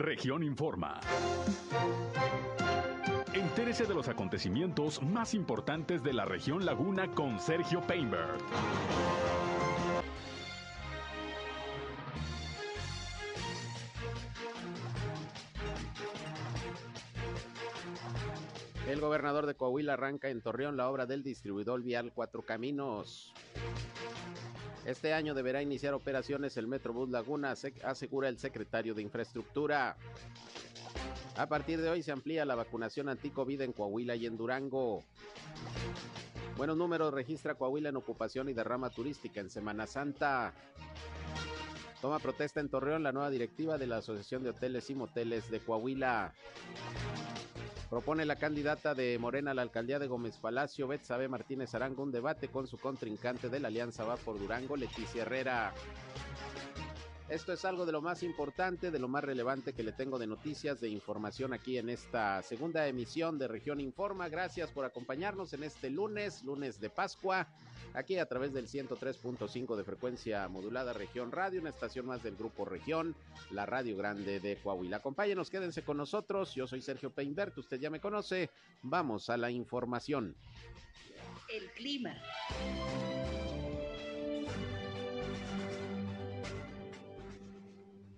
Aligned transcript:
Región 0.00 0.42
Informa. 0.42 0.98
Entérese 3.34 3.84
de 3.84 3.92
los 3.92 4.08
acontecimientos 4.08 5.02
más 5.02 5.34
importantes 5.34 6.02
de 6.02 6.14
la 6.14 6.24
región 6.24 6.64
Laguna 6.64 7.08
con 7.08 7.38
Sergio 7.38 7.82
Painberg. 7.82 8.38
El 18.88 19.00
gobernador 19.00 19.44
de 19.44 19.54
Coahuila 19.54 19.92
arranca 19.92 20.30
en 20.30 20.40
Torreón 20.40 20.78
la 20.78 20.88
obra 20.88 21.04
del 21.04 21.22
distribuidor 21.22 21.82
vial 21.82 22.12
Cuatro 22.14 22.40
Caminos. 22.40 23.34
Este 24.90 25.14
año 25.14 25.34
deberá 25.34 25.62
iniciar 25.62 25.94
operaciones 25.94 26.56
el 26.56 26.66
Metrobús 26.66 27.10
Laguna, 27.10 27.54
asegura 27.84 28.28
el 28.28 28.38
secretario 28.38 28.92
de 28.92 29.02
Infraestructura. 29.02 29.96
A 31.36 31.46
partir 31.46 31.80
de 31.80 31.88
hoy 31.88 32.02
se 32.02 32.10
amplía 32.10 32.44
la 32.44 32.56
vacunación 32.56 33.08
anti-COVID 33.08 33.60
en 33.60 33.72
Coahuila 33.72 34.16
y 34.16 34.26
en 34.26 34.36
Durango. 34.36 35.04
Buenos 36.56 36.76
números 36.76 37.14
registra 37.14 37.54
Coahuila 37.54 37.90
en 37.90 37.96
ocupación 37.98 38.48
y 38.48 38.52
derrama 38.52 38.90
turística 38.90 39.40
en 39.40 39.48
Semana 39.48 39.86
Santa. 39.86 40.54
Toma 42.00 42.18
protesta 42.18 42.58
en 42.58 42.68
Torreón 42.68 43.04
la 43.04 43.12
nueva 43.12 43.30
directiva 43.30 43.78
de 43.78 43.86
la 43.86 43.98
Asociación 43.98 44.42
de 44.42 44.50
Hoteles 44.50 44.90
y 44.90 44.96
Moteles 44.96 45.48
de 45.52 45.60
Coahuila. 45.60 46.34
Propone 47.90 48.24
la 48.24 48.36
candidata 48.36 48.94
de 48.94 49.18
Morena 49.18 49.50
a 49.50 49.54
la 49.54 49.62
alcaldía 49.62 49.98
de 49.98 50.06
Gómez 50.06 50.36
Palacio, 50.36 50.86
Betsabe 50.86 51.26
Martínez 51.26 51.74
Arango, 51.74 52.04
un 52.04 52.12
debate 52.12 52.46
con 52.46 52.68
su 52.68 52.78
contrincante 52.78 53.48
de 53.48 53.58
la 53.58 53.66
Alianza 53.66 54.04
Va 54.04 54.16
por 54.16 54.38
Durango, 54.38 54.76
Leticia 54.76 55.22
Herrera. 55.22 55.74
Esto 57.28 57.52
es 57.52 57.64
algo 57.64 57.86
de 57.86 57.92
lo 57.92 58.00
más 58.00 58.22
importante, 58.22 58.92
de 58.92 58.98
lo 59.00 59.08
más 59.08 59.24
relevante 59.24 59.72
que 59.72 59.82
le 59.82 59.90
tengo 59.90 60.20
de 60.20 60.28
noticias, 60.28 60.80
de 60.80 60.88
información 60.88 61.52
aquí 61.52 61.78
en 61.78 61.88
esta 61.88 62.40
segunda 62.42 62.86
emisión 62.86 63.38
de 63.40 63.48
Región 63.48 63.80
Informa. 63.80 64.28
Gracias 64.28 64.70
por 64.70 64.84
acompañarnos 64.84 65.52
en 65.52 65.64
este 65.64 65.90
lunes, 65.90 66.44
lunes 66.44 66.80
de 66.80 66.90
Pascua, 66.90 67.48
aquí 67.94 68.18
a 68.18 68.26
través 68.26 68.52
del 68.52 68.66
103.5 68.66 69.76
de 69.76 69.84
frecuencia 69.84 70.48
modulada 70.48 70.92
Región 70.92 71.32
Radio, 71.32 71.60
una 71.60 71.70
estación 71.70 72.06
más 72.06 72.22
del 72.22 72.36
Grupo 72.36 72.64
Región, 72.64 73.14
la 73.50 73.66
Radio 73.66 73.96
Grande 73.96 74.40
de 74.40 74.56
Coahuila. 74.56 74.98
Acompáñenos, 74.98 75.50
quédense 75.50 75.82
con 75.82 75.96
nosotros. 75.96 76.54
Yo 76.54 76.66
soy 76.66 76.80
Sergio 76.80 77.10
Peinbert, 77.10 77.56
usted 77.58 77.80
ya 77.80 77.90
me 77.90 78.00
conoce. 78.00 78.50
Vamos 78.82 79.30
a 79.30 79.36
la 79.36 79.50
información. 79.50 80.34
El 81.48 81.70
clima. 81.72 82.16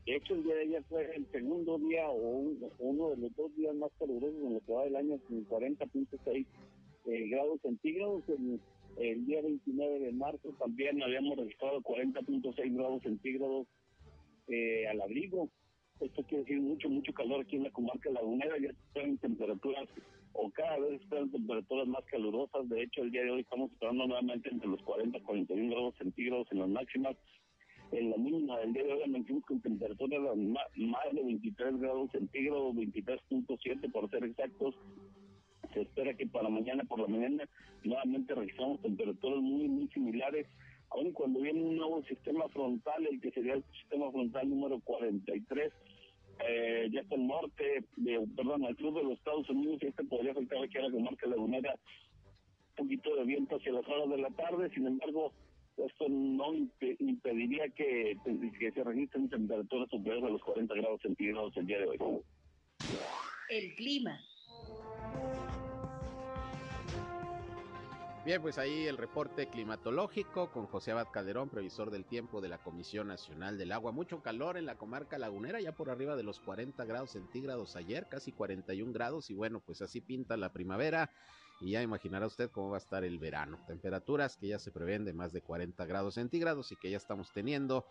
De 0.04 0.16
hecho, 0.16 0.34
el 0.34 0.42
día 0.42 0.56
de 0.56 0.62
ayer 0.62 0.84
fue 0.88 1.14
el 1.14 1.26
segundo 1.30 1.78
día 1.78 2.08
o, 2.08 2.44
uno 2.80 3.10
de 3.10 3.16
los 3.18 3.36
dos 3.36 3.54
días 3.56 3.74
más 3.76 3.90
calurosos 3.98 4.34
en 4.42 4.54
lo 4.54 4.60
que 4.60 4.72
va 4.72 4.84
del 4.84 4.96
año 4.96 5.18
con 5.28 5.46
40.6 5.48 6.46
eh, 7.06 7.28
grados 7.28 7.60
centígrados. 7.62 8.22
El 8.96 9.26
día 9.26 9.42
29 9.42 10.00
de 10.00 10.12
marzo 10.12 10.50
también 10.58 11.02
habíamos 11.02 11.36
registrado 11.36 11.80
40.6 11.82 12.76
grados 12.76 13.02
centígrados 13.02 13.66
eh, 14.48 14.86
al 14.88 15.00
abrigo. 15.00 15.48
Esto 16.00 16.22
quiere 16.24 16.44
decir 16.44 16.60
mucho, 16.60 16.88
mucho 16.88 17.12
calor 17.12 17.42
aquí 17.42 17.56
en 17.56 17.64
la 17.64 17.70
comarca 17.70 18.10
lagunera. 18.10 18.58
Ya 18.58 18.70
están 18.70 19.18
temperaturas 19.18 19.88
o 20.32 20.50
cada 20.50 20.78
vez 20.78 21.00
están 21.00 21.30
temperaturas 21.30 21.86
más 21.86 22.04
calurosas. 22.06 22.68
De 22.68 22.82
hecho, 22.82 23.02
el 23.02 23.10
día 23.10 23.22
de 23.22 23.30
hoy 23.30 23.40
estamos 23.42 23.70
esperando 23.70 24.06
nuevamente 24.06 24.48
entre 24.50 24.68
los 24.68 24.82
40 24.82 25.18
y 25.18 25.22
41 25.22 25.70
grados 25.70 25.94
centígrados 25.98 26.48
en 26.50 26.58
las 26.58 26.68
máximas 26.68 27.16
en 27.92 28.10
la 28.10 28.16
mínima 28.16 28.58
del 28.58 28.72
día 28.72 28.84
de 28.84 28.92
hoy 28.94 29.02
amanecimos 29.02 29.44
con 29.44 29.60
temperaturas 29.60 30.36
más 30.36 31.12
de 31.12 31.22
23 31.22 31.78
grados 31.78 32.10
centígrados, 32.10 32.74
23.7 32.74 33.92
por 33.92 34.10
ser 34.10 34.24
exactos. 34.24 34.74
Se 35.72 35.82
espera 35.82 36.14
que 36.14 36.26
para 36.26 36.48
mañana 36.48 36.84
por 36.84 37.00
la 37.00 37.08
mañana 37.08 37.48
nuevamente 37.84 38.34
registramos 38.34 38.80
temperaturas 38.82 39.40
muy, 39.40 39.68
muy 39.68 39.88
similares, 39.88 40.46
aun 40.90 41.12
cuando 41.12 41.40
viene 41.40 41.62
un 41.62 41.76
nuevo 41.76 42.02
sistema 42.04 42.48
frontal, 42.48 43.06
el 43.06 43.20
que 43.20 43.30
sería 43.30 43.54
el 43.54 43.64
sistema 43.80 44.10
frontal 44.10 44.48
número 44.48 44.80
43, 44.80 45.72
eh, 46.48 46.88
ya 46.92 47.00
está 47.00 47.16
norte, 47.16 47.84
de, 47.96 48.26
perdón, 48.36 48.64
al 48.64 48.76
sur 48.76 48.94
de 48.94 49.04
los 49.04 49.18
Estados 49.18 49.48
Unidos, 49.48 49.82
este 49.82 50.04
podría 50.04 50.32
afectar 50.32 50.62
aquí 50.62 50.78
a 50.78 50.82
la 50.82 50.90
comarca 50.90 51.26
lagunera 51.26 51.74
un 51.74 52.86
poquito 52.86 53.14
de 53.16 53.24
viento 53.24 53.56
hacia 53.56 53.72
las 53.72 53.86
horas 53.86 54.08
de 54.08 54.18
la 54.18 54.30
tarde, 54.30 54.70
sin 54.74 54.86
embargo, 54.86 55.32
esto 55.76 56.08
no 56.08 56.54
impediría 56.54 57.68
que, 57.70 58.16
que 58.58 58.72
se 58.72 58.84
registren 58.84 59.28
temperaturas 59.28 59.88
superiores 59.90 60.24
a 60.24 60.32
los 60.32 60.42
40 60.42 60.74
grados 60.74 61.00
centígrados 61.02 61.56
el 61.56 61.66
día 61.66 61.78
de 61.78 61.86
hoy. 61.86 62.20
El 63.48 63.74
clima. 63.74 64.20
Bien, 68.24 68.40
pues 68.40 68.56
ahí 68.56 68.86
el 68.86 68.98
reporte 68.98 69.48
climatológico 69.48 70.52
con 70.52 70.66
José 70.68 70.92
Abad 70.92 71.08
Calderón, 71.10 71.48
previsor 71.48 71.90
del 71.90 72.04
tiempo 72.04 72.40
de 72.40 72.48
la 72.48 72.58
Comisión 72.58 73.08
Nacional 73.08 73.58
del 73.58 73.72
Agua. 73.72 73.90
Mucho 73.90 74.22
calor 74.22 74.56
en 74.56 74.64
la 74.64 74.76
comarca 74.76 75.18
lagunera, 75.18 75.60
ya 75.60 75.72
por 75.72 75.90
arriba 75.90 76.14
de 76.14 76.22
los 76.22 76.38
40 76.38 76.84
grados 76.84 77.10
centígrados 77.10 77.74
ayer, 77.74 78.06
casi 78.08 78.30
41 78.30 78.92
grados, 78.92 79.28
y 79.30 79.34
bueno, 79.34 79.58
pues 79.58 79.82
así 79.82 80.00
pinta 80.00 80.36
la 80.36 80.52
primavera 80.52 81.10
y 81.60 81.72
ya 81.72 81.82
imaginará 81.82 82.26
usted 82.26 82.48
cómo 82.52 82.70
va 82.70 82.76
a 82.76 82.78
estar 82.78 83.02
el 83.02 83.18
verano. 83.18 83.58
Temperaturas 83.66 84.36
que 84.36 84.46
ya 84.46 84.60
se 84.60 84.70
prevén 84.70 85.04
de 85.04 85.14
más 85.14 85.32
de 85.32 85.42
40 85.42 85.84
grados 85.86 86.14
centígrados 86.14 86.70
y 86.70 86.76
que 86.76 86.90
ya 86.90 86.98
estamos 86.98 87.32
teniendo 87.32 87.86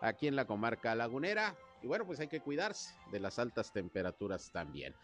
aquí 0.00 0.26
en 0.26 0.34
la 0.34 0.48
comarca 0.48 0.96
lagunera. 0.96 1.54
Y 1.80 1.86
bueno, 1.86 2.04
pues 2.06 2.18
hay 2.18 2.26
que 2.26 2.40
cuidarse 2.40 2.92
de 3.12 3.20
las 3.20 3.38
altas 3.38 3.72
temperaturas 3.72 4.50
también. 4.50 4.96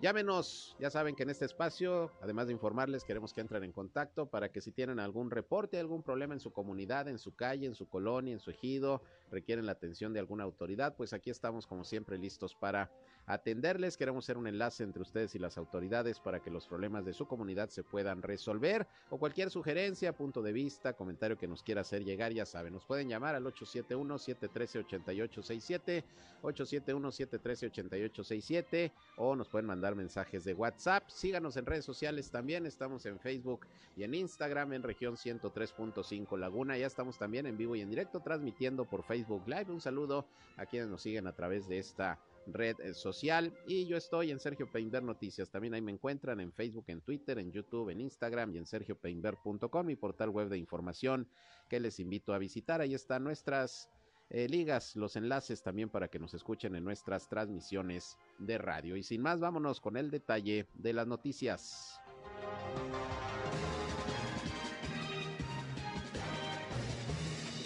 Llámenos, 0.00 0.74
ya 0.78 0.88
saben 0.88 1.14
que 1.14 1.24
en 1.24 1.30
este 1.30 1.44
espacio, 1.44 2.10
además 2.22 2.46
de 2.46 2.54
informarles, 2.54 3.04
queremos 3.04 3.34
que 3.34 3.42
entren 3.42 3.64
en 3.64 3.72
contacto 3.72 4.30
para 4.30 4.50
que 4.50 4.62
si 4.62 4.72
tienen 4.72 4.98
algún 4.98 5.30
reporte, 5.30 5.78
algún 5.78 6.02
problema 6.02 6.32
en 6.32 6.40
su 6.40 6.54
comunidad, 6.54 7.06
en 7.08 7.18
su 7.18 7.36
calle, 7.36 7.66
en 7.66 7.74
su 7.74 7.86
colonia, 7.86 8.32
en 8.32 8.40
su 8.40 8.50
ejido, 8.50 9.02
requieren 9.30 9.66
la 9.66 9.72
atención 9.72 10.12
de 10.12 10.20
alguna 10.20 10.44
autoridad, 10.44 10.94
pues 10.96 11.12
aquí 11.12 11.30
estamos 11.30 11.66
como 11.66 11.84
siempre 11.84 12.18
listos 12.18 12.54
para 12.54 12.90
atenderles. 13.26 13.96
Queremos 13.96 14.24
ser 14.24 14.36
un 14.36 14.46
enlace 14.46 14.82
entre 14.82 15.02
ustedes 15.02 15.34
y 15.34 15.38
las 15.38 15.58
autoridades 15.58 16.20
para 16.20 16.40
que 16.40 16.50
los 16.50 16.66
problemas 16.66 17.04
de 17.04 17.12
su 17.12 17.26
comunidad 17.26 17.68
se 17.70 17.84
puedan 17.84 18.22
resolver 18.22 18.86
o 19.10 19.18
cualquier 19.18 19.50
sugerencia, 19.50 20.12
punto 20.12 20.42
de 20.42 20.52
vista, 20.52 20.94
comentario 20.94 21.38
que 21.38 21.46
nos 21.46 21.62
quiera 21.62 21.82
hacer 21.82 22.04
llegar, 22.04 22.32
ya 22.32 22.46
saben, 22.46 22.72
nos 22.72 22.84
pueden 22.84 23.08
llamar 23.08 23.34
al 23.34 23.44
871-713-8867, 23.44 26.04
871-713-8867 26.42 28.92
o 29.16 29.36
nos 29.36 29.48
pueden 29.48 29.66
mandar 29.66 29.94
mensajes 29.94 30.44
de 30.44 30.54
WhatsApp. 30.54 31.08
Síganos 31.08 31.56
en 31.56 31.66
redes 31.66 31.84
sociales 31.84 32.30
también, 32.30 32.66
estamos 32.66 33.06
en 33.06 33.20
Facebook 33.20 33.66
y 33.96 34.04
en 34.04 34.14
Instagram 34.14 34.72
en 34.72 34.82
región 34.82 35.16
103.5 35.16 36.38
Laguna. 36.38 36.78
Ya 36.78 36.86
estamos 36.86 37.18
también 37.18 37.46
en 37.46 37.56
vivo 37.56 37.74
y 37.76 37.80
en 37.80 37.90
directo 37.90 38.20
transmitiendo 38.20 38.84
por 38.84 39.04
Facebook 39.04 39.19
Live. 39.28 39.70
Un 39.70 39.80
saludo 39.80 40.26
a 40.56 40.66
quienes 40.66 40.88
nos 40.88 41.02
siguen 41.02 41.26
a 41.26 41.34
través 41.34 41.68
de 41.68 41.78
esta 41.78 42.18
red 42.46 42.80
eh, 42.80 42.94
social. 42.94 43.52
Y 43.66 43.86
yo 43.86 43.96
estoy 43.96 44.30
en 44.30 44.40
Sergio 44.40 44.70
Peinber 44.70 45.02
Noticias. 45.02 45.50
También 45.50 45.74
ahí 45.74 45.80
me 45.80 45.92
encuentran 45.92 46.40
en 46.40 46.52
Facebook, 46.52 46.84
en 46.88 47.00
Twitter, 47.00 47.38
en 47.38 47.52
YouTube, 47.52 47.90
en 47.90 48.00
Instagram 48.00 48.54
y 48.54 48.58
en 48.58 48.66
sergiopeinber.com, 48.66 49.86
mi 49.86 49.96
portal 49.96 50.30
web 50.30 50.48
de 50.48 50.58
información 50.58 51.28
que 51.68 51.80
les 51.80 52.00
invito 52.00 52.32
a 52.32 52.38
visitar. 52.38 52.80
Ahí 52.80 52.94
están 52.94 53.24
nuestras 53.24 53.90
eh, 54.30 54.48
ligas, 54.48 54.96
los 54.96 55.16
enlaces 55.16 55.62
también 55.62 55.88
para 55.88 56.08
que 56.08 56.18
nos 56.18 56.34
escuchen 56.34 56.74
en 56.76 56.84
nuestras 56.84 57.28
transmisiones 57.28 58.16
de 58.38 58.58
radio. 58.58 58.96
Y 58.96 59.02
sin 59.02 59.22
más, 59.22 59.40
vámonos 59.40 59.80
con 59.80 59.96
el 59.96 60.10
detalle 60.10 60.66
de 60.74 60.92
las 60.92 61.06
noticias. 61.06 61.89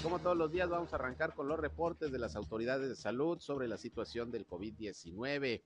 Como 0.04 0.18
todos 0.18 0.36
los 0.36 0.52
días 0.52 0.68
vamos 0.68 0.92
a 0.92 0.96
arrancar 0.96 1.34
con 1.34 1.48
los 1.48 1.58
reportes 1.58 2.12
de 2.12 2.18
las 2.18 2.36
autoridades 2.36 2.90
de 2.90 2.94
salud 2.94 3.38
sobre 3.38 3.68
la 3.68 3.78
situación 3.78 4.30
del 4.30 4.46
COVID-19. 4.46 5.62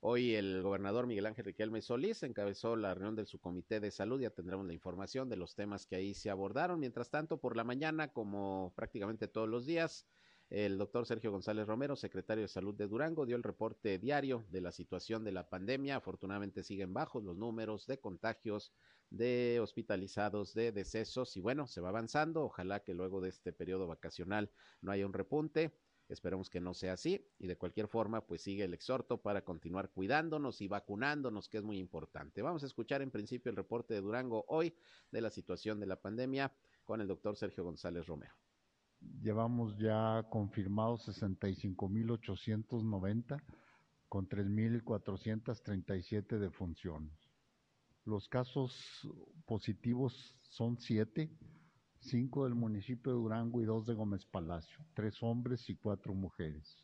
Hoy 0.00 0.34
el 0.34 0.60
gobernador 0.60 1.06
Miguel 1.06 1.26
Ángel 1.26 1.44
Riquelme 1.44 1.80
Solís 1.80 2.24
encabezó 2.24 2.74
la 2.74 2.94
reunión 2.94 3.14
del 3.14 3.28
subcomité 3.28 3.78
de 3.78 3.92
salud. 3.92 4.20
Ya 4.20 4.30
tendremos 4.30 4.66
la 4.66 4.72
información 4.72 5.28
de 5.28 5.36
los 5.36 5.54
temas 5.54 5.86
que 5.86 5.94
ahí 5.94 6.14
se 6.14 6.30
abordaron. 6.30 6.80
Mientras 6.80 7.10
tanto, 7.10 7.36
por 7.36 7.56
la 7.56 7.62
mañana, 7.62 8.12
como 8.12 8.72
prácticamente 8.74 9.28
todos 9.28 9.48
los 9.48 9.66
días, 9.66 10.04
el 10.48 10.76
doctor 10.76 11.06
Sergio 11.06 11.30
González 11.30 11.64
Romero, 11.68 11.94
secretario 11.94 12.42
de 12.42 12.48
Salud 12.48 12.74
de 12.74 12.88
Durango, 12.88 13.24
dio 13.24 13.36
el 13.36 13.44
reporte 13.44 14.00
diario 14.00 14.44
de 14.50 14.62
la 14.62 14.72
situación 14.72 15.22
de 15.22 15.30
la 15.30 15.48
pandemia. 15.48 15.94
Afortunadamente 15.94 16.64
siguen 16.64 16.92
bajos 16.92 17.22
los 17.22 17.36
números 17.36 17.86
de 17.86 18.00
contagios, 18.00 18.72
de 19.10 19.58
hospitalizados, 19.60 20.54
de 20.54 20.72
decesos 20.72 21.36
y 21.36 21.40
bueno, 21.40 21.66
se 21.66 21.80
va 21.80 21.90
avanzando. 21.90 22.44
Ojalá 22.44 22.80
que 22.80 22.94
luego 22.94 23.20
de 23.20 23.28
este 23.28 23.52
periodo 23.52 23.86
vacacional 23.86 24.50
no 24.80 24.92
haya 24.92 25.06
un 25.06 25.12
repunte. 25.12 25.72
Esperemos 26.08 26.50
que 26.50 26.60
no 26.60 26.74
sea 26.74 26.94
así 26.94 27.24
y 27.38 27.46
de 27.46 27.56
cualquier 27.56 27.86
forma 27.86 28.26
pues 28.26 28.42
sigue 28.42 28.64
el 28.64 28.74
exhorto 28.74 29.22
para 29.22 29.44
continuar 29.44 29.90
cuidándonos 29.90 30.60
y 30.60 30.66
vacunándonos 30.66 31.48
que 31.48 31.58
es 31.58 31.62
muy 31.62 31.78
importante. 31.78 32.42
Vamos 32.42 32.64
a 32.64 32.66
escuchar 32.66 33.00
en 33.02 33.12
principio 33.12 33.50
el 33.50 33.56
reporte 33.56 33.94
de 33.94 34.00
Durango 34.00 34.44
hoy 34.48 34.74
de 35.12 35.20
la 35.20 35.30
situación 35.30 35.78
de 35.78 35.86
la 35.86 36.00
pandemia 36.00 36.52
con 36.84 37.00
el 37.00 37.06
doctor 37.06 37.36
Sergio 37.36 37.62
González 37.62 38.06
Romero. 38.06 38.34
Llevamos 39.22 39.78
ya 39.78 40.26
confirmados 40.30 41.08
65.890 41.08 43.40
con 44.08 44.28
3.437 44.28 46.38
defunciones. 46.38 47.19
Los 48.04 48.28
casos 48.28 48.74
positivos 49.46 50.34
son 50.42 50.78
siete, 50.78 51.30
cinco 52.00 52.44
del 52.44 52.54
municipio 52.54 53.12
de 53.12 53.18
Durango 53.18 53.60
y 53.60 53.66
dos 53.66 53.86
de 53.86 53.94
Gómez 53.94 54.24
Palacio, 54.24 54.84
tres 54.94 55.22
hombres 55.22 55.68
y 55.68 55.76
cuatro 55.76 56.14
mujeres. 56.14 56.82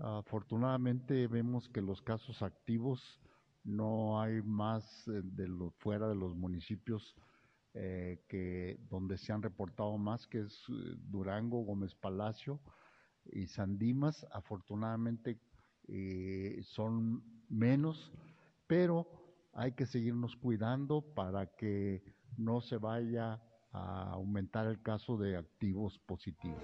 Afortunadamente 0.00 1.26
vemos 1.26 1.68
que 1.68 1.80
los 1.80 2.02
casos 2.02 2.42
activos 2.42 3.20
no 3.64 4.20
hay 4.20 4.42
más 4.42 5.08
eh, 5.08 5.22
de 5.24 5.48
lo, 5.48 5.70
fuera 5.78 6.08
de 6.08 6.14
los 6.14 6.36
municipios 6.36 7.16
eh, 7.74 8.22
que 8.28 8.78
donde 8.88 9.18
se 9.18 9.32
han 9.32 9.42
reportado 9.42 9.96
más, 9.98 10.26
que 10.26 10.40
es 10.40 10.64
eh, 10.68 10.96
Durango, 10.98 11.64
Gómez 11.64 11.94
Palacio 11.94 12.60
y 13.24 13.46
Sandimas. 13.46 14.24
Afortunadamente 14.32 15.40
son 16.62 17.22
menos, 17.48 18.10
pero 18.66 19.06
hay 19.56 19.72
que 19.72 19.86
seguirnos 19.86 20.36
cuidando 20.36 21.00
para 21.00 21.46
que 21.46 22.02
no 22.36 22.60
se 22.60 22.76
vaya 22.76 23.42
a 23.72 24.10
aumentar 24.10 24.66
el 24.66 24.82
caso 24.82 25.16
de 25.16 25.36
activos 25.36 25.98
positivos. 25.98 26.62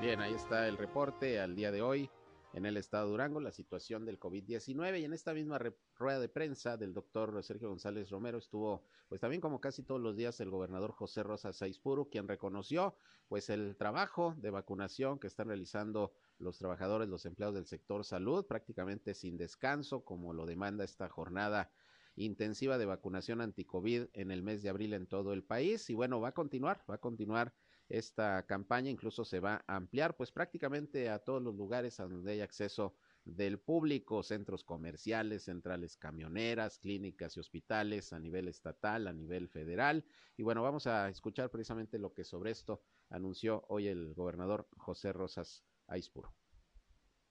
Bien, 0.00 0.20
ahí 0.20 0.32
está 0.32 0.66
el 0.66 0.78
reporte 0.78 1.38
al 1.38 1.54
día 1.54 1.70
de 1.70 1.82
hoy 1.82 2.10
en 2.54 2.64
el 2.64 2.78
estado 2.78 3.04
de 3.04 3.10
Durango, 3.12 3.40
la 3.40 3.52
situación 3.52 4.06
del 4.06 4.18
COVID-19 4.18 5.00
y 5.00 5.04
en 5.04 5.12
esta 5.12 5.34
misma 5.34 5.60
rueda 5.96 6.18
de 6.18 6.28
prensa 6.30 6.78
del 6.78 6.94
doctor 6.94 7.42
Sergio 7.44 7.68
González 7.68 8.08
Romero 8.10 8.38
estuvo, 8.38 8.86
pues 9.08 9.20
también 9.20 9.42
como 9.42 9.60
casi 9.60 9.82
todos 9.82 10.00
los 10.00 10.16
días, 10.16 10.40
el 10.40 10.50
gobernador 10.50 10.92
José 10.92 11.22
Rosa 11.22 11.52
Saizpuro, 11.52 12.08
quien 12.08 12.26
reconoció 12.26 12.96
pues 13.28 13.50
el 13.50 13.76
trabajo 13.76 14.34
de 14.38 14.50
vacunación 14.50 15.18
que 15.18 15.26
están 15.26 15.48
realizando 15.48 16.12
los 16.40 16.58
trabajadores, 16.58 17.08
los 17.08 17.26
empleados 17.26 17.54
del 17.54 17.66
sector 17.66 18.04
salud, 18.04 18.46
prácticamente 18.46 19.14
sin 19.14 19.36
descanso, 19.36 20.04
como 20.04 20.32
lo 20.32 20.46
demanda 20.46 20.84
esta 20.84 21.08
jornada 21.08 21.70
intensiva 22.16 22.78
de 22.78 22.86
vacunación 22.86 23.40
anti-COVID 23.40 24.08
en 24.12 24.30
el 24.30 24.42
mes 24.42 24.62
de 24.62 24.68
abril 24.68 24.94
en 24.94 25.06
todo 25.06 25.32
el 25.32 25.44
país. 25.44 25.88
Y 25.90 25.94
bueno, 25.94 26.20
va 26.20 26.28
a 26.28 26.34
continuar, 26.34 26.84
va 26.90 26.96
a 26.96 26.98
continuar 26.98 27.54
esta 27.88 28.46
campaña, 28.46 28.90
incluso 28.90 29.24
se 29.24 29.40
va 29.40 29.64
a 29.66 29.76
ampliar 29.76 30.16
pues 30.16 30.30
prácticamente 30.30 31.08
a 31.08 31.18
todos 31.18 31.42
los 31.42 31.54
lugares 31.54 31.98
a 31.98 32.06
donde 32.06 32.32
hay 32.32 32.40
acceso 32.40 32.94
del 33.24 33.58
público, 33.58 34.22
centros 34.22 34.64
comerciales, 34.64 35.44
centrales 35.44 35.96
camioneras, 35.96 36.78
clínicas 36.78 37.36
y 37.36 37.40
hospitales 37.40 38.12
a 38.12 38.20
nivel 38.20 38.48
estatal, 38.48 39.06
a 39.06 39.12
nivel 39.12 39.48
federal. 39.48 40.04
Y 40.36 40.42
bueno, 40.42 40.62
vamos 40.62 40.86
a 40.86 41.08
escuchar 41.08 41.50
precisamente 41.50 41.98
lo 41.98 42.12
que 42.14 42.24
sobre 42.24 42.52
esto 42.52 42.82
anunció 43.10 43.64
hoy 43.68 43.88
el 43.88 44.14
gobernador 44.14 44.68
José 44.76 45.12
Rosas 45.12 45.64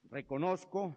Reconozco 0.04 0.96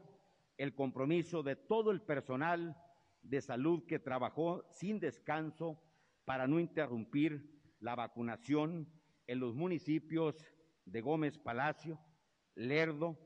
el 0.58 0.76
compromiso 0.76 1.44
de 1.44 1.56
todo 1.56 1.92
el 1.92 2.02
personal 2.02 2.76
de 3.22 3.42
salud 3.42 3.86
que 3.86 4.00
trabajó 4.00 4.64
sin 4.72 5.00
descanso 5.00 5.80
para 6.26 6.48
no 6.48 6.60
interrumpir 6.60 7.62
la 7.80 7.96
vacunación 7.96 8.88
en 9.28 9.40
los 9.40 9.56
municipios 9.56 10.36
de 10.86 11.02
Gómez 11.02 11.38
Palacio, 11.38 12.00
Lerdo, 12.56 13.18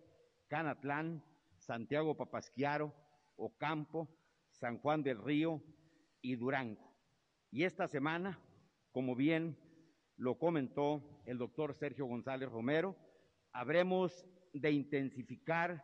Canatlán, 0.47 1.23
Santiago 1.57 2.15
Papasquiaro, 2.15 2.93
Ocampo, 3.35 4.07
San 4.51 4.79
Juan 4.79 5.03
del 5.03 5.21
Río 5.21 5.63
y 6.21 6.35
Durango. 6.35 6.95
Y 7.51 7.63
esta 7.63 7.87
semana, 7.87 8.39
como 8.91 9.15
bien 9.15 9.57
lo 10.15 10.37
comentó 10.37 11.21
el 11.25 11.37
doctor 11.37 11.73
Sergio 11.73 12.05
González 12.05 12.49
Romero, 12.49 12.95
habremos 13.57 14.23
de 14.53 14.71
intensificar 14.71 15.83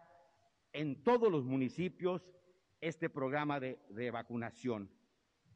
en 0.73 1.03
todos 1.03 1.31
los 1.31 1.43
municipios 1.43 2.21
este 2.79 3.09
programa 3.09 3.59
de, 3.59 4.11
vacunación. 4.11 4.91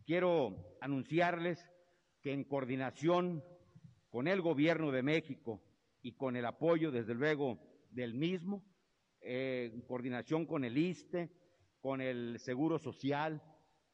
Quiero 0.04 0.78
anunciarles 0.82 1.70
que 2.24 2.34
en 2.34 2.44
coordinación 2.44 3.44
con 4.10 4.28
el 4.28 4.42
gobierno 4.42 4.92
de 4.92 5.04
México 5.04 5.62
y 6.02 6.14
con 6.14 6.36
el 6.36 6.46
apoyo, 6.46 6.90
desde 6.92 7.14
luego, 7.14 7.60
del 7.92 8.16
mismo, 8.16 8.66
eh, 9.22 9.70
en 9.72 9.82
coordinación 9.82 10.48
con 10.48 10.64
el 10.64 10.76
ISTE, 10.76 11.30
con 11.82 12.02
el 12.02 12.40
Seguro 12.40 12.80
Social, 12.80 13.44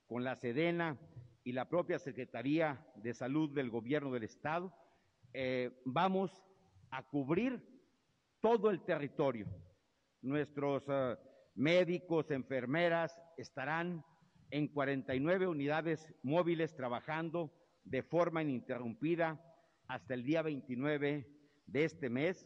con 0.08 0.24
la 0.24 0.38
SEDENA 0.38 0.98
y 1.44 1.52
la 1.52 1.68
propia 1.68 2.00
Secretaría 2.00 2.88
de 2.96 3.14
Salud 3.14 3.54
del 3.54 3.70
Gobierno 3.70 4.14
del 4.14 4.24
Estado, 4.24 4.74
eh, 5.34 5.82
vamos 5.84 6.42
a 6.90 7.04
cubrir 7.04 7.73
todo 8.44 8.70
el 8.70 8.82
territorio. 8.82 9.48
Nuestros 10.22 10.84
eh, 10.90 11.16
médicos, 11.56 12.30
enfermeras 12.30 13.18
estarán 13.38 14.04
en 14.52 14.68
49 14.68 15.48
unidades 15.48 16.14
móviles 16.24 16.76
trabajando 16.76 17.54
de 17.86 18.04
forma 18.04 18.42
ininterrumpida 18.42 19.42
hasta 19.88 20.14
el 20.14 20.26
día 20.26 20.42
29 20.42 21.26
de 21.68 21.84
este 21.86 22.10
mes 22.10 22.46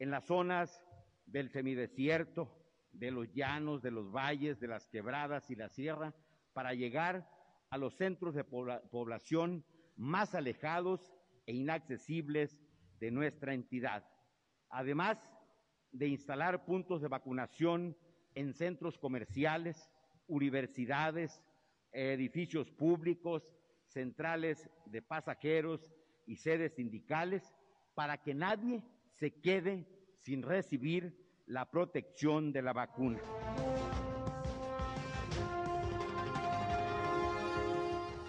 en 0.00 0.10
las 0.10 0.26
zonas 0.26 0.84
del 1.24 1.50
semidesierto, 1.50 2.52
de 2.90 3.12
los 3.12 3.32
llanos, 3.32 3.80
de 3.80 3.92
los 3.92 4.10
valles, 4.10 4.58
de 4.58 4.66
las 4.66 4.88
quebradas 4.88 5.48
y 5.52 5.54
la 5.54 5.68
sierra, 5.68 6.16
para 6.52 6.74
llegar 6.74 7.30
a 7.70 7.78
los 7.78 7.94
centros 7.94 8.34
de 8.34 8.42
población 8.42 9.64
más 9.94 10.34
alejados 10.34 11.14
e 11.46 11.54
inaccesibles 11.54 12.60
de 12.98 13.12
nuestra 13.12 13.54
entidad. 13.54 14.04
Además 14.70 15.18
de 15.92 16.08
instalar 16.08 16.64
puntos 16.64 17.00
de 17.00 17.08
vacunación 17.08 17.96
en 18.34 18.52
centros 18.52 18.98
comerciales, 18.98 19.90
universidades, 20.26 21.42
edificios 21.92 22.70
públicos, 22.70 23.42
centrales 23.86 24.68
de 24.86 25.02
pasajeros 25.02 25.80
y 26.26 26.36
sedes 26.36 26.74
sindicales 26.74 27.54
para 27.94 28.18
que 28.18 28.34
nadie 28.34 28.82
se 29.18 29.32
quede 29.40 29.86
sin 30.18 30.42
recibir 30.42 31.16
la 31.46 31.70
protección 31.70 32.52
de 32.52 32.62
la 32.62 32.74
vacuna. 32.74 33.18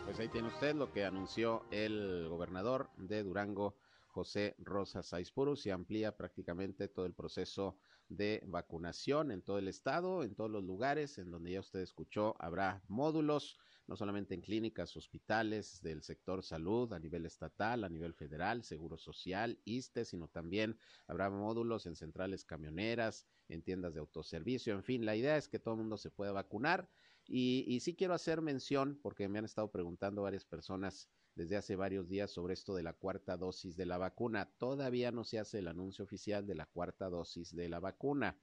Pues 0.05 0.19
ahí 0.19 0.29
tiene 0.29 0.47
usted 0.47 0.73
lo 0.75 0.91
que 0.91 1.03
anunció 1.03 1.65
el 1.69 2.27
gobernador 2.29 2.89
de 2.97 3.23
Durango, 3.23 3.75
José 4.19 4.53
Rosa 4.59 5.01
Saizpurus, 5.01 5.65
y 5.65 5.69
amplía 5.69 6.17
prácticamente 6.17 6.89
todo 6.89 7.05
el 7.05 7.13
proceso 7.13 7.77
de 8.09 8.43
vacunación 8.45 9.31
en 9.31 9.41
todo 9.41 9.59
el 9.59 9.69
estado, 9.69 10.23
en 10.23 10.35
todos 10.35 10.51
los 10.51 10.61
lugares 10.61 11.17
en 11.19 11.31
donde 11.31 11.51
ya 11.51 11.61
usted 11.61 11.79
escuchó, 11.79 12.35
habrá 12.37 12.83
módulos 12.89 13.57
no 13.87 13.95
solamente 13.95 14.35
en 14.35 14.41
clínicas, 14.41 14.97
hospitales 14.97 15.81
del 15.81 16.03
sector 16.03 16.43
salud 16.43 16.91
a 16.91 16.99
nivel 16.99 17.25
estatal, 17.25 17.85
a 17.85 17.89
nivel 17.89 18.13
federal, 18.13 18.63
seguro 18.63 18.97
social, 18.97 19.57
ISTE, 19.63 20.03
sino 20.03 20.27
también 20.27 20.77
habrá 21.07 21.29
módulos 21.29 21.85
en 21.85 21.95
centrales 21.95 22.43
camioneras, 22.43 23.25
en 23.47 23.63
tiendas 23.63 23.93
de 23.93 24.01
autoservicio, 24.01 24.73
en 24.73 24.83
fin, 24.83 25.05
la 25.05 25.15
idea 25.15 25.37
es 25.37 25.47
que 25.47 25.59
todo 25.59 25.75
el 25.75 25.79
mundo 25.79 25.97
se 25.97 26.11
pueda 26.11 26.33
vacunar. 26.33 26.89
Y, 27.25 27.63
y 27.67 27.79
sí 27.79 27.95
quiero 27.95 28.13
hacer 28.13 28.41
mención, 28.41 28.99
porque 29.01 29.29
me 29.29 29.39
han 29.39 29.45
estado 29.45 29.71
preguntando 29.71 30.23
varias 30.23 30.45
personas 30.45 31.09
desde 31.39 31.55
hace 31.55 31.77
varios 31.77 32.09
días 32.09 32.31
sobre 32.31 32.53
esto 32.53 32.75
de 32.75 32.83
la 32.83 32.91
cuarta 32.91 33.37
dosis 33.37 33.77
de 33.77 33.85
la 33.85 33.97
vacuna. 33.97 34.51
Todavía 34.57 35.09
no 35.13 35.23
se 35.23 35.39
hace 35.39 35.59
el 35.59 35.69
anuncio 35.69 36.03
oficial 36.03 36.45
de 36.45 36.53
la 36.53 36.65
cuarta 36.65 37.09
dosis 37.09 37.55
de 37.55 37.69
la 37.69 37.79
vacuna. 37.79 38.37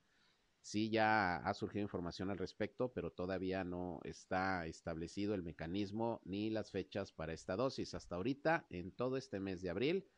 Sí, 0.63 0.89
ya 0.89 1.37
ha 1.37 1.53
surgido 1.53 1.83
información 1.83 2.31
al 2.31 2.39
respecto, 2.39 2.95
pero 2.95 3.13
todavía 3.13 3.65
no 3.65 4.01
está 4.05 4.65
establecido 4.65 5.35
el 5.35 5.43
mecanismo 5.43 6.23
ni 6.25 6.49
las 6.49 6.71
fechas 6.71 7.13
para 7.13 7.35
esta 7.35 7.55
dosis. 7.55 7.93
Hasta 7.93 8.17
ahorita, 8.17 8.65
en 8.71 8.91
todo 8.91 9.19
este 9.19 9.41
mes 9.41 9.61
de 9.61 9.69
abril 9.69 10.09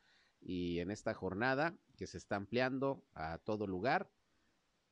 y 0.40 0.78
en 0.78 0.92
esta 0.92 1.14
jornada 1.14 1.76
que 1.96 2.06
se 2.06 2.16
está 2.16 2.36
ampliando 2.36 3.04
a 3.12 3.38
todo 3.38 3.66
lugar, 3.66 4.08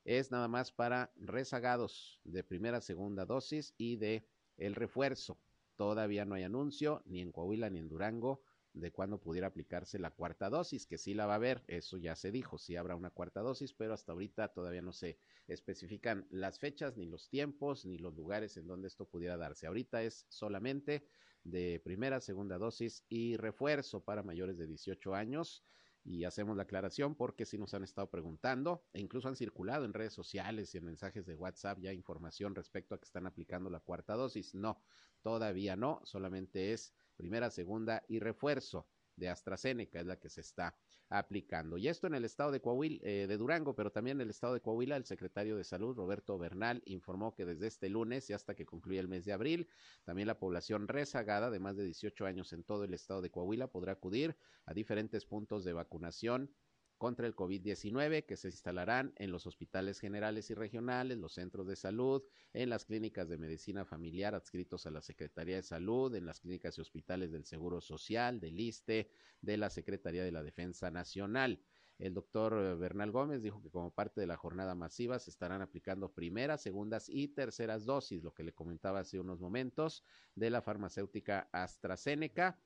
es 0.03 0.29
nada 0.29 0.49
más 0.49 0.73
para 0.73 1.13
rezagados 1.15 2.19
de 2.25 2.43
primera, 2.43 2.81
segunda 2.81 3.25
dosis 3.25 3.73
y 3.77 3.95
de 3.95 4.27
el 4.57 4.75
refuerzo. 4.75 5.39
Todavía 5.77 6.25
no 6.25 6.35
hay 6.35 6.43
anuncio 6.43 7.01
ni 7.05 7.21
en 7.21 7.31
Coahuila 7.31 7.69
ni 7.69 7.79
en 7.79 7.87
Durango 7.87 8.41
de 8.73 8.91
cuándo 8.91 9.19
pudiera 9.19 9.47
aplicarse 9.47 9.99
la 9.99 10.11
cuarta 10.11 10.49
dosis, 10.49 10.85
que 10.85 10.97
sí 10.97 11.13
la 11.13 11.25
va 11.25 11.33
a 11.33 11.37
haber, 11.37 11.63
eso 11.67 11.97
ya 11.97 12.15
se 12.15 12.31
dijo, 12.31 12.57
sí 12.57 12.75
habrá 12.75 12.95
una 12.95 13.09
cuarta 13.09 13.41
dosis, 13.41 13.73
pero 13.73 13.93
hasta 13.93 14.11
ahorita 14.11 14.49
todavía 14.49 14.81
no 14.81 14.91
se 14.91 15.19
especifican 15.47 16.27
las 16.29 16.59
fechas, 16.59 16.97
ni 16.97 17.05
los 17.05 17.29
tiempos, 17.29 17.85
ni 17.85 17.97
los 17.97 18.15
lugares 18.15 18.57
en 18.57 18.67
donde 18.67 18.87
esto 18.87 19.07
pudiera 19.07 19.37
darse. 19.37 19.67
Ahorita 19.67 20.03
es 20.03 20.25
solamente 20.29 21.07
de 21.43 21.79
primera, 21.83 22.19
segunda 22.19 22.57
dosis 22.57 23.05
y 23.07 23.37
refuerzo 23.37 24.03
para 24.03 24.23
mayores 24.23 24.57
de 24.57 24.67
18 24.67 25.15
años. 25.15 25.63
Y 26.09 26.23
hacemos 26.23 26.55
la 26.55 26.63
aclaración 26.63 27.15
porque 27.15 27.45
sí 27.45 27.57
nos 27.57 27.73
han 27.73 27.83
estado 27.83 28.09
preguntando 28.09 28.85
e 28.93 29.01
incluso 29.01 29.27
han 29.27 29.35
circulado 29.35 29.83
en 29.83 29.91
redes 29.91 30.13
sociales 30.13 30.73
y 30.73 30.77
en 30.77 30.85
mensajes 30.85 31.25
de 31.25 31.35
WhatsApp 31.35 31.79
ya 31.79 31.91
información 31.91 32.55
respecto 32.55 32.95
a 32.95 32.97
que 32.97 33.03
están 33.03 33.27
aplicando 33.27 33.69
la 33.69 33.81
cuarta 33.81 34.15
dosis. 34.15 34.55
No, 34.55 34.81
todavía 35.21 35.75
no, 35.75 35.99
solamente 36.05 36.71
es 36.71 36.93
primera, 37.17 37.49
segunda 37.49 38.05
y 38.07 38.19
refuerzo 38.19 38.87
de 39.17 39.27
AstraZeneca 39.27 39.99
es 39.99 40.05
la 40.05 40.17
que 40.17 40.29
se 40.29 40.39
está 40.39 40.77
aplicando. 41.09 41.77
Y 41.77 41.87
esto 41.87 42.07
en 42.07 42.15
el 42.15 42.25
estado 42.25 42.51
de 42.51 42.59
Coahuila, 42.59 42.99
eh, 43.01 43.27
de 43.27 43.37
Durango, 43.37 43.75
pero 43.75 43.91
también 43.91 44.17
en 44.17 44.21
el 44.21 44.29
estado 44.29 44.53
de 44.53 44.61
Coahuila, 44.61 44.97
el 44.97 45.05
secretario 45.05 45.55
de 45.55 45.63
Salud, 45.63 45.95
Roberto 45.95 46.37
Bernal, 46.37 46.81
informó 46.85 47.33
que 47.33 47.45
desde 47.45 47.67
este 47.67 47.89
lunes 47.89 48.29
y 48.29 48.33
hasta 48.33 48.55
que 48.55 48.65
concluya 48.65 48.99
el 48.99 49.07
mes 49.07 49.25
de 49.25 49.33
abril, 49.33 49.69
también 50.03 50.27
la 50.27 50.39
población 50.39 50.87
rezagada 50.87 51.49
de 51.49 51.59
más 51.59 51.77
de 51.77 51.85
18 51.85 52.25
años 52.25 52.51
en 52.53 52.63
todo 52.63 52.83
el 52.83 52.93
estado 52.93 53.21
de 53.21 53.29
Coahuila 53.29 53.67
podrá 53.67 53.93
acudir 53.93 54.35
a 54.65 54.73
diferentes 54.73 55.25
puntos 55.25 55.63
de 55.63 55.73
vacunación 55.73 56.51
contra 56.97 57.27
el 57.27 57.35
COVID-19 57.35 58.25
que 58.25 58.37
se 58.37 58.47
instalarán 58.47 59.13
en 59.17 59.31
los 59.31 59.45
hospitales 59.45 59.99
generales 59.99 60.49
y 60.49 60.53
regionales, 60.53 61.17
los 61.17 61.33
centros 61.33 61.67
de 61.67 61.75
salud, 61.75 62.23
en 62.53 62.69
las 62.69 62.85
clínicas 62.85 63.29
de 63.29 63.37
medicina 63.37 63.85
familiar 63.85 64.33
adscritos 64.33 64.85
a 64.85 64.91
la 64.91 65.01
Secretaría 65.01 65.57
de 65.57 65.63
Salud, 65.63 66.13
en 66.15 66.25
las 66.25 66.39
clínicas 66.39 66.77
y 66.77 66.81
hospitales 66.81 67.31
del 67.31 67.45
Seguro 67.45 67.81
Social, 67.81 68.39
del 68.39 68.59
ISTE, 68.59 69.09
de 69.41 69.57
la 69.57 69.69
Secretaría 69.69 70.23
de 70.23 70.31
la 70.31 70.43
Defensa 70.43 70.89
Nacional. 70.89 71.61
El 71.99 72.13
doctor 72.13 72.53
eh, 72.53 72.75
Bernal 72.75 73.11
Gómez 73.11 73.41
dijo 73.41 73.61
que 73.61 73.71
como 73.71 73.91
parte 73.91 74.21
de 74.21 74.27
la 74.27 74.37
jornada 74.37 74.75
masiva 74.75 75.17
se 75.19 75.31
estarán 75.31 75.61
aplicando 75.61 76.11
primeras, 76.11 76.61
segundas 76.61 77.09
y 77.09 77.27
terceras 77.27 77.85
dosis, 77.85 78.23
lo 78.23 78.33
que 78.33 78.43
le 78.43 78.53
comentaba 78.53 78.99
hace 78.99 79.19
unos 79.19 79.39
momentos, 79.39 80.03
de 80.35 80.49
la 80.49 80.61
farmacéutica 80.61 81.49
AstraZeneca. 81.51 82.59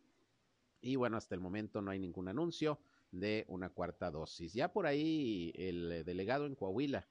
Y 0.82 0.96
bueno, 0.96 1.16
hasta 1.16 1.36
el 1.36 1.42
momento 1.42 1.82
no 1.82 1.92
hay 1.92 2.00
ningún 2.00 2.28
anuncio 2.28 2.80
de 3.12 3.46
una 3.48 3.70
cuarta 3.70 4.10
dosis. 4.10 4.54
Ya 4.54 4.72
por 4.72 4.88
ahí 4.88 5.54
el 5.56 6.04
delegado 6.06 6.46
en 6.46 6.56
Coahuila 6.56 7.08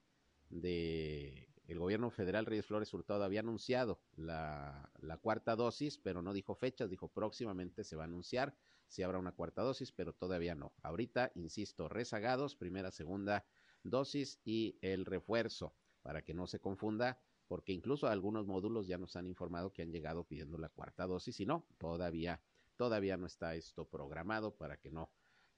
de 0.49 1.47
el 1.67 1.79
gobierno 1.79 2.11
federal 2.11 2.47
Reyes 2.47 2.67
Flores 2.67 2.93
Hurtado 2.93 3.23
había 3.23 3.41
anunciado 3.41 4.01
la, 4.17 4.91
la, 4.99 5.19
cuarta 5.19 5.55
dosis, 5.55 5.99
pero 5.99 6.21
no 6.21 6.33
dijo 6.33 6.57
fechas, 6.57 6.91
dijo 6.91 7.07
próximamente 7.07 7.85
se 7.85 7.95
va 7.95 8.03
a 8.03 8.07
anunciar 8.07 8.57
si 8.89 9.05
habrá 9.05 9.21
una 9.21 9.31
cuarta 9.31 9.63
dosis, 9.63 9.93
pero 9.93 10.13
todavía 10.13 10.57
no. 10.57 10.73
Ahorita, 10.83 11.31
insisto, 11.37 11.89
rezagados, 11.89 12.57
primera, 12.57 12.91
segunda 12.91 13.47
dosis 13.85 14.41
y 14.45 14.79
el 14.83 15.07
refuerzo, 15.07 15.77
para 16.03 16.23
que 16.23 16.35
no 16.35 16.49
se 16.49 16.59
confunda, 16.59 17.21
porque 17.47 17.73
incluso 17.73 18.09
algunos 18.09 18.49
módulos 18.49 18.89
ya 18.89 18.99
nos 18.99 19.15
han 19.15 19.27
informado 19.27 19.73
que 19.73 19.83
han 19.83 19.93
llegado 19.93 20.25
pidiendo 20.25 20.59
la 20.59 20.71
cuarta 20.71 21.07
dosis 21.07 21.39
y 21.39 21.47
no, 21.47 21.67
todavía, 21.79 22.43
todavía 22.77 23.17
no 23.17 23.27
está 23.27 23.55
esto 23.55 23.89
programado 23.89 24.57
para 24.57 24.77
que 24.77 24.91
no 24.91 25.11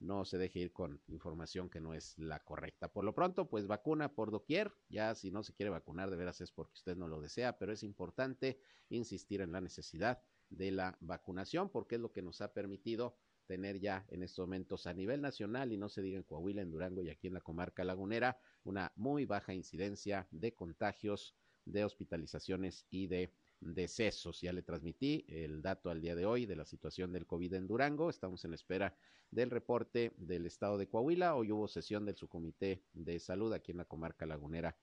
no 0.02 0.24
se 0.24 0.38
deje 0.38 0.58
ir 0.58 0.72
con 0.72 1.00
información 1.06 1.70
que 1.70 1.80
no 1.80 1.94
es 1.94 2.18
la 2.18 2.40
correcta. 2.40 2.88
Por 2.88 3.04
lo 3.04 3.14
pronto, 3.14 3.48
pues 3.48 3.66
vacuna 3.66 4.14
por 4.14 4.30
doquier, 4.30 4.72
ya 4.88 5.14
si 5.14 5.30
no 5.30 5.42
se 5.42 5.54
quiere 5.54 5.70
vacunar 5.70 6.10
de 6.10 6.16
veras 6.16 6.40
es 6.40 6.50
porque 6.50 6.74
usted 6.74 6.96
no 6.96 7.08
lo 7.08 7.20
desea, 7.20 7.58
pero 7.58 7.72
es 7.72 7.82
importante 7.82 8.60
insistir 8.88 9.40
en 9.40 9.52
la 9.52 9.60
necesidad 9.60 10.22
de 10.50 10.70
la 10.70 10.98
vacunación 11.00 11.70
porque 11.70 11.94
es 11.94 12.00
lo 12.00 12.12
que 12.12 12.22
nos 12.22 12.40
ha 12.40 12.52
permitido 12.52 13.16
tener 13.46 13.80
ya 13.80 14.06
en 14.08 14.22
estos 14.22 14.46
momentos 14.46 14.86
a 14.86 14.94
nivel 14.94 15.20
nacional 15.20 15.72
y 15.72 15.76
no 15.76 15.88
se 15.88 16.02
diga 16.02 16.16
en 16.16 16.24
Coahuila, 16.24 16.62
en 16.62 16.70
Durango 16.70 17.02
y 17.02 17.10
aquí 17.10 17.28
en 17.28 17.34
la 17.34 17.40
comarca 17.40 17.84
lagunera, 17.84 18.38
una 18.64 18.92
muy 18.96 19.24
baja 19.24 19.54
incidencia 19.54 20.28
de 20.30 20.54
contagios, 20.54 21.34
de 21.64 21.84
hospitalizaciones 21.84 22.86
y 22.90 23.06
de 23.06 23.32
decesos. 23.62 24.40
Ya 24.40 24.52
le 24.52 24.62
transmití 24.62 25.24
el 25.28 25.62
dato 25.62 25.90
al 25.90 26.00
día 26.00 26.14
de 26.14 26.26
hoy 26.26 26.46
de 26.46 26.56
la 26.56 26.64
situación 26.64 27.12
del 27.12 27.26
COVID 27.26 27.54
en 27.54 27.66
Durango. 27.66 28.10
Estamos 28.10 28.44
en 28.44 28.54
espera 28.54 28.94
del 29.30 29.50
reporte 29.50 30.12
del 30.16 30.46
estado 30.46 30.76
de 30.78 30.88
Coahuila. 30.88 31.34
Hoy 31.34 31.52
hubo 31.52 31.68
sesión 31.68 32.04
del 32.04 32.16
subcomité 32.16 32.82
de 32.92 33.18
salud 33.18 33.52
aquí 33.52 33.72
en 33.72 33.78
la 33.78 33.84
comarca 33.84 34.26
lagunera 34.26 34.76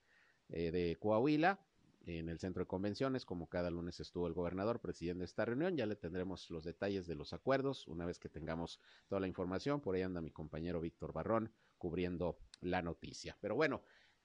eh, 0.50 0.72
de 0.72 0.98
Coahuila 1.00 1.60
en 2.06 2.30
el 2.30 2.40
centro 2.40 2.64
de 2.64 2.68
convenciones, 2.68 3.26
como 3.26 3.48
cada 3.48 3.70
lunes 3.70 4.00
estuvo 4.00 4.28
el 4.28 4.34
gobernador 4.34 4.80
presidiendo 4.80 5.24
esta 5.24 5.46
reunión, 5.46 5.76
ya 5.76 5.86
le 5.86 5.96
tendremos 5.96 6.50
los 6.50 6.64
detalles 6.64 7.08
de 7.08 7.16
los 7.16 7.34
acuerdos 7.34 7.88
una 7.88 8.06
vez 8.06 8.20
que 8.20 8.30
tengamos 8.30 8.80
toda 9.08 9.22
la 9.22 9.28
información, 9.28 9.82
por 9.82 9.96
ahí 9.96 10.02
anda 10.02 10.22
mi 10.22 10.32
compañero 10.32 10.82
Víctor 10.82 11.14
Barrón 11.14 11.52
cubriendo 11.78 12.40
la 12.62 12.82
noticia. 12.82 13.38
Pero 13.42 13.56
bueno, 13.56 13.82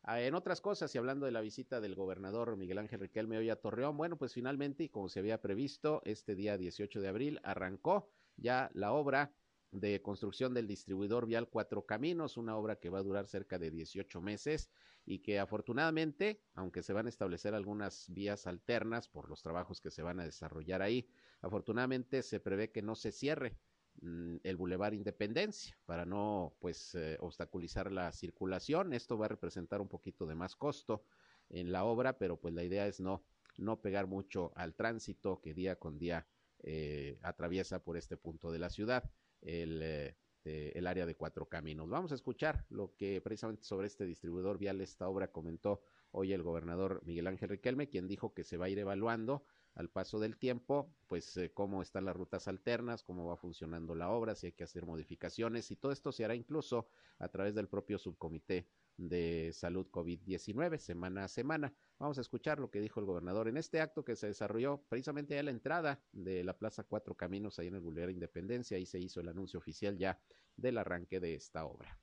en 0.07 0.35
otras 0.35 0.61
cosas, 0.61 0.95
y 0.95 0.99
hablando 0.99 1.25
de 1.25 1.33
la 1.33 1.41
visita 1.41 1.81
del 1.81 1.95
gobernador 1.95 2.57
Miguel 2.57 2.79
Ángel 2.79 3.01
Riquelme 3.01 3.39
hoy 3.39 3.49
a 3.49 3.57
Torreón, 3.57 3.97
bueno, 3.97 4.19
pues 4.19 4.35
finalmente, 4.35 4.85
y 4.85 4.89
como 4.91 5.09
se 5.09 5.21
había 5.21 5.41
previsto, 5.41 6.03
este 6.05 6.35
día 6.35 6.59
18 6.59 7.01
de 7.01 7.09
abril 7.09 7.41
arrancó 7.43 8.11
ya 8.37 8.71
la 8.75 8.93
obra 8.93 9.33
de 9.71 10.03
construcción 10.03 10.53
del 10.55 10.69
distribuidor 10.69 11.27
vial 11.27 11.49
Cuatro 11.49 11.87
Caminos, 11.87 12.37
una 12.37 12.57
obra 12.57 12.77
que 12.77 12.91
va 12.91 12.99
a 12.99 13.03
durar 13.03 13.27
cerca 13.27 13.59
de 13.59 13.71
18 13.71 14.21
meses 14.21 14.71
y 15.07 15.21
que 15.21 15.39
afortunadamente, 15.39 16.43
aunque 16.55 16.83
se 16.83 16.93
van 16.93 17.07
a 17.07 17.09
establecer 17.09 17.55
algunas 17.55 18.07
vías 18.11 18.47
alternas 18.47 19.09
por 19.09 19.29
los 19.29 19.43
trabajos 19.43 19.81
que 19.81 19.91
se 19.91 20.03
van 20.03 20.21
a 20.21 20.25
desarrollar 20.25 20.83
ahí, 20.83 21.09
afortunadamente 21.41 22.23
se 22.23 22.41
prevé 22.41 22.71
que 22.71 22.83
no 22.83 22.95
se 22.95 23.11
cierre 23.11 23.57
el 24.03 24.57
Boulevard 24.57 24.93
Independencia 24.93 25.77
para 25.87 26.05
no 26.05 26.55
pues 26.59 26.95
eh, 26.95 27.17
obstaculizar 27.21 27.91
la 27.93 28.13
circulación. 28.13 28.93
Esto 28.93 29.17
va 29.17 29.27
a 29.27 29.29
representar 29.31 29.81
un 29.81 29.89
poquito 29.89 30.27
de 30.27 30.35
más 30.35 30.57
costo 30.57 31.05
en 31.51 31.73
la 31.73 31.85
obra, 31.85 32.19
pero 32.19 32.37
pues 32.37 32.55
la 32.55 32.65
idea 32.65 32.87
es 32.87 33.01
no, 33.01 33.23
no 33.57 33.81
pegar 33.81 34.07
mucho 34.07 34.53
al 34.57 34.75
tránsito 34.75 35.41
que 35.41 35.55
día 35.55 35.77
con 35.77 35.99
día 35.99 36.27
eh, 36.63 37.19
atraviesa 37.23 37.83
por 37.83 37.97
este 37.97 38.17
punto 38.17 38.51
de 38.51 38.59
la 38.59 38.71
ciudad 38.71 39.11
el, 39.43 40.15
eh, 40.47 40.73
el 40.75 40.87
área 40.87 41.07
de 41.07 41.15
cuatro 41.15 41.47
caminos. 41.47 41.89
Vamos 41.89 42.13
a 42.13 42.15
escuchar 42.15 42.67
lo 42.69 42.95
que 42.97 43.21
precisamente 43.23 43.65
sobre 43.65 43.87
este 43.87 44.05
distribuidor 44.05 44.59
vial, 44.59 44.81
esta 44.83 45.09
obra 45.09 45.33
comentó 45.33 45.83
hoy 46.11 46.35
el 46.35 46.43
gobernador 46.43 47.01
Miguel 47.05 47.27
Ángel 47.27 47.49
Riquelme, 47.49 47.89
quien 47.89 48.07
dijo 48.09 48.35
que 48.35 48.45
se 48.45 48.59
va 48.59 48.67
a 48.67 48.69
ir 48.69 48.79
evaluando 48.79 49.45
al 49.75 49.89
paso 49.89 50.21
del 50.21 50.37
tiempo, 50.37 50.95
pues 51.09 51.37
eh, 51.37 51.51
cómo 51.53 51.83
están 51.83 52.05
las 52.05 52.17
rutas 52.17 52.47
alternas, 52.47 53.03
cómo 53.03 53.27
va 53.27 53.37
funcionando 53.37 53.95
la 53.95 54.11
obra, 54.11 54.35
si 54.35 54.47
hay 54.47 54.53
que 54.53 54.65
hacer 54.65 54.87
modificaciones 54.87 55.71
y 55.71 55.77
todo 55.77 55.93
esto 55.93 56.13
se 56.13 56.25
hará 56.25 56.35
incluso 56.35 56.89
a 57.19 57.29
través 57.29 57.55
del 57.55 57.69
propio 57.69 57.99
subcomité 57.99 58.69
de 58.97 59.51
salud 59.53 59.89
COVID-19 59.91 60.79
semana 60.79 61.25
a 61.25 61.29
semana. 61.29 61.75
Vamos 61.99 62.19
a 62.19 62.21
escuchar 62.21 62.61
lo 62.61 62.71
que 62.71 62.81
dijo 62.81 63.01
el 63.01 63.07
gobernador 63.07 63.49
en 63.49 63.57
este 63.57 63.81
acto 63.81 64.05
que 64.05 64.15
se 64.15 64.29
desarrolló 64.29 64.85
precisamente 64.89 65.39
a 65.39 65.43
la 65.43 65.51
entrada 65.51 66.01
de 66.13 66.45
la 66.45 66.57
Plaza 66.57 66.85
Cuatro 66.85 67.17
Caminos 67.17 67.59
ahí 67.59 67.67
en 67.67 67.75
el 67.75 67.81
Boulevard 67.81 68.11
Independencia 68.11 68.79
y 68.79 68.87
se 68.87 69.01
hizo 69.01 69.21
el 69.21 69.29
anuncio 69.29 69.59
oficial 69.59 69.99
ya 69.99 70.21
del 70.57 70.79
arranque 70.79 71.19
de 71.19 71.35
esta 71.35 71.65
obra. 71.65 71.99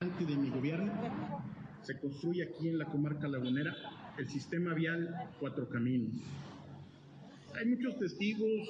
De 0.00 0.36
mi 0.36 0.50
gobierno 0.50 0.92
se 1.82 1.98
construye 1.98 2.42
aquí 2.42 2.68
en 2.68 2.78
la 2.78 2.84
comarca 2.84 3.26
lagunera 3.26 3.74
el 4.18 4.28
sistema 4.28 4.74
vial 4.74 5.32
Cuatro 5.40 5.68
Caminos 5.68 6.20
hay 7.58 7.66
muchos 7.66 7.98
testigos, 7.98 8.68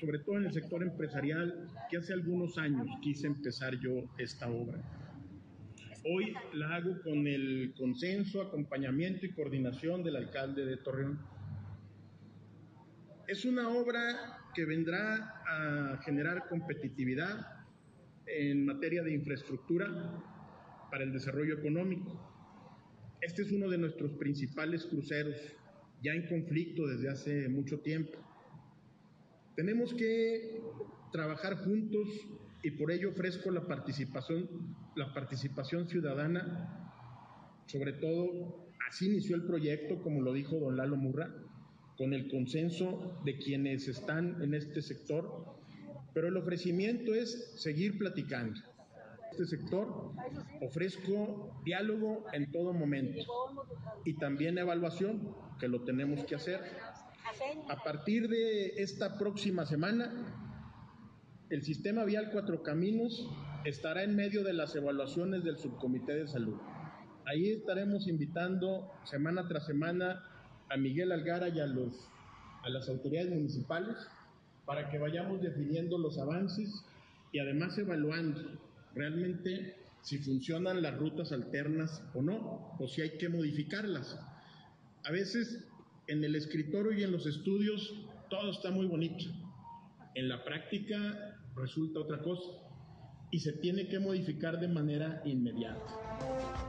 sobre 0.00 0.18
todo 0.18 0.38
en 0.38 0.46
el 0.46 0.52
sector 0.52 0.82
empresarial, 0.82 1.68
que 1.88 1.96
hace 1.96 2.12
algunos 2.12 2.58
años 2.58 2.88
quise 3.00 3.28
empezar 3.28 3.78
yo 3.78 4.04
esta 4.18 4.50
obra. 4.50 4.82
Hoy 6.04 6.34
la 6.54 6.74
hago 6.74 7.00
con 7.02 7.28
el 7.28 7.72
consenso, 7.78 8.42
acompañamiento 8.42 9.26
y 9.26 9.32
coordinación 9.32 10.02
del 10.02 10.16
alcalde 10.16 10.66
de 10.66 10.76
Torreón. 10.78 11.20
Es 13.28 13.44
una 13.44 13.68
obra 13.68 14.40
que 14.54 14.64
vendrá 14.64 15.40
a 15.46 16.02
generar 16.04 16.48
competitividad 16.48 17.46
en 18.26 18.66
materia 18.66 19.04
de 19.04 19.14
infraestructura 19.14 19.86
para 20.90 21.04
el 21.04 21.12
desarrollo 21.12 21.54
económico. 21.54 22.28
Este 23.20 23.42
es 23.42 23.52
uno 23.52 23.70
de 23.70 23.78
nuestros 23.78 24.10
principales 24.14 24.84
cruceros 24.84 25.36
ya 26.02 26.12
en 26.12 26.26
conflicto 26.26 26.86
desde 26.86 27.08
hace 27.08 27.48
mucho 27.48 27.80
tiempo. 27.80 28.18
Tenemos 29.54 29.94
que 29.94 30.60
trabajar 31.12 31.56
juntos 31.64 32.08
y 32.62 32.72
por 32.72 32.90
ello 32.90 33.10
ofrezco 33.10 33.50
la 33.50 33.66
participación, 33.66 34.48
la 34.96 35.12
participación 35.12 35.88
ciudadana, 35.88 36.92
sobre 37.66 37.92
todo 37.92 38.66
así 38.88 39.06
inició 39.06 39.36
el 39.36 39.44
proyecto, 39.44 40.02
como 40.02 40.22
lo 40.22 40.32
dijo 40.32 40.56
don 40.56 40.76
Lalo 40.76 40.96
Murra, 40.96 41.32
con 41.96 42.14
el 42.14 42.28
consenso 42.28 43.20
de 43.24 43.38
quienes 43.38 43.88
están 43.88 44.42
en 44.42 44.54
este 44.54 44.82
sector, 44.82 45.56
pero 46.14 46.28
el 46.28 46.36
ofrecimiento 46.36 47.14
es 47.14 47.52
seguir 47.56 47.98
platicando. 47.98 48.60
Este 49.32 49.46
sector 49.46 50.12
ofrezco 50.60 51.58
diálogo 51.64 52.26
en 52.34 52.52
todo 52.52 52.74
momento 52.74 53.24
y 54.04 54.12
también 54.18 54.58
evaluación 54.58 55.34
que 55.58 55.68
lo 55.68 55.84
tenemos 55.84 56.22
que 56.26 56.34
hacer. 56.34 56.60
A 57.70 57.82
partir 57.82 58.28
de 58.28 58.74
esta 58.82 59.16
próxima 59.16 59.64
semana, 59.64 60.12
el 61.48 61.62
sistema 61.62 62.04
vial 62.04 62.28
Cuatro 62.30 62.62
Caminos 62.62 63.26
estará 63.64 64.02
en 64.02 64.16
medio 64.16 64.44
de 64.44 64.52
las 64.52 64.76
evaluaciones 64.76 65.44
del 65.44 65.56
subcomité 65.56 66.12
de 66.12 66.28
salud. 66.28 66.60
Ahí 67.24 67.52
estaremos 67.52 68.08
invitando 68.08 68.92
semana 69.04 69.48
tras 69.48 69.64
semana 69.64 70.22
a 70.68 70.76
Miguel 70.76 71.10
Algara 71.10 71.48
y 71.48 71.58
a, 71.58 71.66
los, 71.66 72.06
a 72.62 72.68
las 72.68 72.86
autoridades 72.90 73.30
municipales 73.30 73.96
para 74.66 74.90
que 74.90 74.98
vayamos 74.98 75.40
definiendo 75.40 75.96
los 75.96 76.18
avances 76.18 76.84
y 77.32 77.38
además 77.38 77.78
evaluando 77.78 78.60
realmente 78.94 79.76
si 80.02 80.18
funcionan 80.18 80.82
las 80.82 80.98
rutas 80.98 81.32
alternas 81.32 82.02
o 82.14 82.22
no, 82.22 82.76
o 82.78 82.88
si 82.88 83.02
hay 83.02 83.18
que 83.18 83.28
modificarlas. 83.28 84.18
A 85.04 85.12
veces 85.12 85.64
en 86.08 86.24
el 86.24 86.34
escritorio 86.34 86.92
y 86.92 87.02
en 87.04 87.12
los 87.12 87.26
estudios 87.26 87.94
todo 88.28 88.50
está 88.50 88.70
muy 88.70 88.86
bonito. 88.86 89.24
En 90.14 90.28
la 90.28 90.44
práctica 90.44 91.38
resulta 91.56 92.00
otra 92.00 92.20
cosa. 92.22 92.50
y 93.34 93.40
se 93.40 93.52
tiene 93.52 93.88
que 93.88 93.98
modificar 93.98 94.60
de 94.60 94.68
manera 94.68 95.22
inmediata. 95.24 96.61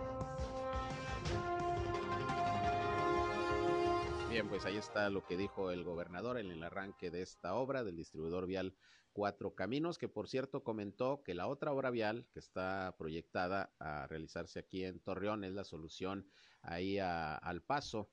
Bien, 4.34 4.50
pues 4.50 4.66
ahí 4.66 4.78
está 4.78 5.12
lo 5.12 5.24
que 5.24 5.38
dijo 5.38 5.70
el 5.70 5.84
gobernador 5.84 6.40
en 6.40 6.50
el 6.50 6.64
arranque 6.64 7.12
de 7.12 7.22
esta 7.22 7.54
obra 7.54 7.84
del 7.84 7.96
distribuidor 7.96 8.48
vial 8.48 8.76
Cuatro 9.12 9.54
Caminos, 9.54 10.00
que 10.00 10.10
por 10.10 10.28
cierto 10.28 10.64
comentó 10.64 11.22
que 11.22 11.36
la 11.36 11.46
otra 11.46 11.72
obra 11.72 11.92
vial 11.92 12.26
que 12.34 12.40
está 12.40 12.96
proyectada 12.98 13.76
a 13.78 14.08
realizarse 14.08 14.58
aquí 14.58 14.86
en 14.86 15.00
Torreón 15.02 15.44
es 15.44 15.54
la 15.54 15.64
solución 15.64 16.28
ahí 16.64 16.98
al 16.98 17.62
paso 17.62 18.10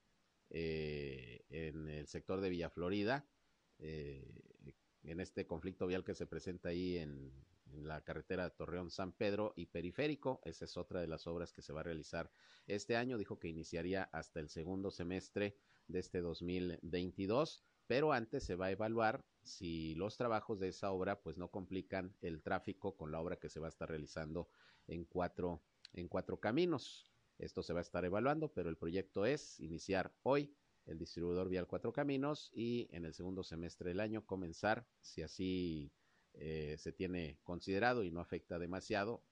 eh, 0.50 1.40
en 1.48 1.88
el 1.88 2.06
sector 2.06 2.42
de 2.42 2.50
Villa 2.50 2.68
Florida, 2.68 3.26
eh, 3.78 4.30
en 5.04 5.20
este 5.20 5.46
conflicto 5.46 5.86
vial 5.86 6.04
que 6.04 6.14
se 6.14 6.26
presenta 6.26 6.68
ahí 6.68 6.98
en, 6.98 7.32
en 7.72 7.88
la 7.88 8.02
carretera 8.02 8.50
Torreón-San 8.50 9.12
Pedro 9.12 9.54
y 9.56 9.64
Periférico. 9.64 10.42
Esa 10.44 10.66
es 10.66 10.76
otra 10.76 11.00
de 11.00 11.06
las 11.06 11.26
obras 11.26 11.54
que 11.54 11.62
se 11.62 11.72
va 11.72 11.80
a 11.80 11.84
realizar 11.84 12.30
este 12.66 12.96
año. 12.96 13.16
Dijo 13.16 13.38
que 13.38 13.48
iniciaría 13.48 14.02
hasta 14.12 14.38
el 14.38 14.50
segundo 14.50 14.90
semestre 14.90 15.56
de 15.90 16.00
este 16.00 16.20
2022, 16.20 17.64
pero 17.86 18.12
antes 18.12 18.44
se 18.44 18.54
va 18.54 18.66
a 18.66 18.70
evaluar 18.70 19.24
si 19.42 19.94
los 19.94 20.16
trabajos 20.16 20.60
de 20.60 20.68
esa 20.68 20.92
obra 20.92 21.20
pues 21.22 21.36
no 21.36 21.50
complican 21.50 22.14
el 22.20 22.42
tráfico 22.42 22.96
con 22.96 23.10
la 23.10 23.20
obra 23.20 23.36
que 23.36 23.48
se 23.48 23.60
va 23.60 23.66
a 23.66 23.70
estar 23.70 23.88
realizando 23.88 24.48
en 24.86 25.04
cuatro, 25.04 25.62
en 25.92 26.08
cuatro 26.08 26.38
caminos. 26.38 27.10
Esto 27.38 27.62
se 27.62 27.72
va 27.72 27.80
a 27.80 27.82
estar 27.82 28.04
evaluando, 28.04 28.52
pero 28.52 28.68
el 28.68 28.76
proyecto 28.76 29.24
es 29.24 29.58
iniciar 29.60 30.12
hoy 30.22 30.54
el 30.86 30.98
distribuidor 30.98 31.48
vial 31.48 31.66
Cuatro 31.66 31.92
Caminos 31.92 32.50
y 32.52 32.88
en 32.90 33.04
el 33.04 33.14
segundo 33.14 33.42
semestre 33.42 33.90
del 33.90 34.00
año 34.00 34.26
comenzar, 34.26 34.86
si 35.00 35.22
así 35.22 35.92
eh, 36.34 36.76
se 36.78 36.92
tiene 36.92 37.38
considerado 37.42 38.02
y 38.02 38.10
no 38.10 38.20
afecta 38.20 38.58
demasiado 38.58 39.22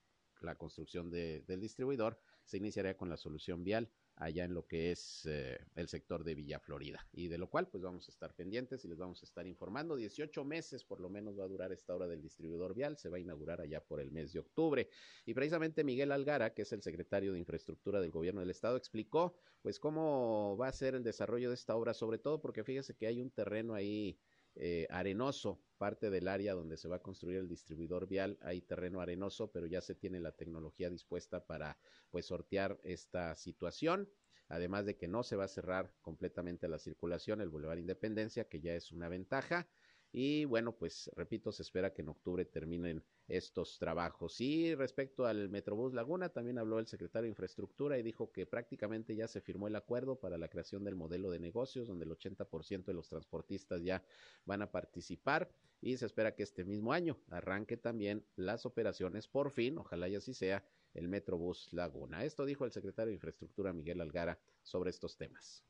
la 0.41 0.57
construcción 0.57 1.11
de, 1.11 1.43
del 1.47 1.61
distribuidor, 1.61 2.21
se 2.45 2.59
iniciaría 2.59 2.97
con 2.97 3.09
la 3.09 3.17
solución 3.17 3.65
vial 3.65 3.91
allá 4.19 4.45
en 4.45 4.55
lo 4.55 4.67
que 4.67 4.93
es 4.93 5.27
eh, 5.27 5.59
el 5.77 5.89
sector 5.89 6.25
de 6.25 6.35
Villa 6.35 6.59
Florida. 6.59 7.07
Y 7.13 7.29
de 7.29 7.39
lo 7.39 7.49
cual, 7.49 7.69
pues 7.69 7.83
vamos 7.83 8.09
a 8.09 8.11
estar 8.11 8.35
pendientes 8.35 8.85
y 8.85 8.89
les 8.89 8.99
vamos 8.99 9.23
a 9.23 9.27
estar 9.27 9.47
informando. 9.47 9.97
18 9.97 10.45
meses 10.45 10.85
por 10.85 11.01
lo 11.01 11.09
menos 11.09 11.39
va 11.39 11.45
a 11.45 11.49
durar 11.49 11.73
esta 11.73 11.95
obra 11.95 12.07
del 12.07 12.21
distribuidor 12.21 12.75
vial. 12.75 12.97
Se 12.97 13.09
va 13.09 13.17
a 13.17 13.21
inaugurar 13.21 13.61
allá 13.61 13.81
por 13.81 14.01
el 14.01 14.11
mes 14.11 14.33
de 14.33 14.41
octubre. 14.41 14.89
Y 15.25 15.35
precisamente 15.35 15.85
Miguel 15.85 16.13
Algara, 16.13 16.53
que 16.53 16.63
es 16.63 16.73
el 16.73 16.83
secretario 16.83 17.33
de 17.33 17.39
Infraestructura 17.39 18.01
del 18.01 18.11
Gobierno 18.11 18.41
del 18.41 18.51
Estado, 18.51 18.77
explicó 18.77 19.35
pues 19.63 19.79
cómo 19.79 20.57
va 20.57 20.69
a 20.69 20.73
ser 20.73 20.95
el 20.95 21.03
desarrollo 21.03 21.49
de 21.49 21.55
esta 21.55 21.77
obra, 21.77 21.95
sobre 21.95 22.19
todo 22.19 22.41
porque 22.41 22.65
fíjese 22.65 22.95
que 22.95 23.07
hay 23.07 23.21
un 23.21 23.31
terreno 23.31 23.75
ahí 23.75 24.19
eh, 24.61 24.87
arenoso, 24.91 25.63
parte 25.79 26.11
del 26.11 26.27
área 26.27 26.55
donde 26.55 26.77
se 26.77 26.89
va 26.89 26.97
a 26.97 27.03
construir 27.03 27.39
el 27.39 27.49
distribuidor 27.49 28.09
vial, 28.09 28.39
hay 28.43 28.61
terreno 28.61 29.01
arenoso, 29.01 29.53
pero 29.53 29.67
ya 29.67 29.81
se 29.81 29.95
tiene 29.95 30.19
la 30.19 30.33
tecnología 30.33 30.91
dispuesta 30.91 31.47
para 31.47 31.79
pues 32.11 32.27
sortear 32.27 32.81
esta 32.83 33.37
situación, 33.37 34.11
además 34.49 34.85
de 34.85 34.97
que 34.97 35.07
no 35.07 35.23
se 35.23 35.37
va 35.37 35.45
a 35.45 35.49
cerrar 35.49 35.95
completamente 36.01 36.67
la 36.67 36.79
circulación, 36.79 37.41
el 37.41 37.51
Boulevard 37.51 37.79
Independencia, 37.79 38.49
que 38.49 38.61
ya 38.61 38.75
es 38.75 38.91
una 38.91 39.09
ventaja, 39.09 39.69
y 40.13 40.47
bueno, 40.47 40.73
pues 40.73 41.11
repito, 41.17 41.53
se 41.53 41.63
espera 41.63 41.93
que 41.93 42.03
en 42.03 42.09
octubre 42.09 42.45
terminen 42.47 43.05
estos 43.27 43.79
trabajos. 43.79 44.41
Y 44.41 44.75
respecto 44.75 45.27
al 45.27 45.51
Metrobús 45.51 45.93
Laguna, 45.93 46.31
también 46.31 46.59
habló 46.59 46.79
el 46.79 46.87
secretario 46.87 47.25
de 47.25 47.31
Infraestructura 47.31 47.99
y 47.99 48.03
dijo 48.03 48.33
que 48.33 48.47
prácticamente 48.47 49.15
ya 49.15 49.29
se 49.29 49.43
firmó 49.43 49.69
el 49.69 49.77
acuerdo 49.77 50.19
para 50.19 50.39
la 50.39 50.49
creación 50.49 50.83
del 50.83 50.97
modelo 50.97 51.31
de 51.31 51.41
negocios, 51.41 51.89
donde 51.89 52.07
el 52.07 52.11
80% 52.11 52.85
de 52.87 52.95
los 52.95 53.09
transportistas 53.09 53.83
ya 53.83 54.03
van 54.47 54.63
a 54.63 54.71
participar 54.71 55.51
y 55.81 55.97
se 55.97 56.07
espera 56.07 56.35
que 56.35 56.43
este 56.43 56.65
mismo 56.65 56.93
año 56.93 57.19
arranque 57.29 57.77
también 57.77 58.25
las 58.35 58.67
operaciones 58.67 59.29
por 59.29 59.51
fin, 59.51 59.79
ojalá 59.79 60.09
y 60.09 60.17
así 60.17 60.33
sea, 60.33 60.65
el 60.95 61.09
Metrobús 61.09 61.69
Laguna. 61.73 62.25
Esto 62.25 62.47
dijo 62.47 62.65
el 62.65 62.73
secretario 62.73 63.09
de 63.09 63.15
Infraestructura 63.15 63.73
Miguel 63.73 64.01
Algara 64.01 64.41
sobre 64.63 64.91
estos 64.91 65.17
temas 65.17 65.63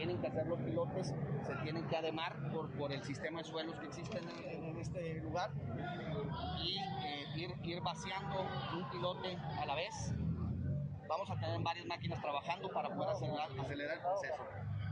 tienen 0.00 0.18
que 0.18 0.28
hacer 0.28 0.46
los 0.46 0.58
pilotes, 0.60 1.14
se 1.46 1.54
tienen 1.62 1.86
que 1.86 1.94
ademar 1.94 2.34
por, 2.50 2.70
por 2.70 2.90
el 2.90 3.02
sistema 3.04 3.40
de 3.40 3.44
suelos 3.44 3.78
que 3.78 3.86
existe 3.86 4.18
en, 4.18 4.64
en 4.64 4.78
este 4.78 5.20
lugar 5.20 5.50
y 6.58 6.78
eh, 6.78 7.26
ir, 7.36 7.54
ir, 7.62 7.82
vaciando 7.82 8.46
un 8.74 8.88
pilote 8.88 9.36
a 9.36 9.66
la 9.66 9.74
vez. 9.74 10.14
Vamos 11.06 11.28
a 11.28 11.38
tener 11.38 11.60
varias 11.60 11.84
máquinas 11.84 12.18
trabajando 12.22 12.70
para 12.70 12.88
poder 12.94 13.10
acelerar, 13.10 13.50
acelerar 13.60 13.96
el 13.98 14.02
proceso. 14.02 14.42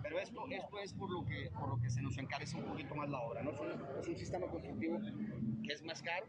Pero 0.03 0.19
esto, 0.19 0.45
esto 0.51 0.79
es 0.79 0.93
por 0.93 1.11
lo, 1.11 1.25
que, 1.25 1.51
por 1.59 1.71
lo 1.71 1.81
que 1.81 1.89
se 1.89 2.03
nos 2.03 2.19
encarece 2.19 2.59
un 2.59 2.67
poquito 2.67 2.95
más 2.95 3.09
la 3.09 3.21
obra. 3.21 3.43
¿no? 3.43 3.53
Es, 3.53 3.61
un, 3.61 3.71
es 3.71 4.09
un 4.09 4.17
sistema 4.17 4.47
constructivo 4.47 4.99
que 5.65 5.73
es 5.73 5.83
más 5.85 6.03
caro, 6.03 6.27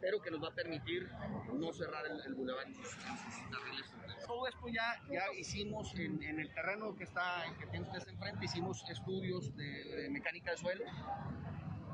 pero 0.00 0.20
que 0.20 0.30
nos 0.30 0.42
va 0.42 0.48
a 0.48 0.54
permitir 0.54 1.08
no 1.52 1.72
cerrar 1.72 2.04
el, 2.06 2.20
el 2.26 2.34
bulevar 2.34 2.66
en 2.66 2.74
sus, 2.74 2.94
en 2.94 4.26
todo 4.26 4.46
esto 4.46 4.68
ya, 4.68 5.00
ya 5.10 5.22
hicimos 5.38 5.94
en, 5.94 6.22
en, 6.22 6.40
el 6.40 6.52
terreno 6.52 6.94
que 6.96 7.04
está 7.04 7.44
que 7.58 7.66
tiene 7.66 7.86
ustedes 7.86 8.08
enfrente, 8.08 8.44
hicimos 8.44 8.88
estudios 8.90 9.56
de, 9.56 9.84
de, 9.84 10.10
mecánica 10.10 10.50
de 10.50 10.58
suelo 10.58 10.84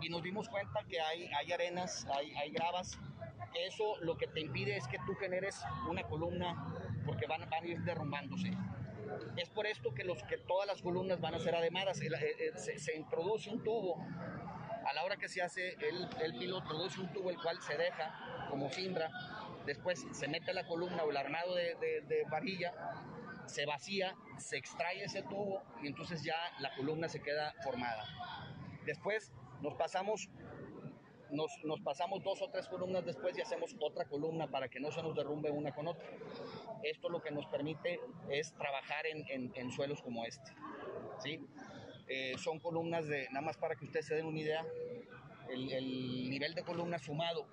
y 0.01 0.09
nos 0.09 0.23
dimos 0.23 0.49
cuenta 0.49 0.81
que 0.89 1.01
hay, 1.01 1.31
hay 1.33 1.53
arenas, 1.53 2.07
hay, 2.13 2.35
hay 2.35 2.51
gravas, 2.51 2.99
eso 3.55 3.97
lo 4.01 4.17
que 4.17 4.27
te 4.27 4.41
impide 4.41 4.77
es 4.77 4.87
que 4.89 4.99
tú 5.07 5.15
generes 5.15 5.63
una 5.89 6.03
columna 6.03 6.75
porque 7.07 7.27
van, 7.27 7.49
van 7.49 7.65
a 7.65 7.67
ir 7.67 7.81
derrumbándose. 7.83 8.53
Es 9.37 9.49
por 9.51 9.67
esto 9.67 9.95
que, 9.95 10.03
los, 10.03 10.23
que 10.25 10.39
todas 10.39 10.67
las 10.67 10.83
columnas 10.83 11.21
van 11.21 11.35
a 11.35 11.39
ser 11.39 11.55
ademadas. 11.55 11.99
Se, 11.99 12.79
se 12.79 12.97
introduce 12.97 13.51
un 13.51 13.63
tubo 13.63 14.05
a 14.87 14.92
la 14.92 15.05
hora 15.05 15.16
que 15.16 15.29
se 15.29 15.42
hace 15.42 15.75
el, 15.75 16.09
el 16.20 16.38
piloto, 16.38 16.68
produce 16.68 17.01
un 17.01 17.12
tubo 17.12 17.31
el 17.31 17.38
cual 17.40 17.61
se 17.62 17.77
deja 17.77 18.47
como 18.51 18.68
cimbra 18.70 19.11
después 19.64 20.07
se 20.12 20.29
mete 20.29 20.53
la 20.53 20.66
columna 20.66 21.05
o 21.05 21.11
el 21.11 21.16
armado 21.16 21.55
de, 21.55 21.75
de, 21.77 22.01
de, 22.03 22.25
varilla, 22.31 22.73
se 23.47 23.66
vacía, 23.66 24.14
se 24.38 24.57
extrae 24.57 25.05
ese 25.05 25.23
tubo 25.23 25.62
y 25.83 25.87
entonces 25.87 26.23
ya 26.23 26.37
la 26.61 26.75
columna 26.75 27.09
se 27.09 27.20
queda 27.20 27.55
formada. 27.62 28.05
Después 28.85 29.33
nos 29.61 29.75
pasamos, 29.75 30.29
nos, 31.31 31.51
nos 31.64 31.81
pasamos 31.81 32.23
dos 32.23 32.42
o 32.42 32.51
tres 32.51 32.68
columnas 32.68 33.05
después 33.05 33.37
y 33.38 33.40
hacemos 33.40 33.75
otra 33.81 34.05
columna 34.05 34.49
para 34.49 34.68
que 34.68 34.81
no 34.81 34.90
se 34.90 35.03
nos 35.03 35.14
derrumbe 35.14 35.51
una 35.51 35.73
con 35.75 35.88
otra. 35.88 36.07
Esto 36.83 37.09
lo 37.09 37.23
que 37.23 37.31
nos 37.31 37.47
permite 37.47 38.01
es 38.31 38.53
trabajar 38.55 39.07
en, 39.07 39.25
en, 39.31 39.53
en 39.55 39.73
suelos 39.73 40.03
como 40.03 40.25
este. 40.25 40.53
¿sí? 41.23 41.40
Eh, 42.09 42.35
son 42.38 42.59
columnas 42.59 43.07
de, 43.07 43.29
nada 43.29 43.40
más 43.40 43.57
para 43.57 43.77
que 43.77 43.85
ustedes 43.85 44.07
se 44.07 44.14
den 44.14 44.27
una 44.27 44.38
idea, 44.38 44.64
el, 45.49 45.73
el 45.73 46.31
nivel 46.31 46.55
de 46.55 46.62
columna 46.62 46.99
sumado 46.99 47.47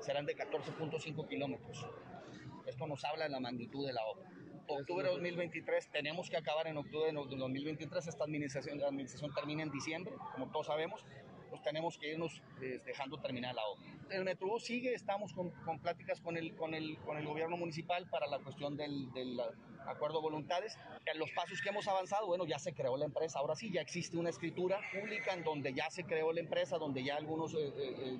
serán 0.00 0.26
de 0.26 0.36
14.5 0.36 1.28
kilómetros. 1.28 1.86
Esto 2.66 2.86
nos 2.86 3.04
habla 3.04 3.24
de 3.24 3.30
la 3.30 3.40
magnitud 3.40 3.86
de 3.86 3.92
la 3.92 4.04
obra. 4.04 4.28
Octubre 4.66 5.04
de 5.04 5.10
2023, 5.10 5.90
tenemos 5.90 6.30
que 6.30 6.36
acabar 6.36 6.66
en 6.66 6.78
octubre 6.78 7.06
de 7.06 7.12
2023, 7.12 8.06
esta 8.06 8.24
administración, 8.24 8.78
la 8.78 8.88
administración 8.88 9.32
termina 9.34 9.62
en 9.62 9.70
diciembre, 9.70 10.14
como 10.32 10.50
todos 10.50 10.66
sabemos, 10.66 11.04
pues 11.50 11.62
tenemos 11.62 11.98
que 11.98 12.12
irnos 12.12 12.42
eh, 12.62 12.80
dejando 12.84 13.18
terminar 13.18 13.54
la 13.54 13.62
obra. 13.66 13.84
El 14.10 14.24
Metrobús 14.24 14.64
sigue, 14.64 14.94
estamos 14.94 15.34
con, 15.34 15.50
con 15.64 15.78
pláticas 15.78 16.20
con 16.20 16.36
el, 16.36 16.54
con, 16.56 16.74
el, 16.74 16.96
con 16.98 17.18
el 17.18 17.26
gobierno 17.26 17.56
municipal 17.58 18.08
para 18.08 18.26
la 18.26 18.38
cuestión 18.38 18.76
del, 18.76 19.12
del 19.12 19.38
acuerdo 19.86 20.18
de 20.18 20.22
voluntades. 20.22 20.76
En 21.06 21.18
los 21.18 21.30
pasos 21.32 21.60
que 21.60 21.68
hemos 21.68 21.86
avanzado, 21.88 22.26
bueno, 22.26 22.46
ya 22.46 22.58
se 22.58 22.72
creó 22.72 22.96
la 22.96 23.04
empresa, 23.04 23.38
ahora 23.38 23.54
sí, 23.54 23.70
ya 23.72 23.80
existe 23.80 24.16
una 24.16 24.30
escritura 24.30 24.80
pública 24.92 25.32
en 25.34 25.44
donde 25.44 25.72
ya 25.72 25.90
se 25.90 26.04
creó 26.04 26.32
la 26.32 26.40
empresa, 26.40 26.78
donde 26.78 27.02
ya 27.04 27.16
algunos... 27.16 27.54
Eh, 27.54 27.72
eh, 27.76 28.18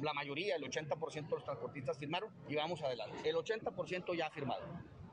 la 0.00 0.14
mayoría, 0.14 0.56
el 0.56 0.62
80% 0.62 1.12
de 1.12 1.30
los 1.30 1.44
transportistas 1.44 1.98
firmaron 1.98 2.30
y 2.48 2.54
vamos 2.54 2.82
adelante. 2.82 3.28
El 3.28 3.36
80% 3.36 4.16
ya 4.16 4.28
ha 4.28 4.30
firmado. 4.30 4.62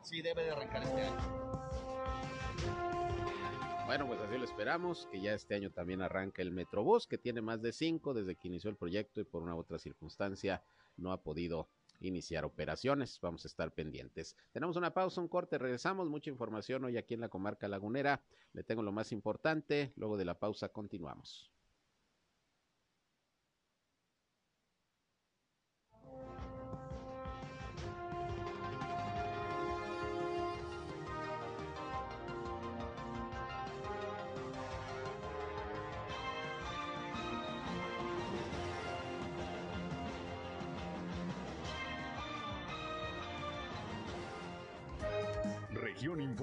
Sí 0.01 0.21
debe 0.21 0.45
de 0.45 0.51
arrancar 0.51 0.83
este 0.83 1.01
año. 1.01 1.49
Bueno, 3.85 4.05
pues 4.05 4.21
así 4.21 4.38
lo 4.38 4.45
esperamos, 4.45 5.07
que 5.12 5.19
ya 5.19 5.33
este 5.33 5.55
año 5.55 5.71
también 5.71 6.03
arranca 6.03 6.43
el 6.43 6.51
Metrobús, 6.51 7.07
que 7.07 7.17
tiene 7.17 7.41
más 7.41 7.62
de 7.62 7.73
cinco 7.73 8.13
desde 8.13 8.35
que 8.35 8.47
inició 8.47 8.69
el 8.69 8.77
proyecto 8.77 9.19
y 9.19 9.23
por 9.23 9.41
una 9.41 9.55
otra 9.55 9.79
circunstancia 9.79 10.63
no 10.95 11.12
ha 11.12 11.23
podido 11.23 11.67
iniciar 11.99 12.45
operaciones. 12.45 13.19
Vamos 13.21 13.45
a 13.45 13.47
estar 13.47 13.73
pendientes. 13.73 14.35
Tenemos 14.51 14.75
una 14.75 14.93
pausa, 14.93 15.21
un 15.21 15.27
corte, 15.27 15.57
regresamos. 15.57 16.09
Mucha 16.09 16.29
información 16.29 16.85
hoy 16.85 16.97
aquí 16.97 17.13
en 17.13 17.21
la 17.21 17.29
comarca 17.29 17.67
lagunera. 17.67 18.23
Le 18.53 18.63
tengo 18.63 18.81
lo 18.81 18.91
más 18.91 19.12
importante. 19.12 19.93
Luego 19.95 20.17
de 20.17 20.25
la 20.25 20.39
pausa 20.39 20.69
continuamos. 20.69 21.51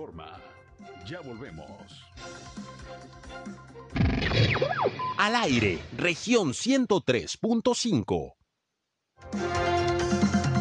Informa. 0.07 0.41
Ya 1.05 1.21
volvemos. 1.21 2.05
Al 5.19 5.35
aire, 5.35 5.81
región 5.97 6.51
103.5. 6.51 8.35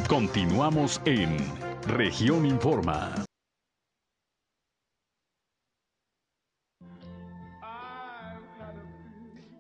Continuamos 0.10 1.00
en 1.06 1.38
región 1.86 2.48
Informa. 2.48 3.26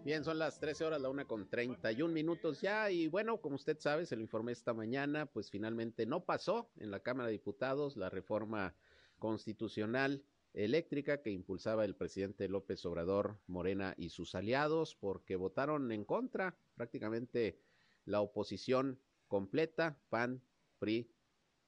Bien, 0.04 0.24
son 0.24 0.38
las 0.40 0.60
13 0.60 0.86
horas, 0.86 1.02
la 1.02 1.10
una 1.10 1.26
con 1.26 1.48
31 1.48 2.14
minutos 2.14 2.62
ya. 2.62 2.90
Y 2.92 3.08
bueno, 3.08 3.42
como 3.42 3.56
usted 3.56 3.80
sabe, 3.80 4.06
se 4.06 4.16
lo 4.16 4.22
informé 4.22 4.52
esta 4.52 4.74
mañana, 4.74 5.26
pues 5.26 5.50
finalmente 5.50 6.06
no 6.06 6.26
pasó 6.26 6.70
en 6.78 6.92
la 6.92 7.02
Cámara 7.02 7.28
de 7.28 7.34
Diputados 7.34 7.98
la 7.98 8.10
reforma 8.10 8.76
constitucional 9.20 10.24
eléctrica 10.54 11.22
que 11.22 11.32
impulsaba 11.32 11.86
el 11.86 11.96
presidente 11.96 12.48
López 12.48 12.86
Obrador, 12.86 13.40
Morena 13.48 13.94
y 13.98 14.10
sus 14.10 14.36
aliados, 14.36 14.96
porque 14.96 15.36
votaron 15.36 15.92
en 15.92 16.06
contra 16.06 16.58
prácticamente 16.76 17.60
la 18.06 18.22
oposición 18.22 19.00
completa, 19.28 20.00
PAN, 20.10 20.42
PRI, 20.80 21.12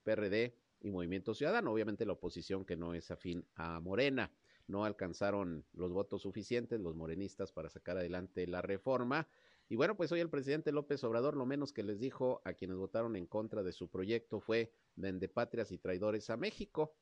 PRD 0.04 0.56
y 0.80 0.92
Movimiento 0.92 1.34
Ciudadano, 1.34 1.72
obviamente 1.72 2.06
la 2.06 2.14
oposición 2.14 2.66
que 2.66 2.78
no 2.78 2.94
es 2.94 3.12
afín 3.12 3.46
a 3.56 3.80
Morena. 3.80 4.32
No 4.68 4.86
alcanzaron 4.86 5.66
los 5.74 5.92
votos 5.92 6.22
suficientes 6.22 6.80
los 6.80 6.96
morenistas 6.96 7.52
para 7.52 7.70
sacar 7.70 7.98
adelante 7.98 8.48
la 8.48 8.62
reforma. 8.62 9.28
Y 9.70 9.76
bueno, 9.76 9.98
pues 9.98 10.12
hoy 10.12 10.20
el 10.20 10.30
presidente 10.30 10.72
López 10.72 11.04
Obrador 11.04 11.36
lo 11.36 11.46
menos 11.46 11.74
que 11.74 11.84
les 11.84 12.00
dijo 12.00 12.42
a 12.46 12.54
quienes 12.54 12.78
votaron 12.78 13.16
en 13.16 13.26
contra 13.26 13.64
de 13.64 13.74
su 13.74 13.90
proyecto 13.90 14.40
fue 14.40 14.72
patrias 15.34 15.72
y 15.72 15.78
traidores 15.78 16.30
a 16.30 16.38
México, 16.38 16.94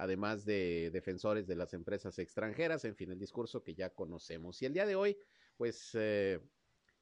además 0.00 0.44
de 0.46 0.90
defensores 0.92 1.46
de 1.46 1.56
las 1.56 1.74
empresas 1.74 2.18
extranjeras, 2.18 2.84
en 2.86 2.96
fin, 2.96 3.10
el 3.10 3.18
discurso 3.18 3.62
que 3.62 3.74
ya 3.74 3.90
conocemos. 3.90 4.60
Y 4.62 4.66
el 4.66 4.72
día 4.72 4.86
de 4.86 4.96
hoy, 4.96 5.18
pues 5.58 5.90
eh, 5.92 6.40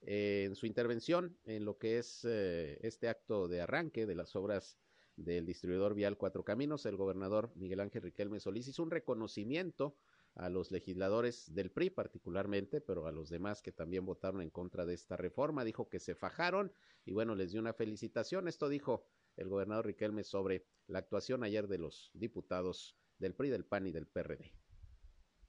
en 0.00 0.56
su 0.56 0.66
intervención 0.66 1.38
en 1.44 1.64
lo 1.64 1.78
que 1.78 1.98
es 1.98 2.24
eh, 2.24 2.78
este 2.82 3.08
acto 3.08 3.46
de 3.46 3.61
arranque 3.61 4.04
de 4.04 4.16
las 4.16 4.34
obras 4.34 4.78
del 5.16 5.46
distribuidor 5.46 5.94
vial 5.94 6.16
Cuatro 6.16 6.44
Caminos, 6.44 6.87
el 6.87 6.96
gobernador 6.96 7.52
Miguel 7.54 7.80
Ángel 7.80 8.02
Riquelme 8.02 8.40
Solís 8.40 8.66
hizo 8.66 8.82
un 8.82 8.90
reconocimiento 8.90 9.96
a 10.34 10.48
los 10.48 10.70
legisladores 10.70 11.52
del 11.54 11.70
PRI 11.70 11.90
particularmente, 11.90 12.80
pero 12.80 13.06
a 13.06 13.12
los 13.12 13.28
demás 13.28 13.62
que 13.62 13.72
también 13.72 14.04
votaron 14.06 14.42
en 14.42 14.50
contra 14.50 14.87
de 14.87 14.94
esta 14.94 15.16
reforma, 15.16 15.64
dijo 15.64 15.88
que 15.88 15.98
se 16.00 16.14
fajaron 16.14 16.72
y 17.04 17.12
bueno, 17.12 17.34
les 17.34 17.52
dio 17.52 17.61
una 17.61 17.72
felicitación. 17.72 18.46
Esto 18.46 18.68
dijo 18.68 19.04
el 19.38 19.48
gobernador 19.48 19.87
Riquelme 19.87 20.24
sobre 20.24 20.66
la 20.87 20.98
actuación 20.98 21.44
ayer 21.44 21.68
de 21.68 21.79
los 21.79 22.11
diputados 22.14 22.96
del 23.18 23.35
PRI, 23.35 23.51
del 23.51 23.64
PAN 23.64 23.87
y 23.87 23.92
del 23.92 24.07
PRD. 24.07 24.53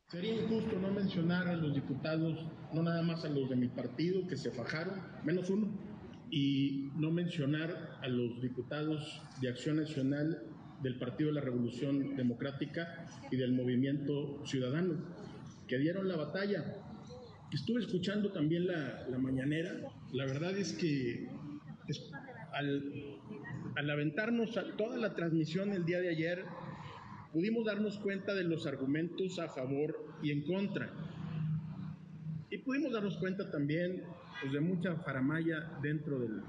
Sería 0.07 0.41
injusto 0.41 0.79
no 0.79 0.91
mencionar 0.91 1.47
a 1.47 1.55
los 1.55 1.75
diputados, 1.75 2.43
no 2.73 2.81
nada 2.81 3.03
más 3.03 3.25
a 3.25 3.29
los 3.29 3.49
de 3.49 3.55
mi 3.55 3.67
partido 3.67 4.25
que 4.27 4.37
se 4.37 4.51
fajaron, 4.51 4.99
menos 5.23 5.49
uno, 5.49 5.69
y 6.31 6.89
no 6.95 7.11
mencionar 7.11 7.99
a 8.01 8.07
los 8.07 8.41
diputados 8.41 9.21
de 9.41 9.49
Acción 9.49 9.77
Nacional 9.77 10.43
del 10.81 10.97
Partido 10.97 11.29
de 11.29 11.35
la 11.35 11.41
Revolución 11.41 12.15
Democrática 12.15 13.07
y 13.31 13.37
del 13.37 13.53
Movimiento 13.53 14.43
Ciudadano, 14.45 14.95
que 15.67 15.77
dieron 15.77 16.07
la 16.07 16.15
batalla. 16.15 16.75
Estuve 17.51 17.81
escuchando 17.81 18.31
también 18.31 18.67
la, 18.67 19.05
mañanera. 19.19 19.73
La 20.11 20.25
verdad 20.25 20.57
es 20.57 20.73
que 20.73 21.27
al, 22.53 23.18
al 23.79 23.89
aventarnos 23.89 24.57
a 24.57 24.75
toda 24.75 24.97
la 24.97 25.15
transmisión 25.15 25.71
el 25.71 25.85
día 25.85 26.01
de 26.01 26.09
ayer, 26.09 26.43
pudimos 27.31 27.65
darnos 27.65 27.97
cuenta 27.99 28.33
de 28.33 28.43
los 28.43 28.67
argumentos 28.67 29.39
a 29.39 29.47
favor 29.47 29.95
y 30.21 30.31
en 30.31 30.41
contra. 30.41 30.91
Y 32.49 32.57
pudimos 32.57 32.91
darnos 32.91 33.15
cuenta 33.15 33.49
también 33.49 34.03
pues, 34.41 34.51
de 34.51 34.59
mucha 34.59 34.97
faramaya 34.97 35.79
dentro 35.81 36.19
del, 36.19 36.43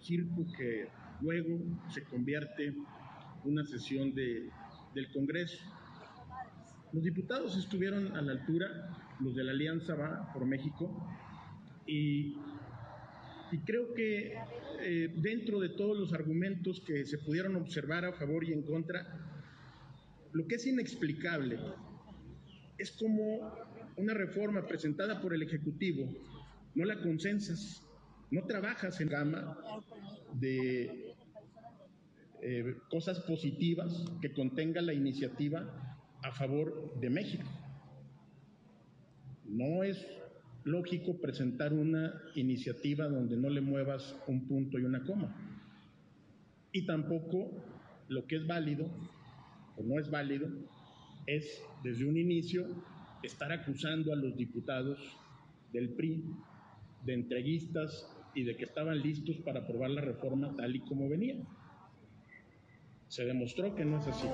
circo 0.00 0.46
que 0.56 0.88
luego 1.20 1.58
se 1.90 2.04
convierte 2.04 2.66
en 2.66 2.84
una 3.42 3.64
sesión 3.64 4.14
de, 4.14 4.48
del 4.94 5.10
Congreso. 5.10 5.58
Los 6.92 7.02
diputados 7.02 7.56
estuvieron 7.56 8.16
a 8.16 8.22
la 8.22 8.30
altura, 8.30 8.68
los 9.18 9.34
de 9.34 9.42
la 9.42 9.50
Alianza 9.50 9.96
Va 9.96 10.32
por 10.32 10.46
México, 10.46 10.88
y, 11.84 12.36
y 13.52 13.58
creo 13.58 13.94
que 13.94 14.34
eh, 14.80 15.14
dentro 15.16 15.60
de 15.60 15.70
todos 15.70 15.98
los 15.98 16.12
argumentos 16.12 16.80
que 16.80 17.04
se 17.06 17.18
pudieron 17.18 17.56
observar 17.56 18.04
a 18.04 18.12
favor 18.12 18.44
y 18.44 18.52
en 18.52 18.62
contra, 18.62 19.06
lo 20.32 20.46
que 20.46 20.56
es 20.56 20.66
inexplicable 20.66 21.58
es 22.78 22.90
como 22.92 23.52
una 23.96 24.14
reforma 24.14 24.66
presentada 24.66 25.20
por 25.20 25.32
el 25.32 25.42
Ejecutivo 25.42 26.08
no 26.76 26.84
la 26.84 27.00
consensas, 27.00 27.82
no 28.30 28.44
trabajas 28.44 29.00
en 29.00 29.08
gama 29.08 29.58
de 30.34 31.14
eh, 32.42 32.76
cosas 32.90 33.18
positivas 33.20 34.04
que 34.20 34.32
contenga 34.32 34.82
la 34.82 34.92
iniciativa 34.92 35.96
a 36.22 36.32
favor 36.32 37.00
de 37.00 37.08
México. 37.08 37.48
No 39.46 39.82
es 39.82 40.06
lógico 40.66 41.16
presentar 41.20 41.72
una 41.72 42.12
iniciativa 42.34 43.06
donde 43.08 43.36
no 43.36 43.48
le 43.48 43.60
muevas 43.60 44.16
un 44.26 44.48
punto 44.48 44.78
y 44.78 44.84
una 44.84 45.04
coma. 45.04 45.32
Y 46.72 46.84
tampoco 46.84 47.52
lo 48.08 48.26
que 48.26 48.36
es 48.36 48.46
válido 48.46 48.90
o 49.76 49.84
no 49.84 50.00
es 50.00 50.10
válido 50.10 50.48
es 51.26 51.62
desde 51.84 52.04
un 52.04 52.16
inicio 52.16 52.66
estar 53.22 53.52
acusando 53.52 54.12
a 54.12 54.16
los 54.16 54.36
diputados 54.36 54.98
del 55.72 55.90
PRI 55.90 56.24
de 57.04 57.14
entreguistas 57.14 58.12
y 58.34 58.42
de 58.42 58.56
que 58.56 58.64
estaban 58.64 59.00
listos 59.00 59.36
para 59.38 59.60
aprobar 59.60 59.90
la 59.90 60.00
reforma 60.00 60.52
tal 60.56 60.74
y 60.74 60.80
como 60.80 61.08
venía. 61.08 61.36
Se 63.06 63.24
demostró 63.24 63.72
que 63.76 63.84
no 63.84 63.98
es 63.98 64.06
así. 64.08 64.26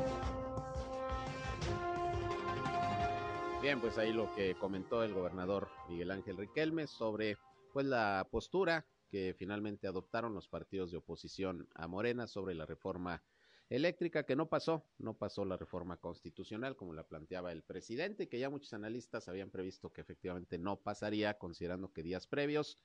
Bien, 3.63 3.81
pues 3.81 3.97
ahí 3.97 4.13
lo 4.13 4.35
que 4.35 4.57
comentó 4.57 5.05
el 5.05 5.15
gobernador 5.15 5.69
Miguel 5.89 6.11
Ángel 6.11 6.37
Riquelme 6.37 6.89
sobre 6.89 7.39
pues 7.73 7.87
la 7.87 8.27
postura 8.29 8.85
que 9.09 9.37
finalmente 9.39 9.87
adoptaron 9.87 10.35
los 10.35 10.49
partidos 10.49 10.91
de 10.91 10.97
oposición 10.97 11.69
a 11.77 11.87
Morena 11.87 12.27
sobre 12.27 12.57
la 12.57 12.67
reforma 12.67 13.23
eléctrica 13.71 14.25
que 14.25 14.35
no 14.35 14.49
pasó, 14.49 14.85
no 14.99 15.15
pasó 15.17 15.45
la 15.45 15.57
reforma 15.57 15.97
constitucional 15.97 16.75
como 16.75 16.93
la 16.93 17.05
planteaba 17.05 17.53
el 17.53 17.63
presidente, 17.63 18.29
que 18.29 18.41
ya 18.41 18.51
muchos 18.51 18.73
analistas 18.73 19.29
habían 19.29 19.51
previsto 19.51 19.93
que 19.93 20.01
efectivamente 20.01 20.59
no 20.59 20.81
pasaría, 20.81 21.39
considerando 21.39 21.93
que 21.93 22.03
días 22.03 22.27
previos 22.27 22.81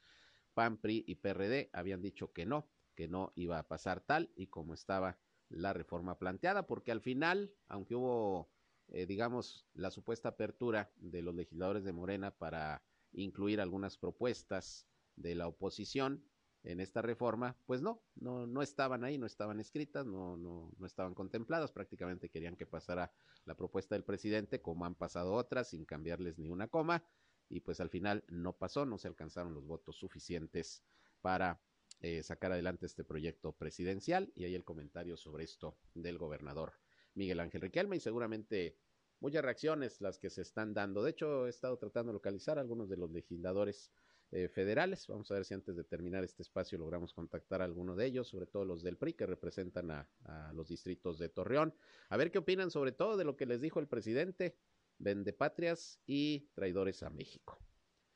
PAN, 0.53 0.77
PRI 0.77 1.03
y 1.07 1.15
PRD 1.15 1.71
habían 1.73 2.03
dicho 2.03 2.31
que 2.33 2.45
no, 2.45 2.69
que 2.93 3.07
no 3.07 3.33
iba 3.35 3.57
a 3.57 3.67
pasar 3.67 4.01
tal 4.01 4.29
y 4.35 4.45
como 4.45 4.75
estaba 4.75 5.17
la 5.49 5.73
reforma 5.73 6.19
planteada, 6.19 6.67
porque 6.67 6.91
al 6.91 7.01
final, 7.01 7.51
aunque 7.67 7.95
hubo, 7.95 8.51
eh, 8.89 9.05
digamos, 9.05 9.65
la 9.73 9.91
supuesta 9.91 10.29
apertura 10.29 10.91
de 10.97 11.21
los 11.21 11.35
legisladores 11.35 11.83
de 11.83 11.93
Morena 11.93 12.31
para 12.31 12.83
incluir 13.13 13.61
algunas 13.61 13.97
propuestas 13.97 14.87
de 15.15 15.35
la 15.35 15.47
oposición, 15.47 16.23
en 16.63 16.81
esta 16.81 17.01
reforma, 17.01 17.55
pues 17.65 17.81
no, 17.81 18.03
no, 18.15 18.45
no 18.45 18.61
estaban 18.61 19.03
ahí, 19.03 19.17
no 19.17 19.25
estaban 19.25 19.59
escritas, 19.59 20.05
no, 20.05 20.35
no, 20.35 20.71
no 20.77 20.85
estaban 20.85 21.13
contempladas, 21.13 21.71
prácticamente 21.71 22.29
querían 22.29 22.57
que 22.57 22.65
pasara 22.65 23.13
la 23.45 23.55
propuesta 23.55 23.95
del 23.95 24.03
presidente, 24.03 24.61
como 24.61 24.85
han 24.85 24.95
pasado 24.95 25.33
otras, 25.33 25.69
sin 25.69 25.85
cambiarles 25.85 26.37
ni 26.37 26.49
una 26.49 26.67
coma, 26.67 27.05
y 27.47 27.61
pues 27.61 27.79
al 27.79 27.89
final 27.89 28.25
no 28.27 28.53
pasó, 28.53 28.85
no 28.85 28.97
se 28.97 29.07
alcanzaron 29.07 29.53
los 29.53 29.65
votos 29.65 29.95
suficientes 29.95 30.83
para 31.21 31.61
eh, 32.01 32.21
sacar 32.21 32.51
adelante 32.51 32.85
este 32.85 33.05
proyecto 33.05 33.53
presidencial, 33.53 34.33
y 34.35 34.43
ahí 34.43 34.55
el 34.55 34.65
comentario 34.65 35.15
sobre 35.15 35.45
esto 35.45 35.77
del 35.93 36.17
gobernador 36.17 36.73
Miguel 37.17 37.39
Ángel 37.39 37.61
Riquelme, 37.61 37.97
y 37.97 37.99
seguramente 37.99 38.77
muchas 39.19 39.43
reacciones 39.43 39.99
las 40.01 40.19
que 40.19 40.29
se 40.29 40.41
están 40.41 40.73
dando. 40.73 41.03
De 41.03 41.11
hecho, 41.11 41.47
he 41.47 41.49
estado 41.49 41.77
tratando 41.77 42.11
de 42.11 42.13
localizar 42.13 42.57
a 42.57 42.61
algunos 42.61 42.89
de 42.89 42.97
los 42.97 43.11
legisladores 43.11 43.91
eh, 44.31 44.49
federales. 44.49 45.07
Vamos 45.07 45.31
a 45.31 45.35
ver 45.35 45.45
si 45.45 45.53
antes 45.53 45.75
de 45.75 45.83
terminar 45.83 46.23
este 46.23 46.43
espacio 46.43 46.77
logramos 46.77 47.13
contactar 47.13 47.61
a 47.61 47.65
alguno 47.65 47.95
de 47.95 48.05
ellos, 48.05 48.27
sobre 48.27 48.45
todo 48.45 48.65
los 48.65 48.83
del 48.83 48.97
PRI 48.97 49.13
que 49.13 49.25
representan 49.25 49.89
a, 49.91 50.51
los 50.53 50.67
distritos 50.67 51.17
de 51.17 51.29
Torreón. 51.29 51.73
A 52.09 52.17
ver 52.17 52.31
qué 52.31 52.39
opinan 52.39 52.69
sobre 52.69 52.91
todo 52.91 53.17
de 53.17 53.23
lo 53.23 53.35
que 53.35 53.45
les 53.45 53.61
dijo 53.61 53.79
el 53.79 53.87
presidente, 53.87 54.57
vendepatrias 54.97 55.99
y 56.05 56.49
traidores 56.53 57.03
a 57.03 57.09
México. 57.09 57.57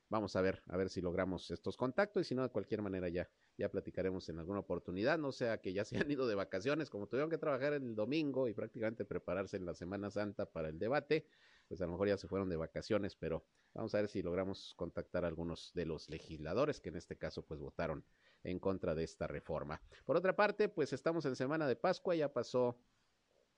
Vamos 0.09 0.35
a 0.35 0.41
ver, 0.41 0.61
a 0.67 0.75
ver 0.75 0.89
si 0.89 0.99
logramos 0.99 1.49
estos 1.49 1.77
contactos 1.77 2.25
y 2.25 2.29
si 2.29 2.35
no, 2.35 2.43
de 2.43 2.49
cualquier 2.49 2.81
manera 2.81 3.07
ya, 3.07 3.29
ya 3.61 3.69
platicaremos 3.69 4.27
en 4.29 4.39
alguna 4.39 4.59
oportunidad, 4.59 5.17
no 5.19 5.31
sea 5.31 5.61
que 5.61 5.71
ya 5.71 5.85
se 5.85 5.97
han 5.99 6.11
ido 6.11 6.27
de 6.27 6.35
vacaciones, 6.35 6.89
como 6.89 7.07
tuvieron 7.07 7.29
que 7.29 7.37
trabajar 7.37 7.73
el 7.73 7.95
domingo 7.95 8.47
y 8.47 8.53
prácticamente 8.53 9.05
prepararse 9.05 9.57
en 9.57 9.65
la 9.65 9.73
Semana 9.73 10.09
Santa 10.09 10.45
para 10.45 10.69
el 10.69 10.79
debate, 10.79 11.25
pues 11.67 11.79
a 11.81 11.85
lo 11.85 11.91
mejor 11.91 12.09
ya 12.09 12.17
se 12.17 12.27
fueron 12.27 12.49
de 12.49 12.57
vacaciones, 12.57 13.15
pero 13.15 13.45
vamos 13.73 13.93
a 13.95 13.99
ver 13.99 14.09
si 14.09 14.21
logramos 14.21 14.73
contactar 14.75 15.23
a 15.23 15.27
algunos 15.27 15.71
de 15.73 15.85
los 15.85 16.09
legisladores 16.09 16.81
que 16.81 16.89
en 16.89 16.97
este 16.97 17.17
caso 17.17 17.45
pues 17.45 17.59
votaron 17.59 18.03
en 18.43 18.59
contra 18.59 18.95
de 18.95 19.03
esta 19.03 19.27
reforma. 19.27 19.81
Por 20.03 20.17
otra 20.17 20.35
parte, 20.35 20.67
pues 20.67 20.91
estamos 20.91 21.25
en 21.25 21.35
Semana 21.35 21.67
de 21.67 21.75
Pascua, 21.75 22.15
ya 22.15 22.33
pasó 22.33 22.77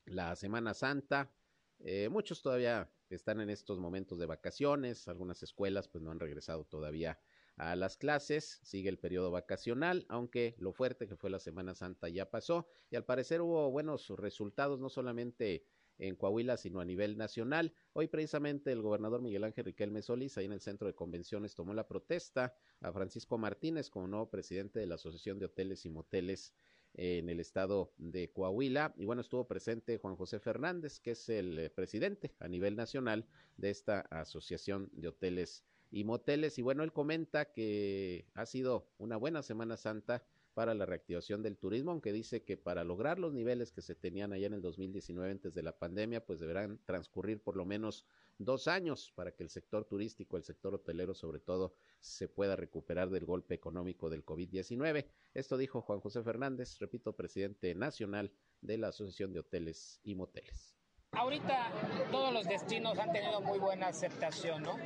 la 0.06 0.36
Semana 0.36 0.74
Santa, 0.74 1.34
eh, 1.80 2.10
muchos 2.10 2.42
todavía 2.42 2.92
están 3.10 3.40
en 3.40 3.50
estos 3.50 3.80
momentos 3.80 4.20
de 4.20 4.26
vacaciones, 4.26 5.08
algunas 5.08 5.42
escuelas 5.44 5.88
pues 5.88 6.04
no 6.04 6.12
han 6.12 6.20
regresado 6.20 6.66
todavía 6.66 7.20
a 7.56 7.76
las 7.76 7.98
clases, 7.98 8.60
sigue 8.64 8.90
el 8.90 8.98
periodo 8.98 9.32
vacacional, 9.32 10.06
aunque 10.10 10.56
lo 10.58 10.74
fuerte 10.74 11.08
que 11.08 11.16
fue 11.16 11.30
la 11.30 11.40
Semana 11.40 11.76
Santa 11.76 12.10
ya 12.10 12.30
pasó 12.30 12.68
y 12.90 12.96
al 12.96 13.06
parecer 13.06 13.42
hubo 13.42 13.70
buenos 13.70 14.10
resultados, 14.10 14.80
no 14.80 14.90
solamente 14.90 15.66
en 16.00 16.16
Coahuila, 16.16 16.58
sino 16.58 16.80
a 16.80 16.86
nivel 16.86 17.18
nacional. 17.18 17.74
Hoy 17.94 18.08
precisamente 18.08 18.72
el 18.72 18.82
gobernador 18.82 19.22
Miguel 19.22 19.44
Ángel 19.44 19.66
Riquelme 19.66 20.02
Solís, 20.02 20.38
ahí 20.38 20.46
en 20.46 20.54
el 20.54 20.62
centro 20.62 20.88
de 20.88 20.96
convenciones, 20.96 21.56
tomó 21.56 21.74
la 21.74 21.88
protesta 21.88 22.56
a 22.82 22.92
Francisco 22.92 23.38
Martínez 23.38 23.90
como 23.90 24.08
nuevo 24.08 24.30
presidente 24.30 24.80
de 24.80 24.88
la 24.88 24.96
Asociación 24.96 25.40
de 25.40 25.46
Hoteles 25.46 25.86
y 25.86 25.90
Moteles 25.90 26.54
en 26.96 27.30
el 27.30 27.40
estado 27.40 27.94
de 27.98 28.32
Coahuila. 28.32 28.94
Y 28.98 29.06
bueno, 29.06 29.22
estuvo 29.22 29.48
presente 29.48 29.98
Juan 29.98 30.16
José 30.16 30.40
Fernández, 30.40 31.00
que 31.00 31.12
es 31.12 31.30
el 31.30 31.58
eh, 31.58 31.70
presidente 31.70 32.34
a 32.40 32.48
nivel 32.48 32.76
nacional 32.76 33.26
de 33.58 33.70
esta 33.70 34.02
Asociación 34.02 34.90
de 34.94 35.08
Hoteles 35.08 35.64
y 35.94 36.04
Moteles. 36.04 36.58
Y 36.58 36.64
bueno, 36.64 36.84
él 36.84 36.92
comenta 36.92 37.54
que 37.54 38.26
ha 38.34 38.46
sido 38.46 38.90
una 38.98 39.16
buena 39.16 39.44
Semana 39.44 39.78
Santa 39.78 40.26
para 40.56 40.74
la 40.74 40.86
reactivación 40.86 41.42
del 41.42 41.58
turismo, 41.58 41.92
aunque 41.92 42.12
dice 42.12 42.44
que 42.44 42.58
para 42.58 42.84
lograr 42.84 43.20
los 43.20 43.34
niveles 43.34 43.72
que 43.72 43.82
se 43.82 43.96
tenían 43.96 44.34
allá 44.34 44.48
en 44.48 44.54
el 44.54 44.62
2019 44.62 45.32
antes 45.32 45.54
de 45.54 45.64
la 45.64 45.78
pandemia, 45.78 46.26
pues 46.26 46.40
deberán 46.40 46.80
transcurrir 46.86 47.42
por 47.42 47.56
lo 47.56 47.66
menos 47.66 48.06
dos 48.38 48.68
años 48.68 49.12
para 49.16 49.32
que 49.32 49.44
el 49.44 49.50
sector 49.50 49.86
turístico, 49.86 50.38
el 50.38 50.44
sector 50.44 50.74
hotelero 50.74 51.14
sobre 51.14 51.40
todo, 51.40 51.74
se 52.00 52.28
pueda 52.28 52.56
recuperar 52.56 53.10
del 53.10 53.26
golpe 53.26 53.54
económico 53.54 54.10
del 54.10 54.26
COVID-19. 54.26 55.06
Esto 55.34 55.58
dijo 55.58 55.82
Juan 55.82 56.00
José 56.00 56.24
Fernández, 56.24 56.78
repito, 56.80 57.16
presidente 57.16 57.74
nacional 57.76 58.32
de 58.62 58.78
la 58.78 58.90
Asociación 58.90 59.34
de 59.34 59.40
Hoteles 59.40 60.00
y 60.04 60.16
Moteles. 60.16 60.83
Ahorita 61.16 61.68
todos 62.12 62.34
los 62.34 62.46
destinos 62.46 62.98
han 62.98 63.12
tenido 63.12 63.42
muy 63.42 63.60
buena 63.60 63.88
aceptación, 63.88 64.64
¿no? 64.64 64.78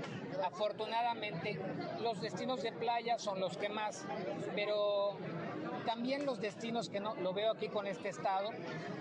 Afortunadamente 0.43 1.59
los 2.01 2.21
destinos 2.21 2.61
de 2.61 2.71
playa 2.71 3.17
son 3.17 3.39
los 3.39 3.57
que 3.57 3.69
más, 3.69 4.05
pero 4.53 5.17
también 5.85 6.25
los 6.25 6.39
destinos 6.41 6.89
que 6.89 6.99
no 6.99 7.15
lo 7.15 7.33
veo 7.33 7.51
aquí 7.51 7.69
con 7.69 7.87
este 7.87 8.09
estado 8.09 8.49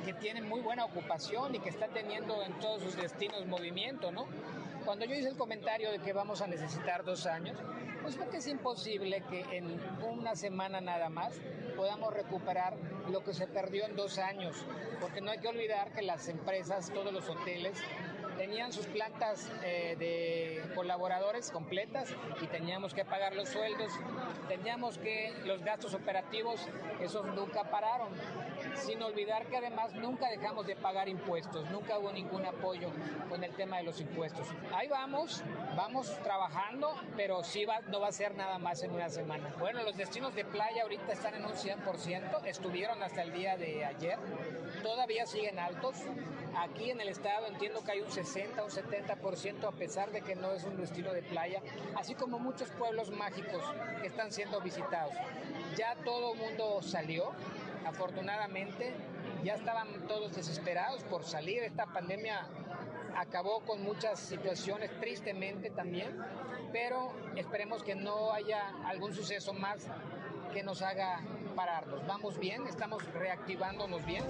que 0.04 0.14
tienen 0.14 0.48
muy 0.48 0.60
buena 0.60 0.84
ocupación 0.84 1.54
y 1.54 1.58
que 1.58 1.70
están 1.70 1.90
teniendo 1.90 2.42
en 2.44 2.52
todos 2.60 2.82
sus 2.82 2.96
destinos 2.96 3.44
movimiento, 3.46 4.12
¿no? 4.12 4.26
Cuando 4.84 5.04
yo 5.04 5.16
hice 5.16 5.28
el 5.28 5.36
comentario 5.36 5.90
de 5.90 5.98
que 5.98 6.12
vamos 6.12 6.42
a 6.42 6.46
necesitar 6.46 7.04
dos 7.04 7.26
años, 7.26 7.58
pues 8.02 8.14
porque 8.14 8.36
es 8.36 8.46
imposible 8.46 9.20
que 9.28 9.40
en 9.56 9.80
una 10.08 10.36
semana 10.36 10.80
nada 10.80 11.08
más 11.08 11.40
podamos 11.76 12.12
recuperar 12.14 12.74
lo 13.10 13.22
que 13.22 13.34
se 13.34 13.46
perdió 13.46 13.84
en 13.86 13.94
dos 13.94 14.18
años, 14.18 14.56
porque 15.00 15.20
no 15.20 15.30
hay 15.30 15.38
que 15.38 15.48
olvidar 15.48 15.92
que 15.92 16.02
las 16.02 16.28
empresas, 16.28 16.90
todos 16.92 17.12
los 17.12 17.28
hoteles, 17.28 17.78
tenían 18.36 18.72
sus 18.72 18.86
plantas 18.86 19.50
eh, 19.62 19.96
de 19.98 20.74
colaboradores 20.74 21.50
completas 21.50 22.14
y 22.40 22.46
teníamos 22.46 22.94
que 22.94 23.04
pagar 23.04 23.34
los 23.34 23.48
sueldos, 23.48 23.92
teníamos 24.48 24.98
que 24.98 25.32
los 25.44 25.62
gastos 25.62 25.94
operativos, 25.94 26.60
esos 27.00 27.26
nunca 27.34 27.64
pararon, 27.70 28.08
sin 28.74 29.02
olvidar 29.02 29.46
que 29.46 29.56
además 29.56 29.94
nunca 29.94 30.28
dejamos 30.28 30.66
de 30.66 30.76
pagar 30.76 31.08
impuestos, 31.08 31.68
nunca 31.70 31.98
hubo 31.98 32.12
ningún 32.12 32.44
apoyo 32.44 32.90
con 33.28 33.42
el 33.42 33.52
tema 33.54 33.78
de 33.78 33.84
los 33.84 34.00
impuestos. 34.00 34.46
Ahí 34.74 34.88
vamos, 34.88 35.42
vamos 35.76 36.14
trabajando, 36.22 36.94
pero 37.16 37.42
sí 37.42 37.64
va, 37.64 37.80
no 37.88 38.00
va 38.00 38.08
a 38.08 38.12
ser 38.12 38.34
nada 38.34 38.58
más 38.58 38.82
en 38.82 38.92
una 38.92 39.08
semana. 39.08 39.54
Bueno, 39.58 39.82
los 39.82 39.96
destinos 39.96 40.34
de 40.34 40.44
playa 40.44 40.82
ahorita 40.82 41.12
están 41.12 41.34
en 41.34 41.44
un 41.44 41.52
100%, 41.52 42.44
estuvieron 42.44 43.02
hasta 43.02 43.22
el 43.22 43.32
día 43.32 43.56
de 43.56 43.84
ayer, 43.84 44.18
todavía 44.82 45.26
siguen 45.26 45.58
altos. 45.58 45.96
Aquí 46.58 46.90
en 46.90 47.00
el 47.00 47.08
estado 47.08 47.46
entiendo 47.46 47.84
que 47.84 47.92
hay 47.92 48.00
un 48.00 48.10
60, 48.10 48.64
un 48.64 48.70
70% 48.70 49.68
a 49.68 49.72
pesar 49.72 50.10
de 50.10 50.22
que 50.22 50.34
no 50.34 50.52
es 50.52 50.64
un 50.64 50.76
destino 50.76 51.12
de 51.12 51.22
playa, 51.22 51.60
así 51.96 52.14
como 52.14 52.38
muchos 52.38 52.70
pueblos 52.70 53.10
mágicos 53.10 53.62
que 54.00 54.06
están 54.06 54.32
siendo 54.32 54.60
visitados. 54.60 55.12
Ya 55.76 55.94
todo 56.04 56.32
el 56.32 56.38
mundo 56.38 56.80
salió, 56.80 57.32
afortunadamente, 57.86 58.94
ya 59.44 59.54
estaban 59.54 60.06
todos 60.08 60.34
desesperados 60.34 61.02
por 61.04 61.24
salir. 61.24 61.62
Esta 61.62 61.86
pandemia 61.86 62.46
acabó 63.16 63.60
con 63.60 63.82
muchas 63.82 64.18
situaciones, 64.18 64.90
tristemente 64.98 65.70
también, 65.70 66.18
pero 66.72 67.12
esperemos 67.36 67.82
que 67.82 67.94
no 67.94 68.32
haya 68.32 68.72
algún 68.86 69.14
suceso 69.14 69.52
más 69.52 69.86
que 70.54 70.62
nos 70.62 70.80
haga 70.80 71.20
pararnos. 71.54 72.06
Vamos 72.06 72.38
bien, 72.38 72.66
estamos 72.66 73.04
reactivándonos 73.12 74.04
bien. 74.06 74.24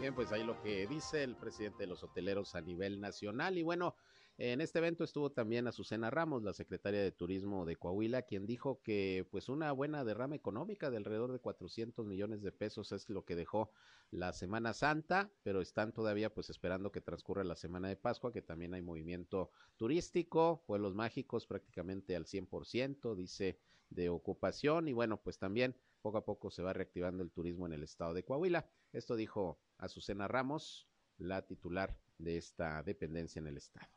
Bien, 0.00 0.14
pues 0.14 0.32
ahí 0.32 0.42
lo 0.42 0.58
que 0.62 0.86
dice 0.86 1.22
el 1.22 1.36
presidente 1.36 1.80
de 1.80 1.86
los 1.86 2.02
hoteleros 2.02 2.54
a 2.54 2.62
nivel 2.62 3.02
nacional. 3.02 3.58
Y 3.58 3.62
bueno, 3.62 3.96
en 4.38 4.62
este 4.62 4.78
evento 4.78 5.04
estuvo 5.04 5.30
también 5.30 5.66
Azucena 5.66 6.08
Ramos, 6.08 6.42
la 6.42 6.54
secretaria 6.54 7.02
de 7.02 7.12
Turismo 7.12 7.66
de 7.66 7.76
Coahuila, 7.76 8.22
quien 8.22 8.46
dijo 8.46 8.80
que 8.82 9.28
pues 9.30 9.50
una 9.50 9.72
buena 9.72 10.02
derrama 10.02 10.36
económica 10.36 10.88
de 10.88 10.96
alrededor 10.96 11.32
de 11.32 11.40
400 11.40 12.06
millones 12.06 12.40
de 12.40 12.50
pesos 12.50 12.92
es 12.92 13.10
lo 13.10 13.26
que 13.26 13.36
dejó 13.36 13.72
la 14.10 14.32
Semana 14.32 14.72
Santa, 14.72 15.30
pero 15.42 15.60
están 15.60 15.92
todavía 15.92 16.32
pues 16.32 16.48
esperando 16.48 16.90
que 16.90 17.02
transcurra 17.02 17.44
la 17.44 17.54
Semana 17.54 17.88
de 17.88 17.96
Pascua, 17.96 18.32
que 18.32 18.40
también 18.40 18.72
hay 18.72 18.80
movimiento 18.80 19.50
turístico, 19.76 20.64
pueblos 20.66 20.94
mágicos 20.94 21.46
prácticamente 21.46 22.16
al 22.16 22.24
100%, 22.24 23.14
dice, 23.14 23.58
de 23.90 24.08
ocupación 24.08 24.88
y 24.88 24.94
bueno, 24.94 25.20
pues 25.20 25.38
también 25.38 25.76
poco 26.00 26.16
a 26.16 26.24
poco 26.24 26.50
se 26.50 26.62
va 26.62 26.72
reactivando 26.72 27.22
el 27.22 27.30
turismo 27.30 27.66
en 27.66 27.74
el 27.74 27.82
estado 27.82 28.14
de 28.14 28.24
Coahuila. 28.24 28.66
Esto 28.94 29.16
dijo 29.16 29.58
Azucena 29.80 30.28
Ramos, 30.28 30.86
la 31.18 31.46
titular 31.46 31.96
de 32.18 32.36
esta 32.36 32.82
dependencia 32.82 33.40
en 33.40 33.46
el 33.46 33.56
estado. 33.56 33.88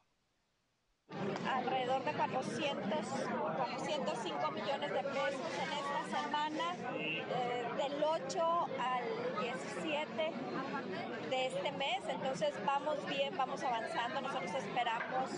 Alrededor 1.54 2.04
de 2.04 2.14
400, 2.14 3.06
405 3.58 4.52
millones 4.52 4.92
de 4.92 5.04
pesos 5.04 5.42
en 5.62 5.70
esta 5.78 6.22
semana, 6.22 6.76
eh, 6.98 7.24
del 7.78 8.04
8 8.04 8.68
al 8.80 9.04
17 9.42 10.32
de 11.30 11.46
este 11.48 11.72
mes. 11.74 12.00
Entonces 12.10 12.54
vamos 12.66 12.98
bien, 13.08 13.36
vamos 13.38 13.62
avanzando. 13.62 14.22
Nosotros 14.22 14.52
esperamos 14.56 15.30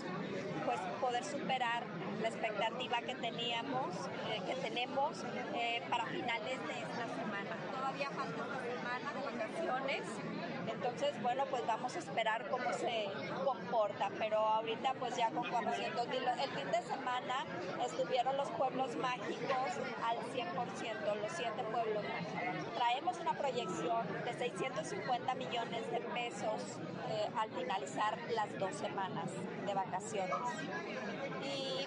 pues 0.64 0.80
poder 1.00 1.24
superar 1.24 1.84
la 2.22 2.28
expectativa 2.28 2.98
que 3.02 3.14
teníamos, 3.16 3.94
eh, 4.30 4.42
que 4.46 4.54
tenemos 4.56 5.24
eh, 5.54 5.82
para 5.90 6.06
finales 6.06 6.58
de 6.66 6.80
esta 6.80 7.06
semana. 7.14 7.56
Todavía 7.70 8.10
falta 8.10 8.42
una 8.42 8.62
semana 8.62 9.12
de 9.12 9.36
vacaciones 9.36 10.02
entonces, 10.76 11.10
bueno, 11.22 11.44
pues 11.50 11.66
vamos 11.66 11.94
a 11.96 11.98
esperar 11.98 12.46
cómo 12.50 12.70
se 12.74 13.08
comporta, 13.44 14.10
pero 14.18 14.38
ahorita 14.38 14.92
pues 14.98 15.16
ya 15.16 15.30
con 15.30 15.48
400 15.48 16.06
el 16.06 16.50
fin 16.50 16.70
de 16.70 16.82
semana 16.82 17.46
estuvieron 17.84 18.36
los 18.36 18.48
pueblos 18.50 18.94
mágicos 18.96 19.70
al 20.04 20.18
100%, 20.18 21.22
los 21.22 21.32
siete 21.32 21.62
pueblos 21.72 22.04
mágicos. 22.04 22.74
Traemos 22.74 23.18
una 23.20 23.32
proyección 23.32 24.06
de 24.24 24.32
650 24.34 25.34
millones 25.34 25.90
de 25.90 26.00
pesos 26.00 26.78
eh, 27.08 27.28
al 27.36 27.50
finalizar 27.50 28.18
las 28.34 28.58
dos 28.58 28.74
semanas 28.74 29.30
de 29.66 29.74
vacaciones. 29.74 30.36
Y 31.42 31.86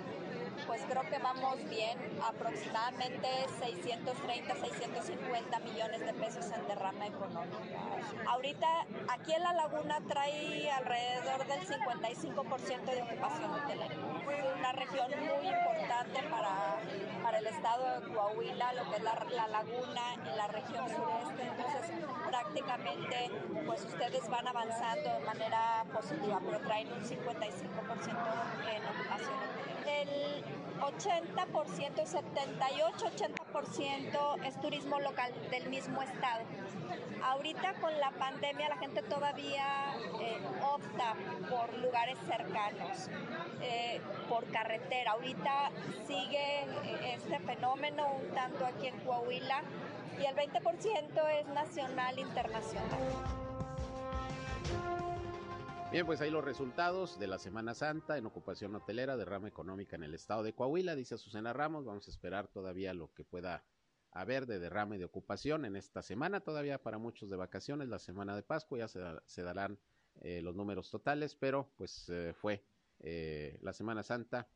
pues 0.69 0.83
creo 0.87 1.01
que 1.01 1.17
vamos 1.17 1.57
bien, 1.67 1.97
aproximadamente 2.23 3.27
630, 3.59 4.53
650 4.53 5.59
millones 5.61 5.99
de 5.99 6.13
pesos 6.13 6.45
en 6.51 6.67
derrama 6.67 7.07
económica. 7.07 7.57
Ahorita 8.27 8.67
aquí 9.07 9.33
en 9.33 9.41
la 9.41 9.53
laguna 9.53 9.99
trae 10.07 10.69
alrededor 10.69 11.47
del 11.47 11.61
55% 11.61 12.85
de 12.85 13.01
ocupación 13.01 13.51
hotelera. 13.51 13.95
Es 13.95 14.57
una 14.59 14.71
región 14.73 15.09
muy 15.09 15.47
importante 15.47 16.21
para, 16.29 16.77
para 17.23 17.39
el 17.39 17.47
estado 17.47 18.01
de 18.01 18.13
Coahuila, 18.13 18.73
lo 18.73 18.91
que 18.91 18.97
es 18.97 19.01
la, 19.01 19.25
la 19.35 19.47
laguna 19.47 20.01
y 20.23 20.37
la 20.37 20.47
región 20.49 20.87
sureste. 20.87 21.49
Entonces 21.49 21.91
prácticamente 22.27 23.31
pues 23.65 23.83
ustedes 23.85 24.29
van 24.29 24.47
avanzando 24.47 25.13
de 25.13 25.19
manera 25.21 25.83
positiva, 25.91 26.39
pero 26.45 26.59
traen 26.59 26.93
un 26.93 27.03
55% 27.03 27.09
en 28.69 28.85
ocupación 28.85 29.33
hotelera. 29.33 29.69
El 29.89 30.58
80%, 30.79 32.05
78-80% 32.05 34.45
es 34.45 34.61
turismo 34.61 34.99
local 34.99 35.31
del 35.51 35.69
mismo 35.69 36.01
estado. 36.01 36.41
Ahorita 37.23 37.75
con 37.75 37.97
la 37.99 38.09
pandemia 38.11 38.69
la 38.69 38.77
gente 38.77 39.03
todavía 39.03 39.93
eh, 40.21 40.39
opta 40.63 41.13
por 41.49 41.77
lugares 41.79 42.17
cercanos, 42.27 43.09
eh, 43.61 44.01
por 44.29 44.45
carretera. 44.51 45.11
Ahorita 45.11 45.69
sigue 46.07 46.65
este 47.13 47.39
fenómeno 47.39 48.07
un 48.13 48.29
tanto 48.33 48.65
aquí 48.65 48.87
en 48.87 48.97
Coahuila 49.01 49.61
y 50.19 50.25
el 50.25 50.35
20% 50.35 51.29
es 51.39 51.47
nacional 51.47 52.17
internacional. 52.19 53.48
Bien, 55.91 56.05
pues 56.05 56.21
ahí 56.21 56.29
los 56.29 56.43
resultados 56.43 57.17
de 57.17 57.25
la 57.25 57.39
Semana 57.39 57.73
Santa 57.73 58.17
en 58.19 58.27
ocupación 58.27 58.75
hotelera, 58.75 59.17
derrama 59.17 59.47
económica 59.47 59.95
en 59.95 60.03
el 60.03 60.13
estado 60.13 60.43
de 60.43 60.53
Coahuila, 60.53 60.95
dice 60.95 61.17
Susana 61.17 61.51
Ramos. 61.51 61.83
Vamos 61.83 62.07
a 62.07 62.11
esperar 62.11 62.47
todavía 62.47 62.93
lo 62.93 63.11
que 63.15 63.23
pueda 63.23 63.63
haber 64.11 64.45
de 64.45 64.59
derrame 64.59 64.99
de 64.99 65.05
ocupación 65.05 65.65
en 65.65 65.75
esta 65.75 66.03
semana, 66.03 66.41
todavía 66.41 66.81
para 66.81 66.99
muchos 66.99 67.31
de 67.31 67.37
vacaciones, 67.37 67.89
la 67.89 67.97
semana 67.97 68.35
de 68.35 68.43
Pascua, 68.43 68.77
ya 68.77 68.87
se, 68.87 69.41
darán 69.41 69.79
eh, 70.21 70.41
los 70.43 70.55
números 70.55 70.91
totales, 70.91 71.35
pero 71.35 71.71
pues 71.75 72.07
eh, 72.09 72.33
fue 72.33 72.63
eh, 72.99 73.57
la 73.61 73.73
Semana 73.73 74.03
Santa. 74.03 74.47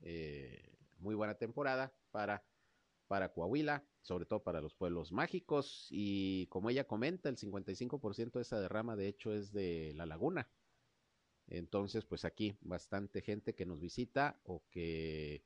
Eh, 0.00 0.76
muy 0.98 1.14
buena 1.14 1.34
temporada 1.34 1.92
para, 2.10 2.44
para 3.06 3.32
Coahuila, 3.32 3.84
sobre 4.02 4.26
todo 4.26 4.42
para 4.42 4.60
los 4.60 4.74
pueblos 4.74 5.12
mágicos. 5.12 5.86
Y 5.90 6.46
como 6.48 6.70
ella 6.70 6.84
comenta, 6.84 7.28
el 7.28 7.36
55% 7.36 8.32
de 8.32 8.42
esa 8.42 8.60
derrama 8.60 8.96
de 8.96 9.08
hecho 9.08 9.32
es 9.32 9.52
de 9.52 9.92
la 9.94 10.06
laguna. 10.06 10.48
Entonces, 11.50 12.04
pues 12.04 12.24
aquí 12.24 12.56
bastante 12.60 13.20
gente 13.20 13.54
que 13.54 13.66
nos 13.66 13.80
visita 13.80 14.40
o 14.44 14.62
que 14.70 15.44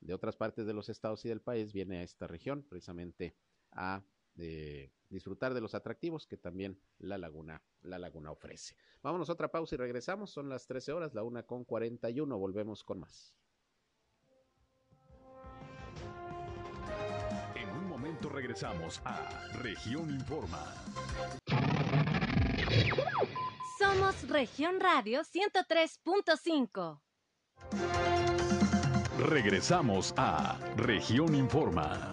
de 0.00 0.14
otras 0.14 0.36
partes 0.36 0.66
de 0.66 0.74
los 0.74 0.88
estados 0.90 1.24
y 1.24 1.28
del 1.28 1.40
país 1.40 1.72
viene 1.72 1.98
a 1.98 2.02
esta 2.02 2.26
región 2.26 2.62
precisamente 2.62 3.34
a 3.72 4.04
eh, 4.36 4.92
disfrutar 5.08 5.54
de 5.54 5.62
los 5.62 5.74
atractivos 5.74 6.26
que 6.26 6.36
también 6.36 6.78
la 6.98 7.16
laguna, 7.16 7.62
la 7.80 7.98
laguna 7.98 8.30
ofrece. 8.30 8.76
Vámonos 9.02 9.30
a 9.30 9.32
otra 9.32 9.50
pausa 9.50 9.74
y 9.74 9.78
regresamos. 9.78 10.30
Son 10.30 10.50
las 10.50 10.66
13 10.66 10.92
horas, 10.92 11.14
la 11.14 11.22
una 11.22 11.44
con 11.44 11.64
41. 11.64 12.38
Volvemos 12.38 12.84
con 12.84 13.00
más. 13.00 13.34
En 17.54 17.70
un 17.70 17.88
momento 17.88 18.28
regresamos 18.28 19.00
a 19.04 19.48
Región 19.62 20.10
Informa. 20.10 20.74
Somos 23.86 24.28
Región 24.28 24.80
Radio 24.80 25.20
103.5. 25.20 27.00
Regresamos 29.28 30.12
a 30.16 30.58
Región 30.76 31.36
Informa. 31.36 32.12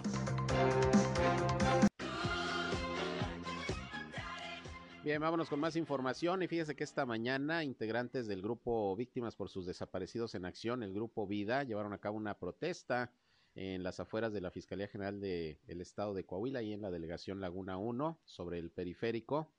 Bien, 5.02 5.20
vámonos 5.20 5.48
con 5.48 5.58
más 5.58 5.74
información 5.74 6.44
y 6.44 6.46
fíjese 6.46 6.76
que 6.76 6.84
esta 6.84 7.04
mañana 7.06 7.64
integrantes 7.64 8.28
del 8.28 8.40
grupo 8.40 8.94
Víctimas 8.94 9.34
por 9.34 9.48
sus 9.48 9.66
desaparecidos 9.66 10.36
en 10.36 10.44
acción, 10.44 10.84
el 10.84 10.94
grupo 10.94 11.26
Vida, 11.26 11.64
llevaron 11.64 11.92
a 11.92 11.98
cabo 11.98 12.16
una 12.16 12.38
protesta 12.38 13.10
en 13.56 13.82
las 13.82 13.98
afueras 13.98 14.32
de 14.32 14.40
la 14.40 14.52
Fiscalía 14.52 14.86
General 14.86 15.20
del 15.20 15.80
Estado 15.80 16.14
de 16.14 16.24
Coahuila 16.24 16.62
y 16.62 16.72
en 16.72 16.82
la 16.82 16.92
delegación 16.92 17.40
Laguna 17.40 17.78
1 17.78 18.20
sobre 18.24 18.60
el 18.60 18.70
periférico 18.70 19.50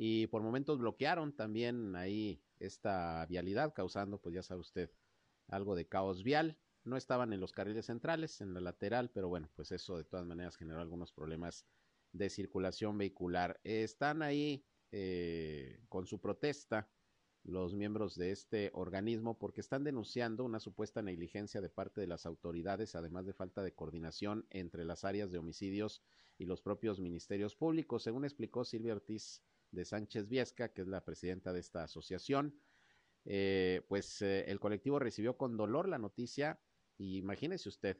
y 0.00 0.28
por 0.28 0.42
momentos 0.42 0.78
bloquearon 0.78 1.32
también 1.32 1.96
ahí 1.96 2.40
esta 2.60 3.26
vialidad 3.26 3.74
causando 3.74 4.20
pues 4.20 4.32
ya 4.32 4.44
sabe 4.44 4.60
usted 4.60 4.92
algo 5.48 5.74
de 5.74 5.88
caos 5.88 6.22
vial. 6.22 6.56
No 6.84 6.96
estaban 6.96 7.32
en 7.32 7.40
los 7.40 7.50
carriles 7.50 7.86
centrales, 7.86 8.40
en 8.40 8.54
la 8.54 8.60
lateral, 8.60 9.10
pero 9.10 9.28
bueno, 9.28 9.50
pues 9.56 9.72
eso 9.72 9.96
de 9.96 10.04
todas 10.04 10.24
maneras 10.24 10.56
generó 10.56 10.80
algunos 10.80 11.12
problemas 11.12 11.66
de 12.12 12.30
circulación 12.30 12.96
vehicular. 12.96 13.60
Están 13.64 14.22
ahí 14.22 14.64
eh, 14.92 15.80
con 15.88 16.06
su 16.06 16.20
protesta 16.20 16.88
los 17.42 17.74
miembros 17.74 18.14
de 18.14 18.30
este 18.30 18.70
organismo 18.74 19.36
porque 19.36 19.60
están 19.60 19.82
denunciando 19.82 20.44
una 20.44 20.60
supuesta 20.60 21.02
negligencia 21.02 21.60
de 21.60 21.70
parte 21.70 22.00
de 22.00 22.06
las 22.06 22.24
autoridades, 22.24 22.94
además 22.94 23.26
de 23.26 23.32
falta 23.32 23.64
de 23.64 23.74
coordinación 23.74 24.46
entre 24.50 24.84
las 24.84 25.04
áreas 25.04 25.32
de 25.32 25.38
homicidios 25.38 26.04
y 26.38 26.44
los 26.44 26.62
propios 26.62 27.00
ministerios 27.00 27.56
públicos, 27.56 28.04
según 28.04 28.24
explicó 28.24 28.64
Silvia 28.64 28.92
Ortiz 28.92 29.42
de 29.70 29.84
Sánchez 29.84 30.28
Viesca, 30.28 30.72
que 30.72 30.82
es 30.82 30.88
la 30.88 31.04
presidenta 31.04 31.52
de 31.52 31.60
esta 31.60 31.82
asociación. 31.84 32.60
Eh, 33.24 33.82
pues 33.88 34.22
eh, 34.22 34.44
el 34.50 34.60
colectivo 34.60 34.98
recibió 34.98 35.36
con 35.36 35.56
dolor 35.56 35.88
la 35.88 35.98
noticia 35.98 36.60
y 36.96 37.18
imagínese 37.18 37.68
usted, 37.68 37.98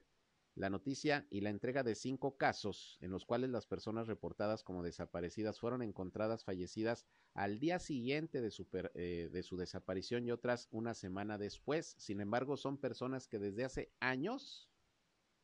la 0.58 0.70
noticia 0.70 1.26
y 1.30 1.40
la 1.40 1.50
entrega 1.50 1.84
de 1.84 1.94
cinco 1.94 2.36
casos 2.36 2.98
en 3.00 3.10
los 3.10 3.24
cuales 3.24 3.50
las 3.50 3.66
personas 3.66 4.08
reportadas 4.08 4.64
como 4.64 4.82
desaparecidas 4.82 5.60
fueron 5.60 5.82
encontradas 5.82 6.44
fallecidas 6.44 7.06
al 7.34 7.60
día 7.60 7.78
siguiente 7.78 8.40
de 8.40 8.50
su, 8.50 8.66
eh, 8.94 9.28
de 9.30 9.42
su 9.44 9.56
desaparición 9.56 10.26
y 10.26 10.32
otras 10.32 10.66
una 10.72 10.94
semana 10.94 11.38
después. 11.38 11.94
Sin 11.98 12.20
embargo, 12.20 12.56
son 12.56 12.76
personas 12.76 13.28
que 13.28 13.38
desde 13.38 13.64
hace 13.64 13.92
años, 14.00 14.68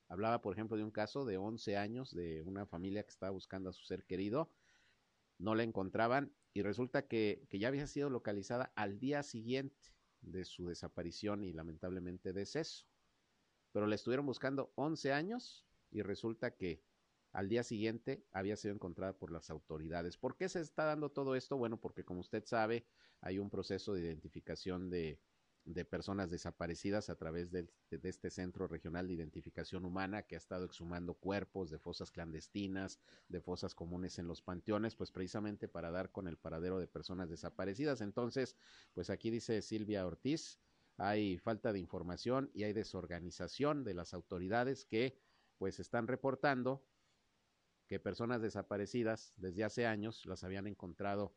hablaba 0.08 0.40
por 0.40 0.52
ejemplo 0.54 0.76
de 0.76 0.82
un 0.82 0.90
caso 0.90 1.24
de 1.24 1.36
11 1.36 1.76
años 1.76 2.12
de 2.12 2.42
una 2.42 2.66
familia 2.66 3.04
que 3.04 3.10
estaba 3.10 3.30
buscando 3.30 3.70
a 3.70 3.72
su 3.72 3.84
ser 3.84 4.04
querido, 4.04 4.50
no 5.38 5.54
la 5.54 5.62
encontraban 5.62 6.32
y 6.52 6.62
resulta 6.62 7.06
que, 7.06 7.46
que 7.48 7.58
ya 7.58 7.68
había 7.68 7.86
sido 7.86 8.10
localizada 8.10 8.72
al 8.76 8.98
día 8.98 9.22
siguiente 9.22 9.94
de 10.20 10.44
su 10.44 10.66
desaparición 10.68 11.44
y 11.44 11.52
lamentablemente 11.52 12.32
deceso 12.32 12.86
pero 13.74 13.88
la 13.88 13.96
estuvieron 13.96 14.24
buscando 14.24 14.72
11 14.76 15.12
años 15.12 15.66
y 15.90 16.02
resulta 16.02 16.52
que 16.52 16.80
al 17.32 17.48
día 17.48 17.64
siguiente 17.64 18.24
había 18.30 18.54
sido 18.54 18.72
encontrada 18.72 19.14
por 19.18 19.32
las 19.32 19.50
autoridades. 19.50 20.16
¿Por 20.16 20.36
qué 20.36 20.48
se 20.48 20.60
está 20.60 20.84
dando 20.84 21.10
todo 21.10 21.34
esto? 21.34 21.56
Bueno, 21.56 21.80
porque 21.80 22.04
como 22.04 22.20
usted 22.20 22.44
sabe, 22.46 22.86
hay 23.20 23.40
un 23.40 23.50
proceso 23.50 23.92
de 23.92 24.02
identificación 24.02 24.90
de, 24.90 25.18
de 25.64 25.84
personas 25.84 26.30
desaparecidas 26.30 27.08
a 27.08 27.16
través 27.16 27.50
de, 27.50 27.68
de, 27.90 28.08
este 28.08 28.30
Centro 28.30 28.68
Regional 28.68 29.08
de 29.08 29.14
Identificación 29.14 29.84
Humana 29.84 30.22
que 30.22 30.34
ha 30.34 30.38
estado 30.38 30.66
exhumando 30.66 31.14
cuerpos 31.14 31.70
de 31.70 31.78
fosas 31.78 32.10
clandestinas, 32.10 33.00
de 33.28 33.40
fosas 33.40 33.74
comunes 33.74 34.18
en 34.18 34.26
los 34.26 34.42
panteones, 34.42 34.94
pues 34.94 35.10
precisamente 35.10 35.66
para 35.68 35.90
dar 35.90 36.12
con 36.12 36.28
el 36.28 36.36
paradero 36.36 36.78
de 36.78 36.86
personas 36.86 37.30
desaparecidas. 37.30 38.00
Entonces, 38.02 38.56
pues 38.92 39.08
aquí 39.08 39.30
dice 39.30 39.62
Silvia 39.62 40.06
Ortiz, 40.06 40.60
hay 40.96 41.38
falta 41.38 41.72
de 41.72 41.78
información 41.78 42.50
y 42.54 42.64
hay 42.64 42.72
desorganización 42.72 43.84
de 43.84 43.94
las 43.94 44.14
autoridades 44.14 44.84
que 44.84 45.18
pues 45.58 45.80
están 45.80 46.06
reportando 46.06 46.84
que 47.86 48.00
personas 48.00 48.42
desaparecidas 48.42 49.32
desde 49.36 49.64
hace 49.64 49.86
años 49.86 50.24
las 50.26 50.44
habían 50.44 50.66
encontrado 50.66 51.34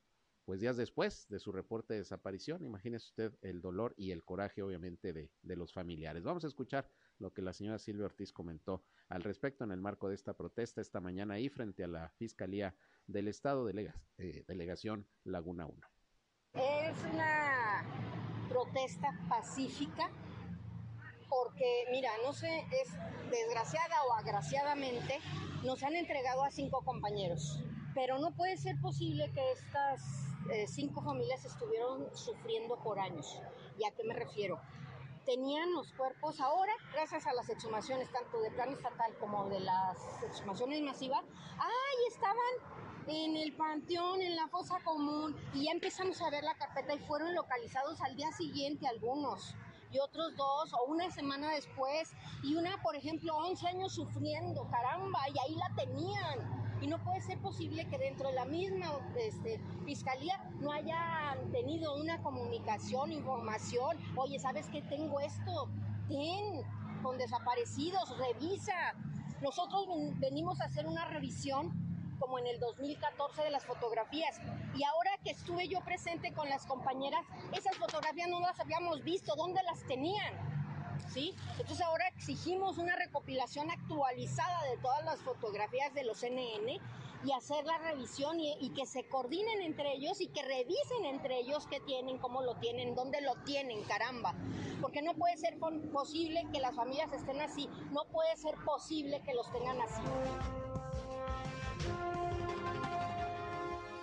pues 0.47 0.61
días 0.61 0.77
después 0.77 1.27
de 1.27 1.39
su 1.39 1.51
reporte 1.51 1.93
de 1.93 1.99
desaparición. 1.99 2.63
Imagínese 2.63 3.07
usted 3.07 3.33
el 3.41 3.59
dolor 3.59 3.93
y 3.97 4.11
el 4.11 4.23
coraje 4.23 4.63
obviamente 4.63 5.11
de, 5.11 5.29
los 5.57 5.73
familiares. 5.73 6.23
Vamos 6.23 6.45
a 6.45 6.47
escuchar 6.47 6.89
lo 7.19 7.33
que 7.33 7.41
la 7.41 7.51
señora 7.51 7.77
Silvia 7.79 8.05
Ortiz 8.05 8.31
comentó 8.31 8.81
al 9.09 9.23
respecto 9.23 9.65
en 9.65 9.71
el 9.71 9.81
marco 9.81 10.07
de 10.07 10.15
esta 10.15 10.37
protesta 10.37 10.79
esta 10.79 11.01
mañana 11.01 11.33
ahí 11.33 11.49
frente 11.49 11.83
a 11.83 11.87
la 11.87 12.11
Fiscalía 12.11 12.73
del 13.07 13.27
Estado, 13.27 13.65
delega, 13.65 14.01
eh, 14.19 14.45
Delegación 14.47 15.05
Laguna 15.25 15.65
1. 15.65 15.85
Es 16.53 16.97
una 17.13 17.83
protesta 18.47 19.19
pacífica 19.27 20.09
porque, 21.27 21.87
mira, 21.91 22.11
no 22.23 22.31
sé, 22.31 22.65
es 22.71 22.93
desgraciada 23.29 24.01
o 24.09 24.13
agraciadamente, 24.13 25.19
nos 25.65 25.83
han 25.83 25.97
entregado 25.97 26.45
a 26.45 26.51
cinco 26.51 26.85
compañeros, 26.85 27.61
pero 27.93 28.17
no 28.17 28.33
puede 28.33 28.55
ser 28.55 28.79
posible 28.79 29.29
que 29.33 29.51
estas 29.51 30.36
eh, 30.51 30.65
cinco 30.67 31.01
familias 31.01 31.43
estuvieron 31.45 32.07
sufriendo 32.15 32.77
por 32.77 32.99
años. 32.99 33.39
¿Y 33.77 33.85
a 33.85 33.91
qué 33.91 34.03
me 34.03 34.13
refiero? 34.13 34.59
Tenían 35.25 35.73
los 35.73 35.91
cuerpos 35.93 36.39
ahora, 36.39 36.71
gracias 36.93 37.27
a 37.27 37.33
las 37.33 37.49
exhumaciones 37.49 38.09
tanto 38.11 38.39
de 38.39 38.49
plan 38.51 38.71
estatal 38.71 39.13
como 39.19 39.49
de 39.49 39.59
las 39.59 39.97
exhumaciones 40.23 40.81
masivas, 40.81 41.23
¡ay! 41.59 42.07
Estaban 42.07 43.07
en 43.07 43.35
el 43.35 43.53
panteón, 43.55 44.21
en 44.21 44.35
la 44.37 44.47
fosa 44.47 44.79
común, 44.85 45.35
y 45.53 45.65
ya 45.65 45.71
empezamos 45.71 46.21
a 46.21 46.29
ver 46.29 46.43
la 46.43 46.55
carpeta 46.55 46.93
y 46.93 46.99
fueron 46.99 47.35
localizados 47.35 47.99
al 48.01 48.15
día 48.15 48.31
siguiente 48.31 48.87
algunos 48.87 49.55
y 49.91 49.99
otros 49.99 50.35
dos 50.35 50.73
o 50.73 50.85
una 50.91 51.09
semana 51.11 51.51
después 51.51 52.13
y 52.43 52.55
una 52.55 52.81
por 52.81 52.95
ejemplo 52.95 53.35
11 53.35 53.67
años 53.67 53.93
sufriendo, 53.93 54.67
caramba, 54.69 55.19
y 55.33 55.39
ahí 55.39 55.55
la 55.55 55.75
tenían. 55.75 56.66
Y 56.81 56.87
no 56.87 56.99
puede 56.99 57.21
ser 57.21 57.39
posible 57.39 57.85
que 57.85 57.97
dentro 57.97 58.29
de 58.29 58.35
la 58.35 58.45
misma 58.45 58.91
este, 59.19 59.59
fiscalía 59.85 60.39
no 60.59 60.71
hayan 60.71 61.51
tenido 61.51 61.95
una 61.95 62.21
comunicación, 62.21 63.11
información. 63.11 63.97
Oye, 64.15 64.39
¿sabes 64.39 64.67
qué? 64.67 64.81
Tengo 64.83 65.19
esto. 65.19 65.69
Ten 66.07 66.63
con 67.01 67.17
desaparecidos, 67.17 68.17
revisa. 68.17 68.93
Nosotros 69.41 69.87
venimos 70.19 70.61
a 70.61 70.65
hacer 70.65 70.85
una 70.85 71.05
revisión 71.05 71.71
como 72.19 72.39
en 72.39 72.47
el 72.47 72.59
2014 72.59 73.43
de 73.43 73.51
las 73.51 73.65
fotografías. 73.65 74.39
Y 74.75 74.83
ahora 74.83 75.11
que 75.23 75.31
estuve 75.31 75.67
yo 75.67 75.79
presente 75.81 76.33
con 76.33 76.49
las 76.49 76.65
compañeras, 76.65 77.21
esas 77.53 77.75
fotografías 77.77 78.29
no 78.29 78.39
las 78.39 78.59
habíamos 78.59 79.03
visto, 79.03 79.35
¿dónde 79.35 79.61
las 79.63 79.83
tenían? 79.87 80.56
Entonces 81.15 81.81
ahora 81.81 82.07
exigimos 82.09 82.77
una 82.77 82.95
recopilación 82.95 83.71
actualizada 83.71 84.63
de 84.69 84.77
todas 84.77 85.03
las 85.03 85.19
fotografías 85.21 85.93
de 85.93 86.03
los 86.03 86.23
NN 86.23 86.79
y 87.25 87.31
hacer 87.31 87.65
la 87.65 87.77
revisión 87.79 88.39
y, 88.39 88.69
que 88.75 88.85
se 88.85 89.03
coordinen 89.05 89.61
entre 89.61 89.93
ellos 89.93 90.21
y 90.21 90.27
que 90.27 90.43
revisen 90.43 91.05
entre 91.05 91.39
ellos 91.39 91.65
qué 91.67 91.79
tienen, 91.79 92.19
cómo 92.19 92.43
lo 92.43 92.55
tienen, 92.55 92.95
dónde 92.95 93.21
lo 93.21 93.33
tienen, 93.43 93.83
caramba. 93.83 94.35
Porque 94.81 95.01
no 95.01 95.15
puede 95.15 95.35
ser 95.37 95.57
posible 95.57 96.45
que 96.53 96.59
las 96.59 96.75
familias 96.75 97.11
estén 97.11 97.41
así, 97.41 97.67
no 97.91 98.05
puede 98.05 98.35
ser 98.37 98.55
posible 98.63 99.21
que 99.25 99.33
los 99.33 99.51
tengan 99.51 99.81
así. 99.81 100.01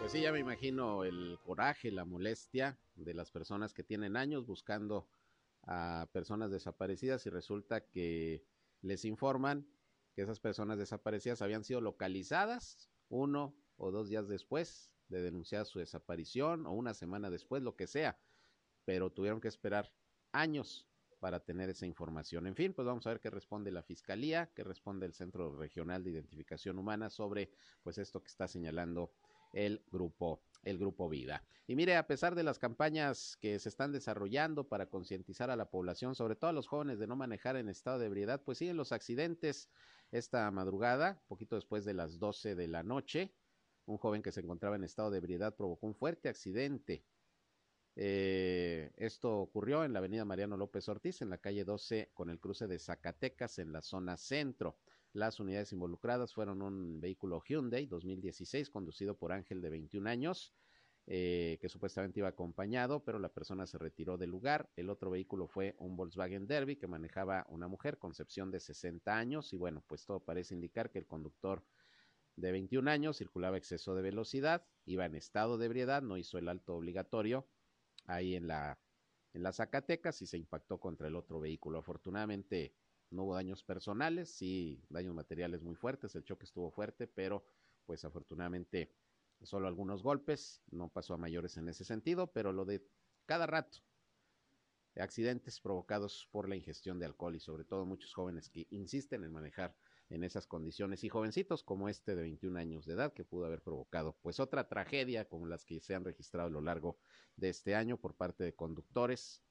Pues 0.01 0.12
sí, 0.12 0.20
ya 0.20 0.32
me 0.32 0.40
imagino 0.40 1.05
el 1.05 1.38
coraje, 1.47 1.90
la 1.92 2.05
molestia 2.05 2.76
de 2.97 3.14
las 3.14 3.30
personas 3.30 3.72
que 3.72 3.84
tienen 3.84 4.16
años 4.16 4.45
buscando 4.45 5.07
a 5.66 6.08
personas 6.12 6.50
desaparecidas 6.50 7.26
y 7.26 7.30
resulta 7.30 7.86
que 7.88 8.44
les 8.82 9.04
informan 9.04 9.66
que 10.14 10.22
esas 10.22 10.40
personas 10.40 10.78
desaparecidas 10.78 11.42
habían 11.42 11.64
sido 11.64 11.80
localizadas 11.80 12.90
uno 13.08 13.56
o 13.76 13.90
dos 13.90 14.08
días 14.08 14.28
después 14.28 14.92
de 15.08 15.22
denunciar 15.22 15.66
su 15.66 15.78
desaparición 15.78 16.66
o 16.66 16.72
una 16.72 16.94
semana 16.94 17.30
después, 17.30 17.62
lo 17.62 17.76
que 17.76 17.86
sea, 17.86 18.18
pero 18.84 19.10
tuvieron 19.10 19.40
que 19.40 19.48
esperar 19.48 19.92
años 20.32 20.86
para 21.20 21.40
tener 21.40 21.70
esa 21.70 21.86
información. 21.86 22.46
En 22.46 22.54
fin, 22.54 22.74
pues 22.74 22.86
vamos 22.86 23.06
a 23.06 23.10
ver 23.10 23.20
qué 23.20 23.30
responde 23.30 23.70
la 23.70 23.82
Fiscalía, 23.82 24.52
qué 24.54 24.62
responde 24.62 25.06
el 25.06 25.14
Centro 25.14 25.56
Regional 25.56 26.04
de 26.04 26.10
Identificación 26.10 26.78
Humana 26.78 27.08
sobre 27.08 27.50
pues 27.82 27.98
esto 27.98 28.20
que 28.20 28.28
está 28.28 28.46
señalando 28.46 29.12
el 29.52 29.82
grupo 29.90 30.42
el 30.64 30.78
grupo 30.78 31.08
Vida. 31.08 31.42
Y 31.66 31.76
mire, 31.76 31.96
a 31.96 32.06
pesar 32.06 32.34
de 32.34 32.42
las 32.42 32.58
campañas 32.58 33.36
que 33.40 33.58
se 33.58 33.68
están 33.68 33.92
desarrollando 33.92 34.68
para 34.68 34.86
concientizar 34.86 35.50
a 35.50 35.56
la 35.56 35.70
población, 35.70 36.14
sobre 36.14 36.36
todo 36.36 36.50
a 36.50 36.52
los 36.52 36.66
jóvenes 36.66 36.98
de 36.98 37.06
no 37.06 37.16
manejar 37.16 37.56
en 37.56 37.68
estado 37.68 37.98
de 37.98 38.06
ebriedad, 38.06 38.42
pues 38.44 38.58
siguen 38.58 38.76
los 38.76 38.92
accidentes 38.92 39.70
esta 40.10 40.50
madrugada, 40.50 41.22
poquito 41.26 41.56
después 41.56 41.84
de 41.84 41.94
las 41.94 42.18
12 42.18 42.54
de 42.54 42.68
la 42.68 42.82
noche. 42.82 43.34
Un 43.86 43.98
joven 43.98 44.22
que 44.22 44.32
se 44.32 44.40
encontraba 44.40 44.76
en 44.76 44.84
estado 44.84 45.10
de 45.10 45.18
ebriedad 45.18 45.54
provocó 45.56 45.86
un 45.86 45.94
fuerte 45.94 46.28
accidente 46.28 47.04
eh, 47.96 48.92
esto 48.96 49.38
ocurrió 49.38 49.84
en 49.84 49.92
la 49.92 50.00
avenida 50.00 50.24
Mariano 50.24 50.56
López 50.56 50.88
Ortiz, 50.88 51.22
en 51.22 51.30
la 51.30 51.38
calle 51.38 51.64
12, 51.64 52.10
con 52.12 52.28
el 52.30 52.40
cruce 52.40 52.66
de 52.66 52.78
Zacatecas, 52.78 53.58
en 53.58 53.72
la 53.72 53.82
zona 53.82 54.16
centro. 54.16 54.78
Las 55.14 55.38
unidades 55.38 55.72
involucradas 55.72 56.34
fueron 56.34 56.60
un 56.60 57.00
vehículo 57.00 57.40
Hyundai 57.40 57.86
2016 57.86 58.68
conducido 58.68 59.16
por 59.16 59.30
Ángel 59.30 59.62
de 59.62 59.70
21 59.70 60.10
años, 60.10 60.52
eh, 61.06 61.56
que 61.60 61.68
supuestamente 61.68 62.18
iba 62.18 62.26
acompañado, 62.26 63.04
pero 63.04 63.20
la 63.20 63.28
persona 63.28 63.64
se 63.68 63.78
retiró 63.78 64.18
del 64.18 64.30
lugar. 64.30 64.68
El 64.74 64.90
otro 64.90 65.12
vehículo 65.12 65.46
fue 65.46 65.76
un 65.78 65.96
Volkswagen 65.96 66.48
Derby 66.48 66.74
que 66.74 66.88
manejaba 66.88 67.46
una 67.48 67.68
mujer, 67.68 67.98
Concepción 67.98 68.50
de 68.50 68.58
60 68.58 69.16
años, 69.16 69.52
y 69.52 69.56
bueno, 69.56 69.84
pues 69.86 70.04
todo 70.04 70.18
parece 70.18 70.52
indicar 70.52 70.90
que 70.90 70.98
el 70.98 71.06
conductor 71.06 71.62
de 72.34 72.50
21 72.50 72.90
años 72.90 73.18
circulaba 73.18 73.56
exceso 73.56 73.94
de 73.94 74.02
velocidad, 74.02 74.66
iba 74.84 75.06
en 75.06 75.14
estado 75.14 75.58
de 75.58 75.66
ebriedad, 75.66 76.02
no 76.02 76.16
hizo 76.16 76.38
el 76.38 76.48
alto 76.48 76.74
obligatorio 76.74 77.46
ahí 78.06 78.34
en 78.34 78.48
la, 78.48 78.80
en 79.32 79.44
las 79.44 79.58
Zacatecas 79.58 80.22
y 80.22 80.26
se 80.26 80.38
impactó 80.38 80.80
contra 80.80 81.06
el 81.06 81.14
otro 81.14 81.38
vehículo. 81.38 81.78
Afortunadamente 81.78 82.74
no 83.11 83.24
hubo 83.24 83.34
daños 83.34 83.62
personales, 83.62 84.30
sí 84.30 84.82
daños 84.88 85.14
materiales 85.14 85.62
muy 85.62 85.74
fuertes, 85.74 86.14
el 86.14 86.24
choque 86.24 86.44
estuvo 86.44 86.70
fuerte, 86.70 87.07
pero 87.07 87.44
pues 87.86 88.05
afortunadamente 88.05 88.92
solo 89.42 89.68
algunos 89.68 90.02
golpes, 90.02 90.62
no 90.70 90.88
pasó 90.88 91.14
a 91.14 91.18
mayores 91.18 91.57
en 91.57 91.68
ese 91.68 91.84
sentido, 91.84 92.32
pero 92.32 92.52
lo 92.52 92.64
de 92.64 92.86
cada 93.26 93.46
rato, 93.46 93.78
accidentes 94.96 95.61
provocados 95.61 96.28
por 96.30 96.48
la 96.48 96.57
ingestión 96.57 96.98
de 96.98 97.07
alcohol 97.07 97.34
y 97.34 97.40
sobre 97.40 97.64
todo 97.64 97.84
muchos 97.84 98.14
jóvenes 98.14 98.48
que 98.48 98.66
insisten 98.70 99.24
en 99.24 99.32
manejar 99.32 99.76
en 100.11 100.22
esas 100.22 100.46
condiciones 100.46 101.02
y 101.02 101.09
jovencitos 101.09 101.64
como 101.64 101.88
este 101.88 102.14
de 102.14 102.22
21 102.22 102.59
años 102.59 102.84
de 102.84 102.92
edad 102.92 103.12
que 103.12 103.24
pudo 103.24 103.46
haber 103.46 103.62
provocado 103.62 104.16
pues 104.22 104.38
otra 104.38 104.68
tragedia 104.68 105.26
como 105.26 105.46
las 105.46 105.64
que 105.64 105.80
se 105.80 105.94
han 105.94 106.05
registrado 106.05 106.48
a 106.48 106.52
lo 106.52 106.61
largo 106.61 106.98
de 107.36 107.48
este 107.48 107.74
año 107.74 107.96
por 107.96 108.14
parte 108.14 108.44
de 108.44 108.55
conductores 108.55 109.42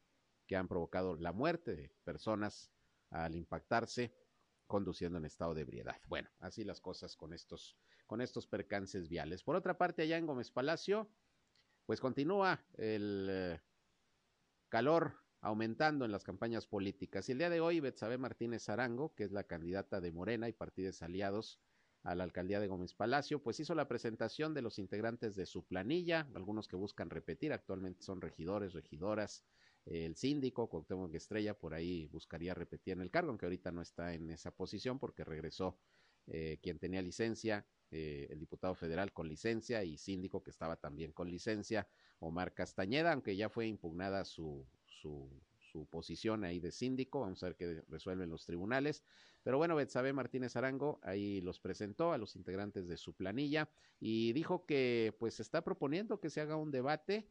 que 0.47 0.55
han 0.55 0.67
provocado 0.67 1.15
la 1.15 1.33
muerte 1.33 1.75
de 1.75 1.89
personas 2.03 2.72
al 3.13 3.35
impactarse 3.35 4.13
conduciendo 4.67 5.17
en 5.17 5.25
estado 5.25 5.53
de 5.53 5.61
ebriedad. 5.61 5.99
Bueno, 6.07 6.29
así 6.39 6.63
las 6.63 6.81
cosas 6.81 7.15
con 7.15 7.33
estos 7.33 7.77
con 8.07 8.21
estos 8.21 8.47
percances 8.47 9.07
viales. 9.07 9.43
Por 9.43 9.55
otra 9.55 9.77
parte, 9.77 10.01
allá 10.01 10.17
en 10.17 10.25
Gómez 10.25 10.51
Palacio, 10.51 11.09
pues 11.85 11.99
continúa 11.99 12.63
el 12.73 13.27
eh, 13.29 13.61
calor 14.69 15.15
aumentando 15.41 16.05
en 16.05 16.11
las 16.11 16.23
campañas 16.23 16.67
políticas. 16.67 17.27
Y 17.27 17.31
el 17.31 17.37
día 17.37 17.49
de 17.49 17.61
hoy, 17.61 17.79
Betsabe 17.79 18.17
Martínez 18.17 18.69
Arango, 18.69 19.13
que 19.15 19.23
es 19.23 19.31
la 19.31 19.45
candidata 19.45 19.99
de 19.99 20.11
Morena 20.11 20.47
y 20.47 20.53
partidos 20.53 21.01
aliados 21.01 21.59
a 22.03 22.15
la 22.15 22.23
alcaldía 22.23 22.59
de 22.59 22.67
Gómez 22.67 22.93
Palacio, 22.93 23.41
pues 23.41 23.59
hizo 23.59 23.73
la 23.75 23.87
presentación 23.87 24.53
de 24.53 24.61
los 24.61 24.77
integrantes 24.77 25.35
de 25.35 25.45
su 25.45 25.65
planilla, 25.65 26.27
algunos 26.35 26.67
que 26.67 26.75
buscan 26.75 27.09
repetir, 27.09 27.53
actualmente 27.53 28.03
son 28.03 28.21
regidores, 28.21 28.73
regidoras, 28.73 29.45
el 29.85 30.15
síndico 30.15 30.69
Cuauhtémoc 30.69 31.13
Estrella 31.13 31.53
por 31.53 31.73
ahí 31.73 32.07
buscaría 32.07 32.53
repetir 32.53 32.93
en 32.93 33.01
el 33.01 33.11
cargo, 33.11 33.29
aunque 33.29 33.45
ahorita 33.45 33.71
no 33.71 33.81
está 33.81 34.13
en 34.13 34.29
esa 34.29 34.51
posición 34.51 34.99
porque 34.99 35.23
regresó 35.23 35.77
eh, 36.27 36.57
quien 36.61 36.79
tenía 36.79 37.01
licencia, 37.01 37.65
eh, 37.91 38.27
el 38.29 38.39
diputado 38.39 38.75
federal 38.75 39.11
con 39.11 39.27
licencia 39.27 39.83
y 39.83 39.97
síndico 39.97 40.41
que 40.41 40.51
estaba 40.51 40.77
también 40.77 41.11
con 41.11 41.29
licencia, 41.29 41.87
Omar 42.19 42.53
Castañeda, 42.53 43.11
aunque 43.11 43.35
ya 43.35 43.49
fue 43.49 43.67
impugnada 43.67 44.23
su, 44.23 44.65
su, 44.85 45.29
su 45.59 45.85
posición 45.87 46.45
ahí 46.45 46.59
de 46.59 46.71
síndico, 46.71 47.19
vamos 47.19 47.43
a 47.43 47.47
ver 47.47 47.55
qué 47.55 47.83
resuelven 47.89 48.29
los 48.29 48.45
tribunales. 48.45 49.03
Pero 49.43 49.57
bueno, 49.57 49.75
Betsabe 49.75 50.13
Martínez 50.13 50.55
Arango 50.55 50.99
ahí 51.03 51.41
los 51.41 51.59
presentó 51.59 52.13
a 52.13 52.17
los 52.17 52.35
integrantes 52.37 52.87
de 52.87 52.95
su 52.95 53.13
planilla 53.13 53.69
y 53.99 54.31
dijo 54.31 54.65
que 54.65 55.13
pues 55.19 55.39
está 55.41 55.63
proponiendo 55.63 56.21
que 56.21 56.29
se 56.29 56.39
haga 56.39 56.55
un 56.55 56.71
debate 56.71 57.27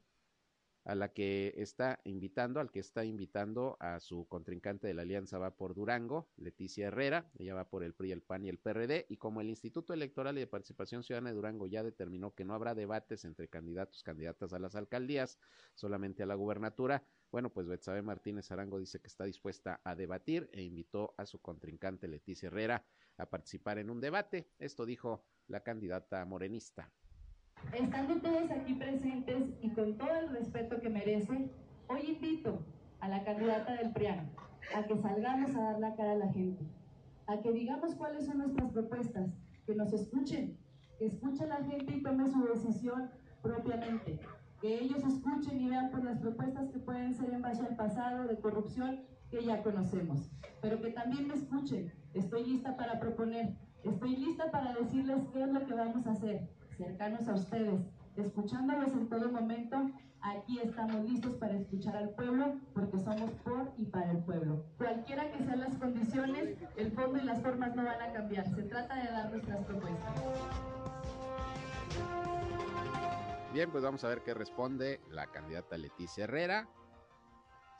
a 0.84 0.94
la 0.94 1.12
que 1.12 1.54
está 1.56 2.00
invitando, 2.04 2.60
al 2.60 2.70
que 2.70 2.80
está 2.80 3.04
invitando 3.04 3.76
a 3.80 4.00
su 4.00 4.26
contrincante 4.26 4.86
de 4.86 4.94
la 4.94 5.02
alianza 5.02 5.38
va 5.38 5.56
por 5.56 5.74
Durango, 5.74 6.28
Leticia 6.36 6.88
Herrera, 6.88 7.30
ella 7.38 7.54
va 7.54 7.68
por 7.68 7.84
el 7.84 7.94
PRI, 7.94 8.12
el 8.12 8.22
PAN 8.22 8.44
y 8.44 8.48
el 8.48 8.58
PRD, 8.58 9.06
y 9.08 9.16
como 9.16 9.40
el 9.40 9.48
Instituto 9.48 9.92
Electoral 9.92 10.36
y 10.36 10.40
de 10.40 10.46
Participación 10.46 11.02
Ciudadana 11.02 11.30
de 11.30 11.36
Durango 11.36 11.66
ya 11.66 11.82
determinó 11.82 12.34
que 12.34 12.44
no 12.44 12.54
habrá 12.54 12.74
debates 12.74 13.24
entre 13.24 13.48
candidatos, 13.48 14.02
candidatas 14.02 14.52
a 14.52 14.58
las 14.58 14.74
alcaldías, 14.74 15.38
solamente 15.74 16.22
a 16.22 16.26
la 16.26 16.34
gubernatura, 16.34 17.04
bueno, 17.32 17.50
pues 17.50 17.66
Betsabe 17.66 18.02
Martínez 18.02 18.52
Arango 18.52 18.78
dice 18.78 19.00
que 19.00 19.08
está 19.08 19.24
dispuesta 19.24 19.80
a 19.84 19.94
debatir 19.94 20.50
e 20.52 20.62
invitó 20.62 21.14
a 21.16 21.24
su 21.24 21.40
contrincante 21.40 22.06
Leticia 22.06 22.48
Herrera 22.48 22.84
a 23.16 23.30
participar 23.30 23.78
en 23.78 23.88
un 23.88 24.02
debate. 24.02 24.50
Esto 24.58 24.84
dijo 24.84 25.24
la 25.48 25.62
candidata 25.62 26.22
morenista. 26.26 26.92
Estando 27.70 28.20
todos 28.20 28.50
aquí 28.50 28.74
presentes 28.74 29.44
y 29.62 29.70
con 29.70 29.96
todo 29.96 30.14
el 30.14 30.28
respeto 30.28 30.80
que 30.80 30.90
merece, 30.90 31.48
hoy 31.88 32.00
invito 32.06 32.58
a 33.00 33.08
la 33.08 33.24
candidata 33.24 33.74
del 33.74 33.92
PRIAN 33.92 34.30
a 34.74 34.82
que 34.82 34.96
salgamos 34.98 35.54
a 35.56 35.60
dar 35.62 35.80
la 35.80 35.94
cara 35.94 36.12
a 36.12 36.16
la 36.16 36.32
gente, 36.32 36.64
a 37.26 37.38
que 37.40 37.52
digamos 37.52 37.94
cuáles 37.94 38.26
son 38.26 38.38
nuestras 38.38 38.70
propuestas, 38.72 39.30
que 39.66 39.74
nos 39.74 39.92
escuchen, 39.92 40.58
que 40.98 41.06
escuche 41.06 41.46
la 41.46 41.64
gente 41.64 41.96
y 41.96 42.02
tome 42.02 42.30
su 42.30 42.44
decisión 42.44 43.10
propiamente, 43.42 44.20
que 44.60 44.80
ellos 44.80 45.02
escuchen 45.04 45.60
y 45.60 45.68
vean 45.68 45.90
por 45.90 46.04
las 46.04 46.18
propuestas 46.18 46.68
que 46.70 46.78
pueden 46.78 47.14
ser 47.14 47.32
en 47.32 47.42
base 47.42 47.62
al 47.66 47.76
pasado 47.76 48.24
de 48.28 48.36
corrupción 48.36 49.00
que 49.30 49.44
ya 49.44 49.62
conocemos, 49.62 50.30
pero 50.60 50.80
que 50.80 50.90
también 50.90 51.26
me 51.26 51.34
escuchen, 51.34 51.90
estoy 52.12 52.44
lista 52.44 52.76
para 52.76 53.00
proponer, 53.00 53.56
estoy 53.82 54.16
lista 54.16 54.50
para 54.50 54.74
decirles 54.74 55.22
qué 55.32 55.42
es 55.42 55.48
lo 55.48 55.66
que 55.66 55.74
vamos 55.74 56.06
a 56.06 56.12
hacer, 56.12 56.48
cercanos 56.82 57.28
a 57.28 57.34
ustedes, 57.34 57.80
escuchándolos 58.16 58.92
en 58.92 59.08
todo 59.08 59.30
momento. 59.30 59.90
Aquí 60.20 60.60
estamos 60.60 61.04
listos 61.04 61.34
para 61.34 61.54
escuchar 61.54 61.96
al 61.96 62.10
pueblo 62.10 62.54
porque 62.74 62.98
somos 62.98 63.30
por 63.44 63.72
y 63.76 63.86
para 63.86 64.12
el 64.12 64.18
pueblo. 64.18 64.64
Cualquiera 64.78 65.30
que 65.32 65.44
sean 65.44 65.60
las 65.60 65.74
condiciones, 65.76 66.56
el 66.76 66.92
fondo 66.92 67.18
y 67.18 67.24
las 67.24 67.40
formas 67.42 67.74
no 67.74 67.84
van 67.84 68.00
a 68.00 68.12
cambiar. 68.12 68.48
Se 68.54 68.62
trata 68.62 68.94
de 68.96 69.10
dar 69.10 69.30
nuestras 69.30 69.64
propuestas. 69.64 70.14
Bien, 73.52 73.70
pues 73.70 73.82
vamos 73.82 74.02
a 74.04 74.08
ver 74.08 74.22
qué 74.22 74.32
responde 74.32 75.00
la 75.10 75.26
candidata 75.26 75.76
Leticia 75.76 76.24
Herrera 76.24 76.68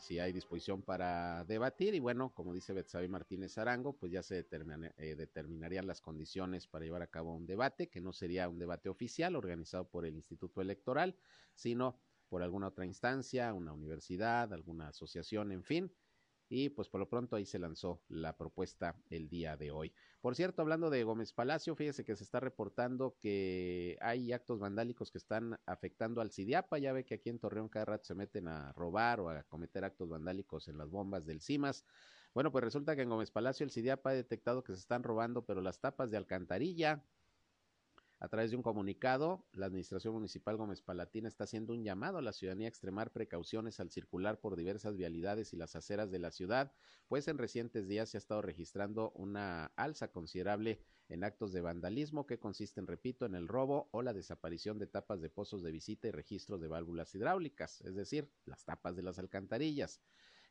si 0.02 0.18
hay 0.18 0.32
disposición 0.32 0.82
para 0.82 1.44
debatir 1.44 1.94
y 1.94 2.00
bueno, 2.00 2.34
como 2.34 2.52
dice 2.52 2.72
Betsabe 2.72 3.06
Martínez 3.06 3.56
Arango, 3.56 3.92
pues 3.92 4.10
ya 4.10 4.20
se 4.24 4.40
eh, 4.40 5.14
determinarían 5.14 5.86
las 5.86 6.00
condiciones 6.00 6.66
para 6.66 6.84
llevar 6.84 7.02
a 7.02 7.06
cabo 7.06 7.36
un 7.36 7.46
debate, 7.46 7.88
que 7.88 8.00
no 8.00 8.12
sería 8.12 8.48
un 8.48 8.58
debate 8.58 8.88
oficial 8.88 9.36
organizado 9.36 9.88
por 9.88 10.04
el 10.04 10.16
Instituto 10.16 10.60
Electoral, 10.60 11.14
sino 11.54 12.00
por 12.28 12.42
alguna 12.42 12.66
otra 12.66 12.84
instancia, 12.84 13.54
una 13.54 13.72
universidad, 13.72 14.52
alguna 14.52 14.88
asociación, 14.88 15.52
en 15.52 15.62
fin, 15.62 15.92
y 16.54 16.68
pues 16.68 16.90
por 16.90 17.00
lo 17.00 17.08
pronto 17.08 17.34
ahí 17.34 17.46
se 17.46 17.58
lanzó 17.58 18.02
la 18.08 18.36
propuesta 18.36 18.94
el 19.08 19.30
día 19.30 19.56
de 19.56 19.70
hoy. 19.70 19.94
Por 20.20 20.36
cierto, 20.36 20.60
hablando 20.60 20.90
de 20.90 21.02
Gómez 21.02 21.32
Palacio, 21.32 21.74
fíjese 21.74 22.04
que 22.04 22.14
se 22.14 22.24
está 22.24 22.40
reportando 22.40 23.16
que 23.18 23.96
hay 24.02 24.34
actos 24.34 24.58
vandálicos 24.60 25.10
que 25.10 25.16
están 25.16 25.58
afectando 25.64 26.20
al 26.20 26.30
CIDIAPA, 26.30 26.76
ya 26.76 26.92
ve 26.92 27.06
que 27.06 27.14
aquí 27.14 27.30
en 27.30 27.38
Torreón 27.38 27.70
cada 27.70 27.86
rato 27.86 28.04
se 28.04 28.14
meten 28.14 28.48
a 28.48 28.70
robar 28.74 29.20
o 29.20 29.30
a 29.30 29.44
cometer 29.44 29.82
actos 29.82 30.10
vandálicos 30.10 30.68
en 30.68 30.76
las 30.76 30.90
bombas 30.90 31.24
del 31.24 31.40
CIMAS. 31.40 31.86
Bueno, 32.34 32.52
pues 32.52 32.62
resulta 32.62 32.94
que 32.96 33.02
en 33.02 33.08
Gómez 33.08 33.30
Palacio 33.30 33.64
el 33.64 33.70
CIDIAPA 33.70 34.10
ha 34.10 34.14
detectado 34.14 34.62
que 34.62 34.74
se 34.74 34.80
están 34.80 35.04
robando, 35.04 35.46
pero 35.46 35.62
las 35.62 35.80
tapas 35.80 36.10
de 36.10 36.18
alcantarilla, 36.18 37.02
a 38.22 38.28
través 38.28 38.52
de 38.52 38.56
un 38.56 38.62
comunicado, 38.62 39.44
la 39.52 39.66
Administración 39.66 40.14
Municipal 40.14 40.56
Gómez 40.56 40.80
Palatina 40.80 41.26
está 41.26 41.42
haciendo 41.42 41.72
un 41.72 41.82
llamado 41.82 42.18
a 42.18 42.22
la 42.22 42.32
ciudadanía 42.32 42.68
a 42.68 42.70
extremar 42.70 43.10
precauciones 43.10 43.80
al 43.80 43.90
circular 43.90 44.38
por 44.38 44.54
diversas 44.54 44.96
vialidades 44.96 45.52
y 45.52 45.56
las 45.56 45.74
aceras 45.74 46.12
de 46.12 46.20
la 46.20 46.30
ciudad, 46.30 46.72
pues 47.08 47.26
en 47.26 47.36
recientes 47.36 47.88
días 47.88 48.10
se 48.10 48.16
ha 48.16 48.20
estado 48.20 48.40
registrando 48.40 49.10
una 49.16 49.72
alza 49.74 50.12
considerable 50.12 50.78
en 51.08 51.24
actos 51.24 51.52
de 51.52 51.62
vandalismo 51.62 52.24
que 52.24 52.38
consisten, 52.38 52.86
repito, 52.86 53.26
en 53.26 53.34
el 53.34 53.48
robo 53.48 53.88
o 53.90 54.02
la 54.02 54.12
desaparición 54.12 54.78
de 54.78 54.86
tapas 54.86 55.20
de 55.20 55.28
pozos 55.28 55.64
de 55.64 55.72
visita 55.72 56.06
y 56.06 56.12
registros 56.12 56.60
de 56.60 56.68
válvulas 56.68 57.12
hidráulicas, 57.16 57.80
es 57.80 57.96
decir, 57.96 58.30
las 58.44 58.64
tapas 58.64 58.94
de 58.94 59.02
las 59.02 59.18
alcantarillas. 59.18 60.00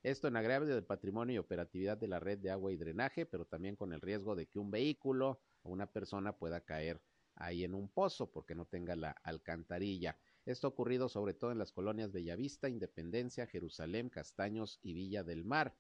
Esto 0.03 0.27
en 0.27 0.35
agravio 0.35 0.75
del 0.75 0.83
patrimonio 0.83 1.35
y 1.35 1.37
operatividad 1.37 1.95
de 1.95 2.09
la 2.09 2.19
red 2.19 2.37
de 2.39 2.51
agua 2.51 2.73
y 2.73 2.75
drenaje, 2.75 3.25
pero 3.25 3.45
también 3.45 3.77
con 3.77 3.93
el 3.93 4.01
riesgo 4.01 4.35
de 4.35 4.47
que 4.47 4.59
un 4.59 4.71
vehículo 4.71 5.39
o 5.61 5.69
una 5.69 5.85
persona 5.85 6.37
pueda 6.37 6.59
caer 6.59 6.99
ahí 7.41 7.63
en 7.63 7.73
un 7.73 7.89
pozo 7.89 8.31
porque 8.31 8.55
no 8.55 8.65
tenga 8.65 8.95
la 8.95 9.11
alcantarilla. 9.11 10.17
Esto 10.45 10.67
ha 10.67 10.69
ocurrido 10.69 11.09
sobre 11.09 11.33
todo 11.33 11.51
en 11.51 11.57
las 11.57 11.71
colonias 11.71 12.11
Bellavista, 12.11 12.69
Independencia, 12.69 13.47
Jerusalén, 13.47 14.09
Castaños 14.09 14.79
y 14.81 14.93
Villa 14.93 15.23
del 15.23 15.43
Mar. 15.43 15.75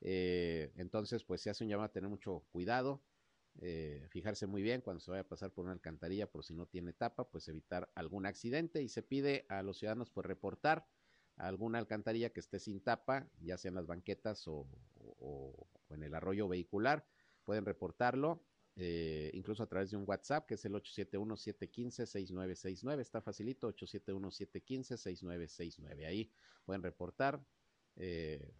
Eh, 0.00 0.72
entonces, 0.76 1.24
pues 1.24 1.40
se 1.40 1.50
hace 1.50 1.64
un 1.64 1.70
llamado 1.70 1.86
a 1.86 1.92
tener 1.92 2.08
mucho 2.08 2.44
cuidado, 2.50 3.02
eh, 3.60 4.06
fijarse 4.10 4.46
muy 4.46 4.62
bien 4.62 4.80
cuando 4.80 5.00
se 5.00 5.10
vaya 5.10 5.22
a 5.22 5.28
pasar 5.28 5.52
por 5.52 5.64
una 5.64 5.72
alcantarilla, 5.72 6.30
por 6.30 6.44
si 6.44 6.54
no 6.54 6.66
tiene 6.66 6.92
tapa, 6.92 7.28
pues 7.28 7.48
evitar 7.48 7.90
algún 7.94 8.26
accidente 8.26 8.82
y 8.82 8.88
se 8.88 9.02
pide 9.02 9.46
a 9.48 9.62
los 9.62 9.78
ciudadanos 9.78 10.10
pues 10.10 10.26
reportar 10.26 10.86
alguna 11.36 11.78
alcantarilla 11.78 12.30
que 12.30 12.40
esté 12.40 12.58
sin 12.58 12.80
tapa, 12.80 13.28
ya 13.40 13.58
sea 13.58 13.70
en 13.70 13.74
las 13.76 13.86
banquetas 13.86 14.46
o, 14.46 14.68
o 14.96 15.68
en 15.90 16.02
el 16.04 16.14
arroyo 16.14 16.48
vehicular, 16.48 17.06
pueden 17.44 17.64
reportarlo 17.64 18.44
eh, 18.76 19.30
incluso 19.34 19.62
a 19.62 19.68
través 19.68 19.90
de 19.90 19.96
un 19.96 20.04
WhatsApp 20.06 20.46
que 20.46 20.54
es 20.54 20.64
el 20.64 20.72
871-715-6969. 20.74 23.00
Está 23.00 23.20
facilito, 23.20 23.68
871-715-6969. 23.74 26.06
Ahí 26.06 26.32
pueden 26.64 26.82
reportar 26.82 27.44
eh, 27.96 28.54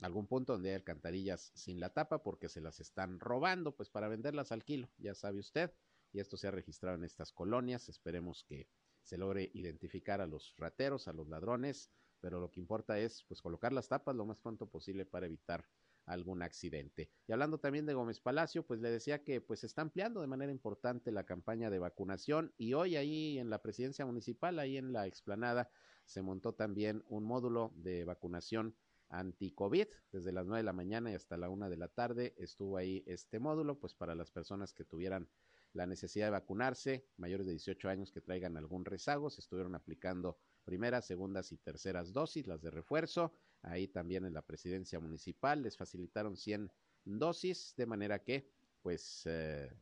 algún 0.00 0.26
punto 0.26 0.52
donde 0.52 0.68
hay 0.70 0.74
alcantarillas 0.74 1.52
sin 1.54 1.78
la 1.80 1.94
tapa 1.94 2.22
porque 2.22 2.50
se 2.50 2.60
las 2.60 2.80
están 2.80 3.18
robando, 3.18 3.74
pues 3.74 3.88
para 3.88 4.08
venderlas 4.08 4.52
al 4.52 4.62
kilo, 4.64 4.90
ya 4.98 5.14
sabe 5.14 5.38
usted. 5.38 5.72
Y 6.12 6.20
esto 6.20 6.36
se 6.36 6.48
ha 6.48 6.50
registrado 6.50 6.96
en 6.96 7.04
estas 7.04 7.32
colonias. 7.32 7.88
Esperemos 7.88 8.44
que 8.44 8.68
se 9.02 9.16
logre 9.16 9.50
identificar 9.54 10.20
a 10.20 10.26
los 10.26 10.54
rateros, 10.56 11.08
a 11.08 11.12
los 11.12 11.28
ladrones, 11.28 11.90
pero 12.20 12.40
lo 12.40 12.50
que 12.50 12.60
importa 12.60 12.98
es 12.98 13.24
pues 13.24 13.40
colocar 13.40 13.72
las 13.72 13.88
tapas 13.88 14.14
lo 14.16 14.26
más 14.26 14.40
pronto 14.40 14.68
posible 14.68 15.06
para 15.06 15.26
evitar 15.26 15.66
algún 16.06 16.42
accidente. 16.42 17.10
Y 17.26 17.32
hablando 17.32 17.58
también 17.58 17.84
de 17.84 17.94
Gómez 17.94 18.20
Palacio, 18.20 18.64
pues 18.64 18.80
le 18.80 18.90
decía 18.90 19.22
que 19.22 19.40
pues 19.40 19.64
está 19.64 19.82
ampliando 19.82 20.20
de 20.20 20.28
manera 20.28 20.52
importante 20.52 21.12
la 21.12 21.24
campaña 21.24 21.68
de 21.68 21.78
vacunación 21.78 22.54
y 22.56 22.72
hoy 22.72 22.96
ahí 22.96 23.38
en 23.38 23.50
la 23.50 23.60
presidencia 23.60 24.06
municipal, 24.06 24.58
ahí 24.58 24.76
en 24.76 24.92
la 24.92 25.06
explanada, 25.06 25.68
se 26.04 26.22
montó 26.22 26.54
también 26.54 27.04
un 27.08 27.24
módulo 27.24 27.72
de 27.76 28.04
vacunación 28.04 28.76
anti-COVID. 29.08 29.86
Desde 30.12 30.32
las 30.32 30.46
9 30.46 30.58
de 30.58 30.64
la 30.64 30.72
mañana 30.72 31.10
y 31.10 31.14
hasta 31.14 31.36
la 31.36 31.48
1 31.48 31.68
de 31.68 31.76
la 31.76 31.88
tarde 31.88 32.34
estuvo 32.38 32.76
ahí 32.76 33.02
este 33.06 33.38
módulo, 33.38 33.78
pues 33.78 33.94
para 33.94 34.14
las 34.14 34.30
personas 34.30 34.72
que 34.72 34.84
tuvieran 34.84 35.28
la 35.72 35.86
necesidad 35.86 36.26
de 36.26 36.30
vacunarse, 36.30 37.06
mayores 37.16 37.46
de 37.46 37.52
18 37.52 37.88
años 37.88 38.12
que 38.12 38.20
traigan 38.20 38.56
algún 38.56 38.84
rezago, 38.84 39.28
se 39.28 39.40
estuvieron 39.40 39.74
aplicando 39.74 40.38
primeras, 40.66 41.06
segundas 41.06 41.52
y 41.52 41.56
terceras 41.56 42.12
dosis, 42.12 42.46
las 42.46 42.60
de 42.60 42.70
refuerzo. 42.70 43.32
Ahí 43.62 43.88
también 43.88 44.26
en 44.26 44.34
la 44.34 44.42
presidencia 44.42 45.00
municipal 45.00 45.62
les 45.62 45.76
facilitaron 45.78 46.36
100 46.36 46.70
dosis, 47.04 47.72
de 47.76 47.86
manera 47.86 48.22
que, 48.22 48.50
pues, 48.82 49.22
eh, 49.24 49.72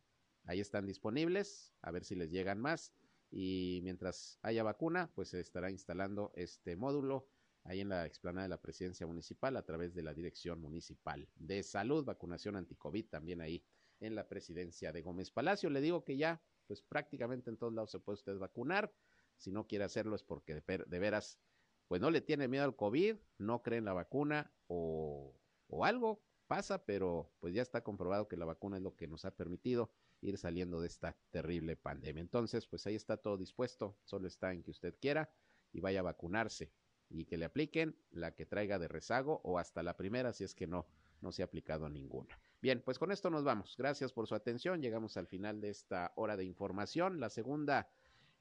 ahí 0.45 0.61
están 0.61 0.87
disponibles, 0.87 1.73
a 1.83 1.91
ver 1.91 2.05
si 2.05 2.15
les 2.15 2.31
llegan 2.31 2.61
más. 2.61 2.93
Y 3.31 3.81
mientras 3.83 4.39
haya 4.43 4.63
vacuna, 4.63 5.11
pues 5.15 5.31
se 5.31 5.41
estará 5.41 5.71
instalando 5.71 6.31
este 6.37 6.77
módulo 6.77 7.27
ahí 7.65 7.81
en 7.81 7.89
la 7.89 8.07
explanada 8.07 8.45
de 8.45 8.51
la 8.51 8.61
presidencia 8.61 9.07
municipal 9.07 9.57
a 9.57 9.65
través 9.65 9.95
de 9.95 10.03
la 10.03 10.15
Dirección 10.15 10.61
Municipal 10.61 11.29
de 11.35 11.63
Salud, 11.63 12.05
vacunación 12.05 12.57
anticovid 12.57 13.07
también 13.09 13.41
ahí 13.41 13.65
en 14.01 14.15
la 14.15 14.29
presidencia 14.29 14.93
de 14.93 15.03
Gómez 15.03 15.31
Palacio. 15.31 15.71
Le 15.71 15.81
digo 15.81 16.05
que 16.05 16.17
ya, 16.17 16.43
pues 16.67 16.83
prácticamente 16.83 17.51
en 17.51 17.57
todos 17.57 17.73
lados 17.73 17.91
se 17.91 18.01
puede 18.01 18.15
usted 18.15 18.39
vacunar. 18.39 18.93
Si 19.37 19.51
no 19.53 19.67
quiere 19.67 19.85
hacerlo 19.85 20.17
es 20.17 20.23
porque 20.23 20.55
de, 20.55 20.99
veras, 20.99 21.39
pues 21.89 22.01
no 22.01 22.11
le 22.11 22.21
tiene 22.21 22.49
miedo 22.49 22.65
al 22.65 22.77
COVID, 22.77 23.17
no 23.39 23.63
cree 23.63 23.79
en 23.79 23.85
la 23.85 23.93
vacuna 23.93 24.53
o, 24.67 25.35
o 25.69 25.85
algo 25.85 26.23
pasa, 26.47 26.85
pero 26.85 27.33
pues 27.41 27.55
ya 27.55 27.63
está 27.63 27.83
comprobado 27.83 28.29
que 28.29 28.37
la 28.37 28.45
vacuna 28.45 28.77
es 28.77 28.83
lo 28.83 28.97
que 28.97 29.07
nos 29.07 29.25
ha 29.25 29.31
permitido 29.33 29.91
ir 30.21 30.39
saliendo 30.39 30.81
de 30.81 30.87
esta 30.87 31.17
terrible 31.31 31.77
pandemia. 31.77 32.21
Entonces, 32.21 32.67
pues 32.67 32.87
ahí 32.87 32.95
está 32.95 33.17
todo 33.17 33.37
dispuesto, 33.37 33.97
solo 34.05 34.27
está 34.27 34.53
en 34.53 34.63
que 34.63 34.71
usted 34.71 34.95
quiera 35.01 35.31
y 35.73 35.81
vaya 35.81 36.01
a 36.01 36.05
vacunarse 36.05 36.73
y 37.11 37.25
que 37.27 37.37
le 37.37 37.45
apliquen 37.45 37.97
la 38.11 38.35
que 38.35 38.47
traiga 38.47 38.79
de 38.79 38.89
rezago 38.89 39.41
o 39.45 39.59
hasta 39.59 39.83
la 39.83 39.97
primera 39.97 40.33
si 40.33 40.45
es 40.45 40.55
que 40.55 40.67
no, 40.67 40.87
no 41.21 41.33
se 41.33 41.43
ha 41.43 41.47
aplicado 41.47 41.89
ninguna. 41.89 42.39
Bien, 42.61 42.83
pues 42.83 42.99
con 42.99 43.13
esto 43.13 43.31
nos 43.31 43.45
vamos. 43.45 43.75
Gracias 43.77 44.13
por 44.13 44.27
su 44.27 44.35
atención. 44.35 44.81
Llegamos 44.81 45.17
al 45.17 45.27
final 45.27 45.61
de 45.61 45.71
esta 45.71 46.13
hora 46.17 46.37
de 46.37 46.45
información, 46.45 47.21
la 47.21 47.29
segunda 47.29 47.89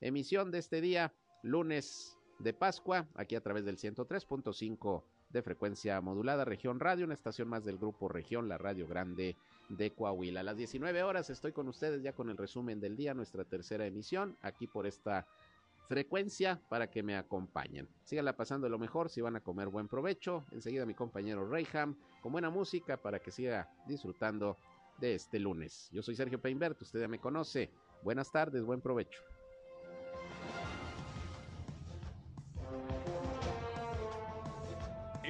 emisión 0.04 0.52
de 0.52 0.60
este 0.60 0.82
día, 0.82 1.14
lunes 1.42 2.18
de 2.40 2.54
Pascua, 2.54 3.08
aquí 3.16 3.36
a 3.36 3.42
través 3.42 3.66
del 3.66 3.78
103.5 3.78 5.04
de 5.30 5.42
frecuencia 5.42 6.00
modulada, 6.02 6.46
región 6.46 6.80
radio, 6.80 7.06
una 7.06 7.14
estación 7.14 7.48
más 7.48 7.64
del 7.64 7.78
grupo 7.78 8.10
región, 8.10 8.50
la 8.50 8.58
radio 8.58 8.86
grande 8.86 9.36
de 9.70 9.92
Coahuila. 9.92 10.42
A 10.42 10.44
las 10.44 10.58
19 10.58 11.04
horas 11.04 11.30
estoy 11.30 11.54
con 11.54 11.68
ustedes 11.68 12.04
ya 12.04 12.14
con 12.14 12.30
el 12.30 12.38
resumen 12.38 12.80
del 12.80 12.96
día, 12.96 13.14
nuestra 13.14 13.46
tercera 13.46 13.86
emisión, 13.86 14.38
aquí 14.42 14.68
por 14.68 14.86
esta 14.86 15.26
frecuencia 15.88 16.62
para 16.70 16.90
que 16.92 17.02
me 17.02 17.16
acompañen. 17.16 17.88
Síganla 18.04 18.36
pasando 18.36 18.70
lo 18.70 18.78
mejor 18.78 19.10
si 19.10 19.22
van 19.22 19.38
a 19.38 19.42
comer 19.42 19.70
buen 19.70 19.88
provecho. 19.88 20.46
Enseguida 20.52 20.86
mi 20.86 20.94
compañero 20.94 21.50
Reyham 21.50 21.96
con 22.22 22.32
buena 22.32 22.50
música 22.50 22.98
para 22.98 23.20
que 23.20 23.32
siga 23.32 23.70
disfrutando 23.88 24.58
de 25.00 25.16
este 25.16 25.40
lunes. 25.40 25.90
Yo 25.92 26.04
soy 26.04 26.16
Sergio 26.16 26.42
Peinbert, 26.42 26.82
usted 26.82 27.00
ya 27.00 27.08
me 27.08 27.20
conoce. 27.20 27.72
Buenas 28.04 28.32
tardes, 28.32 28.64
buen 28.64 28.82
provecho. 28.82 29.33